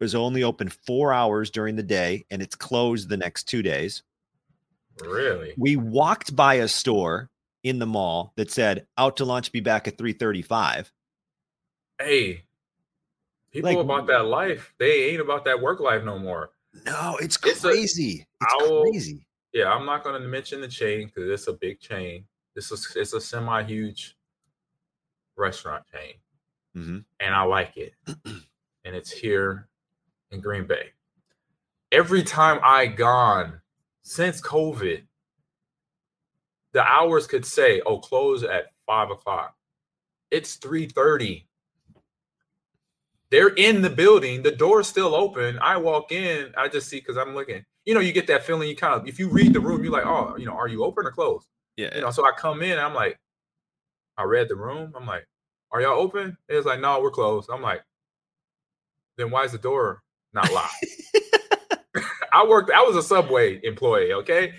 was 0.00 0.14
only 0.14 0.42
open 0.42 0.68
four 0.68 1.12
hours 1.12 1.50
during 1.50 1.76
the 1.76 1.82
day, 1.82 2.24
and 2.30 2.42
it's 2.42 2.54
closed 2.56 3.08
the 3.08 3.16
next 3.16 3.44
two 3.44 3.62
days. 3.62 4.02
Really? 5.00 5.54
We 5.56 5.76
walked 5.76 6.34
by 6.34 6.54
a 6.54 6.68
store 6.68 7.30
in 7.62 7.78
the 7.78 7.86
mall 7.86 8.32
that 8.36 8.50
said 8.50 8.86
"Out 8.98 9.16
to 9.18 9.24
lunch, 9.24 9.52
be 9.52 9.60
back 9.60 9.86
at 9.86 9.98
3:35." 9.98 10.90
Hey, 11.98 12.44
people 13.52 13.70
Like- 13.70 13.78
about 13.78 14.06
that 14.08 14.24
life, 14.24 14.72
they 14.78 15.10
ain't 15.10 15.20
about 15.20 15.44
that 15.44 15.60
work 15.60 15.80
life 15.80 16.02
no 16.02 16.18
more. 16.18 16.50
No, 16.86 17.18
it's 17.20 17.36
It's 17.44 17.62
a- 17.64 17.68
crazy. 17.68 18.26
it's 18.40 18.54
crazy. 18.82 19.26
Yeah, 19.52 19.72
I'm 19.72 19.84
not 19.86 20.04
going 20.04 20.20
to 20.20 20.28
mention 20.28 20.60
the 20.60 20.68
chain 20.68 21.06
because 21.06 21.28
it's 21.28 21.48
a 21.48 21.52
big 21.52 21.80
chain. 21.80 22.24
This 22.54 22.70
is 22.70 22.92
it's 22.96 23.12
a 23.12 23.20
semi 23.20 23.62
huge 23.64 24.16
restaurant 25.36 25.84
chain, 25.92 26.14
Mhm. 26.76 27.04
and 27.20 27.34
I 27.34 27.42
like 27.42 27.76
it. 27.76 27.94
and 28.84 28.96
it's 28.96 29.10
here 29.10 29.68
in 30.30 30.40
Green 30.40 30.66
Bay. 30.66 30.92
Every 31.92 32.22
time 32.22 32.60
I 32.62 32.86
gone 32.86 33.60
since 34.02 34.40
COVID, 34.40 35.06
the 36.72 36.82
hours 36.82 37.26
could 37.26 37.44
say, 37.44 37.80
"Oh, 37.80 37.98
close 37.98 38.42
at 38.44 38.72
five 38.86 39.10
o'clock." 39.10 39.56
It's 40.30 40.54
three 40.56 40.86
thirty. 40.86 41.48
They're 43.30 43.48
in 43.54 43.82
the 43.82 43.90
building. 43.90 44.42
The 44.42 44.50
door's 44.52 44.88
still 44.88 45.14
open. 45.14 45.58
I 45.60 45.76
walk 45.76 46.10
in. 46.12 46.52
I 46.56 46.68
just 46.68 46.88
see 46.88 46.98
because 46.98 47.16
I'm 47.16 47.34
looking. 47.34 47.64
You 47.90 47.94
know, 47.96 48.00
you 48.00 48.12
get 48.12 48.28
that 48.28 48.44
feeling. 48.44 48.68
You 48.68 48.76
kind 48.76 48.94
of, 48.94 49.08
if 49.08 49.18
you 49.18 49.28
read 49.28 49.52
the 49.52 49.58
room, 49.58 49.82
you're 49.82 49.92
like, 49.92 50.06
"Oh, 50.06 50.36
you 50.38 50.46
know, 50.46 50.52
are 50.52 50.68
you 50.68 50.84
open 50.84 51.04
or 51.04 51.10
closed?" 51.10 51.48
Yeah. 51.76 51.92
You 51.92 52.02
know, 52.02 52.12
so 52.12 52.24
I 52.24 52.30
come 52.30 52.62
in. 52.62 52.78
I'm 52.78 52.94
like, 52.94 53.18
I 54.16 54.22
read 54.22 54.48
the 54.48 54.54
room. 54.54 54.92
I'm 54.96 55.06
like, 55.06 55.26
"Are 55.72 55.80
y'all 55.80 55.98
open?" 55.98 56.36
It's 56.48 56.64
like, 56.66 56.78
"No, 56.78 57.00
we're 57.00 57.10
closed." 57.10 57.50
I'm 57.52 57.62
like, 57.62 57.82
then 59.16 59.32
why 59.32 59.42
is 59.42 59.50
the 59.50 59.58
door 59.58 60.04
not 60.32 60.52
locked? 60.52 60.86
I 62.32 62.46
worked. 62.46 62.70
I 62.70 62.80
was 62.82 62.94
a 62.94 63.02
subway 63.02 63.60
employee. 63.64 64.12
Okay, 64.12 64.52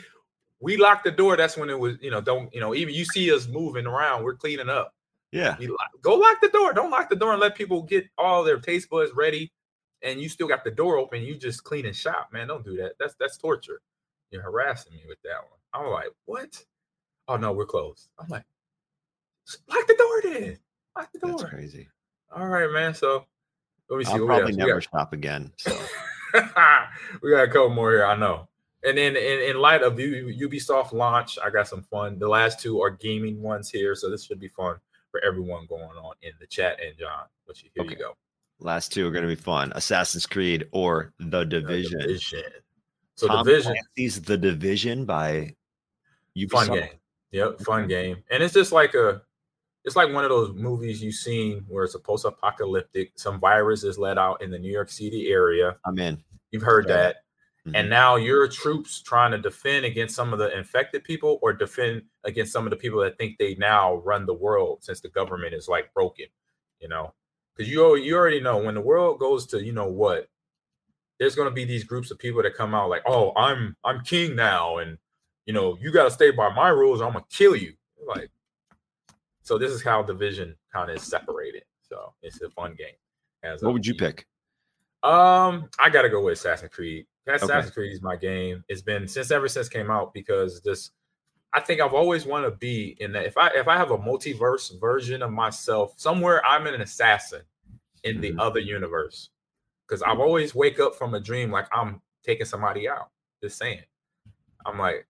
we 0.60 0.76
locked 0.76 1.06
the 1.06 1.12
door. 1.12 1.38
That's 1.38 1.56
when 1.56 1.70
it 1.70 1.80
was. 1.80 1.96
You 2.02 2.12
know, 2.12 2.20
don't. 2.20 2.54
You 2.54 2.60
know, 2.60 2.76
even 2.76 2.94
you 2.94 3.06
see 3.06 3.34
us 3.34 3.48
moving 3.48 3.86
around. 3.88 4.26
We're 4.26 4.36
cleaning 4.36 4.68
up. 4.70 4.94
yeah. 5.32 5.56
Lock, 5.58 5.92
go 6.02 6.16
lock 6.16 6.42
the 6.42 6.50
door. 6.50 6.74
Don't 6.74 6.92
lock 6.92 7.10
the 7.10 7.16
door 7.16 7.32
and 7.32 7.40
let 7.40 7.56
people 7.56 7.82
get 7.84 8.10
all 8.18 8.44
their 8.44 8.60
taste 8.60 8.90
buds 8.90 9.14
ready, 9.16 9.54
and 10.04 10.20
you 10.22 10.30
still 10.30 10.48
got 10.48 10.64
the 10.64 10.72
door 10.72 10.98
open. 10.98 11.22
You 11.22 11.36
just 11.36 11.64
clean 11.64 11.86
and 11.86 11.96
shop, 11.96 12.30
man. 12.34 12.48
Don't 12.48 12.64
do 12.66 12.76
that. 12.78 12.94
That's 13.00 13.16
that's 13.20 13.38
torture. 13.38 13.82
You're 14.32 14.42
harassing 14.42 14.94
me 14.94 15.02
with 15.08 15.22
that 15.24 15.38
one. 15.50 15.60
I'm 15.86 15.92
like, 15.92 16.10
what? 16.26 16.64
Oh 17.28 17.38
no, 17.38 17.52
we're 17.52 17.66
closed. 17.66 18.10
I'm 18.20 18.28
like, 18.30 18.44
lock 19.68 19.88
the 19.88 19.96
door 19.96 20.22
then. 20.32 20.58
Lock 20.98 21.12
the 21.14 21.20
That's 21.20 21.42
door. 21.42 21.50
crazy. 21.50 21.88
All 22.36 22.48
right, 22.48 22.70
man. 22.72 22.94
So 22.94 23.26
let 23.90 23.98
me 23.98 24.04
see. 24.06 24.12
I'll 24.12 24.22
we 24.22 24.26
probably 24.28 24.54
never 24.56 24.74
got- 24.76 24.84
shop 24.84 25.14
again. 25.14 25.52
So 25.58 25.72
we 27.22 27.32
got 27.32 27.44
a 27.44 27.48
couple 27.48 27.70
more 27.70 27.92
here. 27.92 28.06
I 28.06 28.16
know. 28.16 28.48
And 28.84 28.98
then 28.98 29.16
in, 29.16 29.40
in 29.42 29.58
light 29.58 29.84
of 29.84 30.00
U- 30.00 30.34
Ubisoft 30.50 30.92
launch, 30.92 31.38
I 31.44 31.50
got 31.52 31.68
some 31.68 31.84
fun. 31.84 32.18
The 32.18 32.28
last 32.28 32.60
two 32.60 32.82
are 32.82 32.90
gaming 32.90 33.40
ones 33.42 33.70
here, 33.70 33.94
so 33.94 34.10
this 34.10 34.26
should 34.26 34.40
be 34.40 34.48
fun 34.48 34.78
for 35.12 35.24
everyone 35.24 35.68
going 35.68 35.84
on 35.84 36.16
in 36.24 36.32
the 36.40 36.48
chat. 36.48 36.80
And 36.84 36.98
Jon, 36.98 37.26
what 37.46 37.62
you 37.62 37.70
here 37.76 37.86
you 37.86 37.96
go. 37.96 38.16
Last 38.62 38.92
two 38.94 39.08
are 39.08 39.12
going 39.12 39.24
to 39.24 39.28
be 39.28 39.36
fun: 39.36 39.72
Assassin's 39.76 40.26
Creed 40.26 40.68
or 40.72 41.14
The 41.20 41.44
Division. 41.44 42.00
Division. 42.00 42.44
So 43.16 43.28
Tom 43.28 43.46
Division, 43.46 43.74
Clancy's 43.96 44.22
The 44.22 44.38
Division 44.38 45.06
by 45.06 45.54
you. 46.34 46.48
fun 46.48 46.68
game. 46.68 46.90
Yep, 47.32 47.62
fun 47.62 47.88
game. 47.88 48.24
And 48.30 48.42
it's 48.44 48.54
just 48.54 48.72
like 48.72 48.94
a 48.94 49.22
it's 49.84 49.96
like 49.96 50.14
one 50.14 50.24
of 50.24 50.30
those 50.30 50.54
movies 50.54 51.02
you've 51.02 51.16
seen 51.16 51.66
where 51.68 51.84
it's 51.84 51.96
a 51.96 52.00
post-apocalyptic, 52.00 53.14
some 53.16 53.40
virus 53.40 53.84
is 53.84 53.98
let 53.98 54.18
out 54.18 54.42
in 54.44 54.52
the 54.52 54.60
New 54.60 54.72
York 54.72 54.90
City 54.90 55.32
area. 55.32 55.76
I'm 55.86 55.98
in. 55.98 56.24
You've 56.52 56.62
heard 56.64 56.88
that. 56.88 57.18
Mhm. 57.68 57.74
and 57.76 57.90
now 57.92 58.16
your 58.16 58.48
troops 58.48 59.04
trying 59.04 59.30
to 59.30 59.38
defend 59.38 59.86
against 59.86 60.16
some 60.16 60.34
of 60.34 60.40
the 60.40 60.56
infected 60.58 61.04
people 61.04 61.38
or 61.44 61.54
defend 61.54 62.02
against 62.24 62.52
some 62.52 62.66
of 62.66 62.72
the 62.72 62.76
people 62.76 63.00
that 63.02 63.20
think 63.20 63.38
they 63.38 63.54
now 63.56 63.98
run 63.98 64.26
the 64.26 64.34
world 64.34 64.84
since 64.84 65.00
the 65.00 65.10
government 65.10 65.54
is 65.54 65.68
like 65.68 65.94
broken 65.94 66.26
you 66.80 66.88
know 66.88 67.14
because 67.56 67.72
you, 67.72 67.96
you 67.98 68.16
already 68.16 68.40
know 68.40 68.58
when 68.58 68.76
the 68.76 68.82
world 68.82 69.20
goes 69.20 69.46
to 69.48 69.64
you 69.64 69.72
know 69.74 69.88
what 69.88 70.28
there's 71.20 71.36
going 71.36 71.48
to 71.48 71.54
be 71.54 71.66
these 71.66 71.84
groups 71.84 72.10
of 72.12 72.18
people 72.18 72.42
that 72.42 72.56
come 72.56 72.74
out 72.74 72.90
like 72.90 73.04
oh 73.06 73.32
i'm 73.36 73.76
i'm 73.84 74.02
king 74.04 74.36
now 74.36 74.78
and 74.78 74.98
you 75.46 75.54
know 75.54 75.78
you 75.82 75.92
got 75.92 76.06
to 76.06 76.12
stay 76.12 76.32
by 76.32 76.54
my 76.54 76.70
rules 76.70 77.02
or 77.02 77.06
i'm 77.06 77.14
gonna 77.14 77.26
kill 77.30 77.56
you 77.56 77.74
like 78.08 78.30
so 79.44 79.58
this 79.58 79.72
is 79.72 79.84
how 79.84 80.02
division 80.02 80.56
kind 80.74 80.90
of 80.90 80.98
is 80.98 81.04
separated 81.04 81.64
so 81.82 82.14
it's 82.22 82.42
a 82.42 82.50
fun 82.52 82.74
game 82.78 82.96
as 83.44 83.62
What 83.62 83.74
would 83.74 83.86
you 83.86 83.96
pick? 83.96 84.26
um, 85.04 85.68
I 85.80 85.90
gotta 85.90 86.10
go 86.10 86.24
with 86.24 86.34
Assassin's 86.34 86.72
Creed. 86.72 87.08
Assassin's 87.28 87.74
Creed 87.74 87.92
is 87.92 88.04
my 88.04 88.16
game. 88.16 88.64
It's 88.70 88.84
been 88.84 89.08
since 89.08 89.32
ever 89.32 89.48
since 89.48 89.66
it 89.68 89.74
came 89.74 89.90
out 89.90 90.14
because 90.14 90.62
this 90.62 90.92
I 91.54 91.60
think 91.60 91.82
I've 91.82 91.94
always 91.94 92.26
wanted 92.26 92.52
to 92.52 92.56
be 92.58 92.96
in 93.00 93.12
that 93.14 93.26
if 93.26 93.38
I 93.38 93.50
if 93.50 93.68
I 93.68 93.76
have 93.78 93.92
a 93.92 93.98
multiverse 93.98 94.80
version 94.80 95.22
of 95.22 95.32
myself, 95.32 95.94
somewhere 95.98 96.46
I'm 96.46 96.66
an 96.68 96.82
assassin 96.82 97.42
in 98.04 98.22
the 98.22 98.32
Mhm. 98.34 98.40
other 98.40 98.60
universe. 98.60 99.30
Because 99.88 100.02
I've 100.02 100.20
always 100.20 100.56
wake 100.56 100.80
up 100.80 100.96
from 100.96 101.14
a 101.14 101.20
dream 101.20 101.52
like 101.52 101.68
I'm 101.74 102.02
taking 102.24 102.46
somebody 102.46 102.88
out. 102.88 103.10
Just 103.44 103.58
saying. 103.58 103.84
I'm 104.66 104.78
like, 104.80 105.08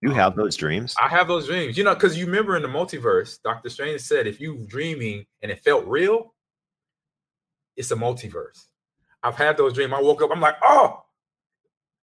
You 0.00 0.10
have 0.12 0.34
those 0.36 0.56
dreams. 0.56 0.94
I 1.00 1.08
have 1.08 1.28
those 1.28 1.46
dreams, 1.46 1.76
you 1.78 1.84
know, 1.84 1.94
because 1.94 2.18
you 2.18 2.26
remember 2.26 2.56
in 2.56 2.62
the 2.62 2.68
multiverse, 2.68 3.40
Doctor 3.42 3.68
Strange 3.70 4.00
said 4.00 4.26
if 4.26 4.40
you 4.40 4.64
dreaming 4.68 5.26
and 5.42 5.50
it 5.52 5.60
felt 5.60 5.86
real, 5.86 6.34
it's 7.76 7.90
a 7.92 7.96
multiverse. 7.96 8.66
I've 9.22 9.36
had 9.36 9.56
those 9.56 9.72
dreams. 9.74 9.92
I 9.92 10.00
woke 10.00 10.20
up, 10.22 10.30
I'm 10.32 10.40
like, 10.40 10.56
oh, 10.62 11.04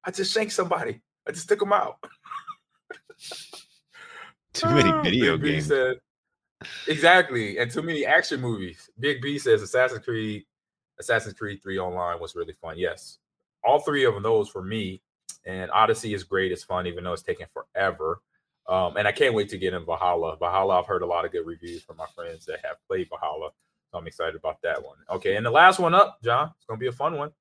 I 0.05 0.11
just 0.11 0.33
shanked 0.33 0.53
somebody. 0.53 1.01
I 1.27 1.31
just 1.31 1.49
took 1.49 1.59
them 1.59 1.73
out. 1.73 1.97
Too 4.53 4.67
many 4.69 4.89
Ah, 4.89 5.01
video 5.03 5.37
Big 5.37 5.51
games. 5.53 5.67
said- 5.67 5.99
exactly, 6.87 7.57
and 7.59 7.71
too 7.71 7.81
many 7.81 8.05
action 8.05 8.41
movies. 8.41 8.89
Big 8.99 9.21
B 9.21 9.37
says 9.39 9.61
Assassin's 9.61 10.03
Creed, 10.03 10.45
Assassin's 10.99 11.35
Creed 11.35 11.61
3 11.61 11.77
online 11.79 12.19
was 12.19 12.35
really 12.35 12.53
fun. 12.53 12.77
Yes. 12.77 13.19
All 13.63 13.79
three 13.79 14.05
of 14.05 14.21
those 14.23 14.49
for 14.49 14.61
me. 14.61 15.01
And 15.45 15.71
Odyssey 15.71 16.13
is 16.13 16.23
great. 16.23 16.51
It's 16.51 16.63
fun, 16.63 16.85
even 16.87 17.03
though 17.03 17.13
it's 17.13 17.21
taking 17.23 17.45
forever. 17.53 18.21
Um, 18.67 18.97
and 18.97 19.07
I 19.07 19.11
can't 19.11 19.33
wait 19.33 19.49
to 19.49 19.57
get 19.57 19.73
in 19.73 19.85
Valhalla. 19.85 20.35
Valhalla, 20.37 20.79
I've 20.79 20.85
heard 20.85 21.01
a 21.01 21.05
lot 21.05 21.25
of 21.25 21.31
good 21.31 21.45
reviews 21.45 21.81
from 21.81 21.97
my 21.97 22.05
friends 22.15 22.45
that 22.45 22.59
have 22.65 22.75
played 22.87 23.07
Valhalla. 23.09 23.49
So 23.91 23.97
I'm 23.97 24.05
excited 24.07 24.35
about 24.35 24.61
that 24.63 24.83
one. 24.83 24.97
Okay, 25.09 25.37
and 25.37 25.45
the 25.45 25.49
last 25.51 25.79
one 25.79 25.93
up, 25.95 26.19
Jon. 26.23 26.51
It's 26.57 26.65
gonna 26.65 26.77
be 26.77 26.87
a 26.87 26.91
fun 26.91 27.17
one. 27.17 27.31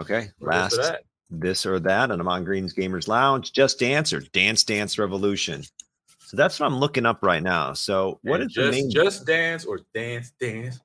Okay, 0.00 0.28
last 0.40 0.76
that? 0.76 1.02
This 1.30 1.64
or 1.66 1.80
that, 1.80 2.10
and 2.10 2.20
I'm 2.20 2.28
on 2.28 2.44
Green's 2.44 2.74
Gamers 2.74 3.08
Lounge. 3.08 3.52
Just 3.52 3.78
Dance 3.78 4.12
or 4.12 4.20
Dance 4.20 4.64
Dance 4.64 4.98
Revolution. 4.98 5.62
So 6.20 6.36
that's 6.36 6.58
what 6.60 6.66
I'm 6.66 6.76
looking 6.78 7.04
up 7.06 7.22
right 7.22 7.42
now. 7.42 7.72
So 7.74 8.18
what 8.22 8.40
And 8.40 8.50
is 8.50 8.54
the 8.54 8.62
just 8.62 8.72
name? 8.78 8.90
just 8.90 9.26
dance 9.26 9.64
or 9.64 9.80
dance 9.94 10.32
dance? 10.40 10.80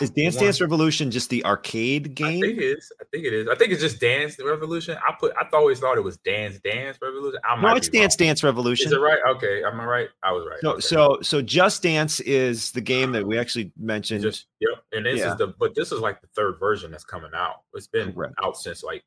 is 0.00 0.08
Dance 0.10 0.36
one- 0.36 0.44
Dance 0.44 0.60
Revolution 0.60 1.10
just 1.10 1.28
the 1.30 1.44
arcade 1.44 2.14
game? 2.14 2.38
I 2.38 2.46
think 2.46 2.58
it 2.58 2.62
is. 2.78 2.92
I 3.00 3.04
think 3.12 3.24
it 3.26 3.32
is. 3.34 3.48
I 3.48 3.56
think 3.56 3.72
it's 3.72 3.82
just 3.82 4.00
Dance 4.00 4.36
Revolution. 4.38 4.96
I 5.06 5.12
put. 5.18 5.34
I 5.36 5.44
always 5.52 5.80
thought 5.80 5.98
it 5.98 6.04
was 6.04 6.16
Dance 6.18 6.60
Dance 6.60 6.96
Revolution. 7.02 7.40
I 7.44 7.60
no, 7.60 7.74
it's 7.74 7.88
be 7.88 7.98
wrong. 7.98 8.02
Dance 8.04 8.16
Dance 8.16 8.44
Revolution. 8.44 8.86
Is 8.86 8.92
it 8.92 9.00
right? 9.00 9.18
Okay, 9.30 9.64
am 9.64 9.80
I 9.80 9.84
right? 9.84 10.08
I 10.22 10.30
was 10.32 10.46
right. 10.48 10.60
So, 10.60 10.70
Okay. 10.72 10.80
so, 10.80 11.18
so 11.22 11.42
Just 11.42 11.82
Dance 11.82 12.20
is 12.20 12.70
the 12.70 12.80
game 12.80 13.10
that 13.12 13.26
we 13.26 13.36
actually 13.36 13.72
mentioned. 13.76 14.22
just 14.22 14.46
yep. 14.60 14.82
And 14.92 15.04
this 15.04 15.18
Yeah. 15.18 15.32
is 15.32 15.38
the 15.38 15.48
but 15.58 15.74
this 15.74 15.90
is 15.92 15.98
like 16.00 16.20
the 16.20 16.28
third 16.36 16.58
version 16.60 16.90
that's 16.92 17.04
coming 17.04 17.32
out. 17.34 17.56
It's 17.74 17.88
been 17.88 18.12
Correct. 18.12 18.34
out 18.44 18.56
since 18.56 18.82
like 18.84 19.02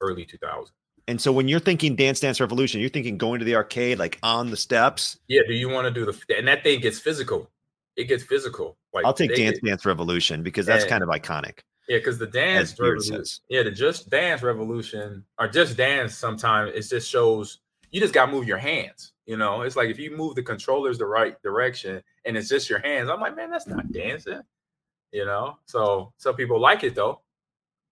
early 0.00 0.24
2000. 0.24 0.72
and 1.08 1.20
so 1.20 1.32
when 1.32 1.48
you're 1.48 1.60
thinking 1.60 1.96
Dance 1.96 2.20
Dance 2.20 2.40
Revolution, 2.40 2.80
you're 2.80 2.90
thinking 2.90 3.16
going 3.18 3.38
to 3.38 3.44
the 3.44 3.54
arcade, 3.56 3.98
like 3.98 4.18
on 4.22 4.50
the 4.50 4.56
steps. 4.56 5.18
Yeah. 5.28 5.40
Do 5.46 5.54
you 5.54 5.68
want 5.68 5.86
to 5.86 5.90
do 5.90 6.04
the 6.04 6.36
and 6.36 6.46
that 6.48 6.62
thing 6.62 6.80
gets 6.80 6.98
physical? 6.98 7.50
It 7.96 8.04
gets 8.04 8.22
physical. 8.22 8.76
Like 8.92 9.04
I'll 9.04 9.12
take 9.14 9.34
Dance 9.34 9.58
get- 9.60 9.64
Dance 9.68 9.84
Revolution 9.86 10.42
because 10.42 10.66
that's 10.66 10.84
Yeah. 10.84 10.90
kind 10.90 11.02
of 11.02 11.08
iconic. 11.08 11.60
Yeah, 11.88 11.96
because 11.98 12.18
the 12.18 12.26
dance 12.26 12.78
revolution, 12.78 13.24
yeah, 13.48 13.62
the 13.62 13.70
just 13.70 14.10
dance 14.10 14.42
revolution 14.42 15.24
or 15.38 15.48
just 15.48 15.74
dance 15.76 16.14
sometimes 16.14 16.72
it 16.74 16.86
just 16.94 17.08
shows 17.10 17.60
you 17.90 17.98
just 18.00 18.12
gotta 18.12 18.30
move 18.30 18.46
your 18.46 18.58
hands. 18.58 19.12
You 19.24 19.38
know, 19.38 19.62
it's 19.62 19.74
like 19.76 19.88
if 19.88 19.98
you 19.98 20.14
move 20.14 20.34
the 20.34 20.42
controllers 20.42 20.98
the 20.98 21.06
right 21.06 21.40
direction 21.42 22.02
and 22.26 22.36
it's 22.36 22.50
just 22.50 22.68
your 22.68 22.80
hands, 22.80 23.08
I'm 23.08 23.20
like, 23.20 23.34
man, 23.34 23.50
that's 23.50 23.66
not 23.66 23.90
dancing. 23.90 24.42
You 25.12 25.24
know, 25.24 25.56
so 25.64 26.12
some 26.18 26.34
people 26.36 26.60
like 26.60 26.84
it 26.84 26.94
though. 26.94 27.22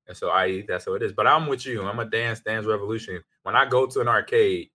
And 0.09 0.17
so 0.17 0.31
I 0.31 0.65
that's 0.69 0.87
how 0.87 0.95
it 0.95 1.03
is. 1.03 1.13
But 1.13 1.27
I'm 1.27 1.47
with 1.47 1.67
you. 1.67 1.83
I'm 1.83 1.99
a 1.99 2.05
dance 2.05 2.41
dance 2.41 2.67
revolution. 2.67 3.23
When 3.43 3.57
I 3.57 3.67
go 3.67 3.87
to 3.87 4.01
an 4.01 4.09
arcade 4.09 4.71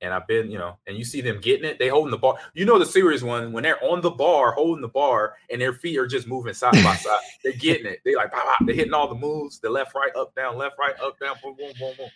and 0.00 0.12
I've 0.12 0.26
been, 0.26 0.50
you 0.50 0.58
know, 0.58 0.76
and 0.86 0.96
you 0.96 1.04
see 1.04 1.20
them 1.20 1.40
getting 1.40 1.64
it, 1.64 1.78
they 1.78 1.88
holding 1.88 2.10
the 2.10 2.18
bar. 2.18 2.38
You 2.54 2.64
know 2.64 2.78
the 2.78 2.86
serious 2.86 3.22
one 3.22 3.52
when 3.52 3.62
they're 3.62 3.82
on 3.82 4.00
the 4.00 4.10
bar, 4.10 4.52
holding 4.52 4.82
the 4.82 4.88
bar, 4.88 5.34
and 5.50 5.60
their 5.60 5.72
feet 5.72 5.98
are 5.98 6.06
just 6.06 6.28
moving 6.28 6.54
side 6.54 6.82
by 6.82 6.94
side. 6.96 7.20
They're 7.44 7.54
getting 7.54 7.86
it. 7.86 8.00
They 8.04 8.14
like 8.14 8.32
pop, 8.32 8.44
pop, 8.44 8.66
they're 8.66 8.74
hitting 8.74 8.92
all 8.92 9.08
the 9.08 9.14
moves, 9.14 9.60
the 9.60 9.70
left, 9.70 9.94
right, 9.94 10.10
up, 10.16 10.34
down, 10.34 10.58
left, 10.58 10.74
right, 10.80 10.94
up, 11.00 11.16
down, 11.20 11.36
boom, 11.42 11.54
boom, 11.56 11.72
boom, 11.78 11.94
boom. 11.96 12.10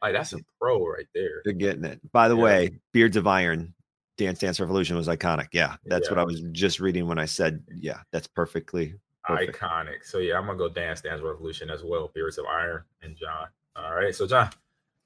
Like 0.00 0.14
that's 0.14 0.32
a 0.32 0.38
pro 0.60 0.86
right 0.86 1.08
there. 1.14 1.42
They're 1.44 1.52
getting 1.52 1.84
it. 1.84 2.00
By 2.12 2.28
the 2.28 2.36
Yeah. 2.36 2.42
way, 2.42 2.70
Beards 2.92 3.16
of 3.16 3.26
Iron, 3.26 3.74
Dance 4.16 4.38
Dance 4.38 4.60
Revolution 4.60 4.96
was 4.96 5.08
iconic. 5.08 5.48
Yeah, 5.52 5.76
that's 5.86 6.08
what 6.08 6.18
I 6.18 6.24
was 6.24 6.40
just 6.52 6.78
reading 6.78 7.06
when 7.06 7.18
I 7.18 7.24
said, 7.24 7.64
yeah, 7.74 8.00
that's 8.12 8.28
perfectly. 8.28 8.94
Perfect. 9.24 9.58
Iconic. 9.58 10.04
So 10.04 10.18
yeah, 10.18 10.38
I'm 10.38 10.46
gonna 10.46 10.58
go 10.58 10.68
dance 10.68 11.00
dance 11.00 11.20
revolution 11.20 11.70
as 11.70 11.82
well. 11.82 12.10
Beards 12.14 12.38
of 12.38 12.46
Iron 12.46 12.82
and 13.02 13.16
Jon. 13.16 13.48
All 13.76 13.94
right. 13.94 14.14
So 14.14 14.26
Jon, 14.26 14.50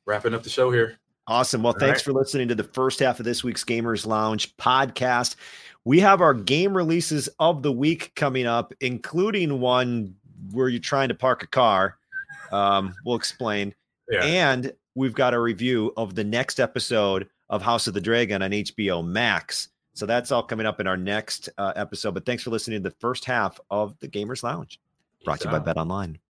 wrapping 0.06 0.34
up 0.34 0.42
the 0.42 0.50
show 0.50 0.70
here. 0.70 0.98
Awesome. 1.26 1.62
Well, 1.62 1.72
All 1.72 1.78
thanks 1.78 2.00
right. 2.00 2.04
for 2.04 2.12
listening 2.12 2.48
to 2.48 2.54
the 2.54 2.64
first 2.64 3.00
half 3.00 3.18
of 3.18 3.24
this 3.24 3.42
week's 3.42 3.64
Gamers 3.64 4.06
Lounge 4.06 4.54
podcast. 4.56 5.36
We 5.84 6.00
have 6.00 6.20
our 6.20 6.34
game 6.34 6.76
releases 6.76 7.28
of 7.38 7.62
the 7.62 7.72
week 7.72 8.12
coming 8.14 8.46
up, 8.46 8.72
including 8.80 9.60
one 9.60 10.14
where 10.52 10.68
you're 10.68 10.80
trying 10.80 11.08
to 11.08 11.14
park 11.14 11.42
a 11.42 11.46
car. 11.46 11.96
Um, 12.52 12.94
we'll 13.04 13.16
explain. 13.16 13.74
Yeah. 14.10 14.24
And 14.24 14.72
we've 14.94 15.14
got 15.14 15.34
a 15.34 15.40
review 15.40 15.92
of 15.96 16.14
the 16.14 16.24
next 16.24 16.60
episode 16.60 17.28
of 17.48 17.62
House 17.62 17.86
of 17.86 17.94
the 17.94 18.00
Dragon 18.00 18.42
on 18.42 18.50
HBO 18.50 19.04
Max. 19.04 19.68
So 19.94 20.06
that's 20.06 20.32
all 20.32 20.42
coming 20.42 20.66
up 20.66 20.80
in 20.80 20.86
our 20.86 20.96
next 20.96 21.48
uh, 21.56 21.72
episode. 21.76 22.14
But 22.14 22.26
thanks 22.26 22.42
for 22.42 22.50
listening 22.50 22.82
to 22.82 22.88
the 22.88 22.96
first 22.98 23.24
half 23.24 23.60
of 23.70 23.98
the 24.00 24.08
Gamers 24.08 24.42
Lounge, 24.42 24.80
brought 25.24 25.40
to 25.40 25.48
you 25.48 25.58
by 25.58 25.72
BetOnline. 25.72 26.16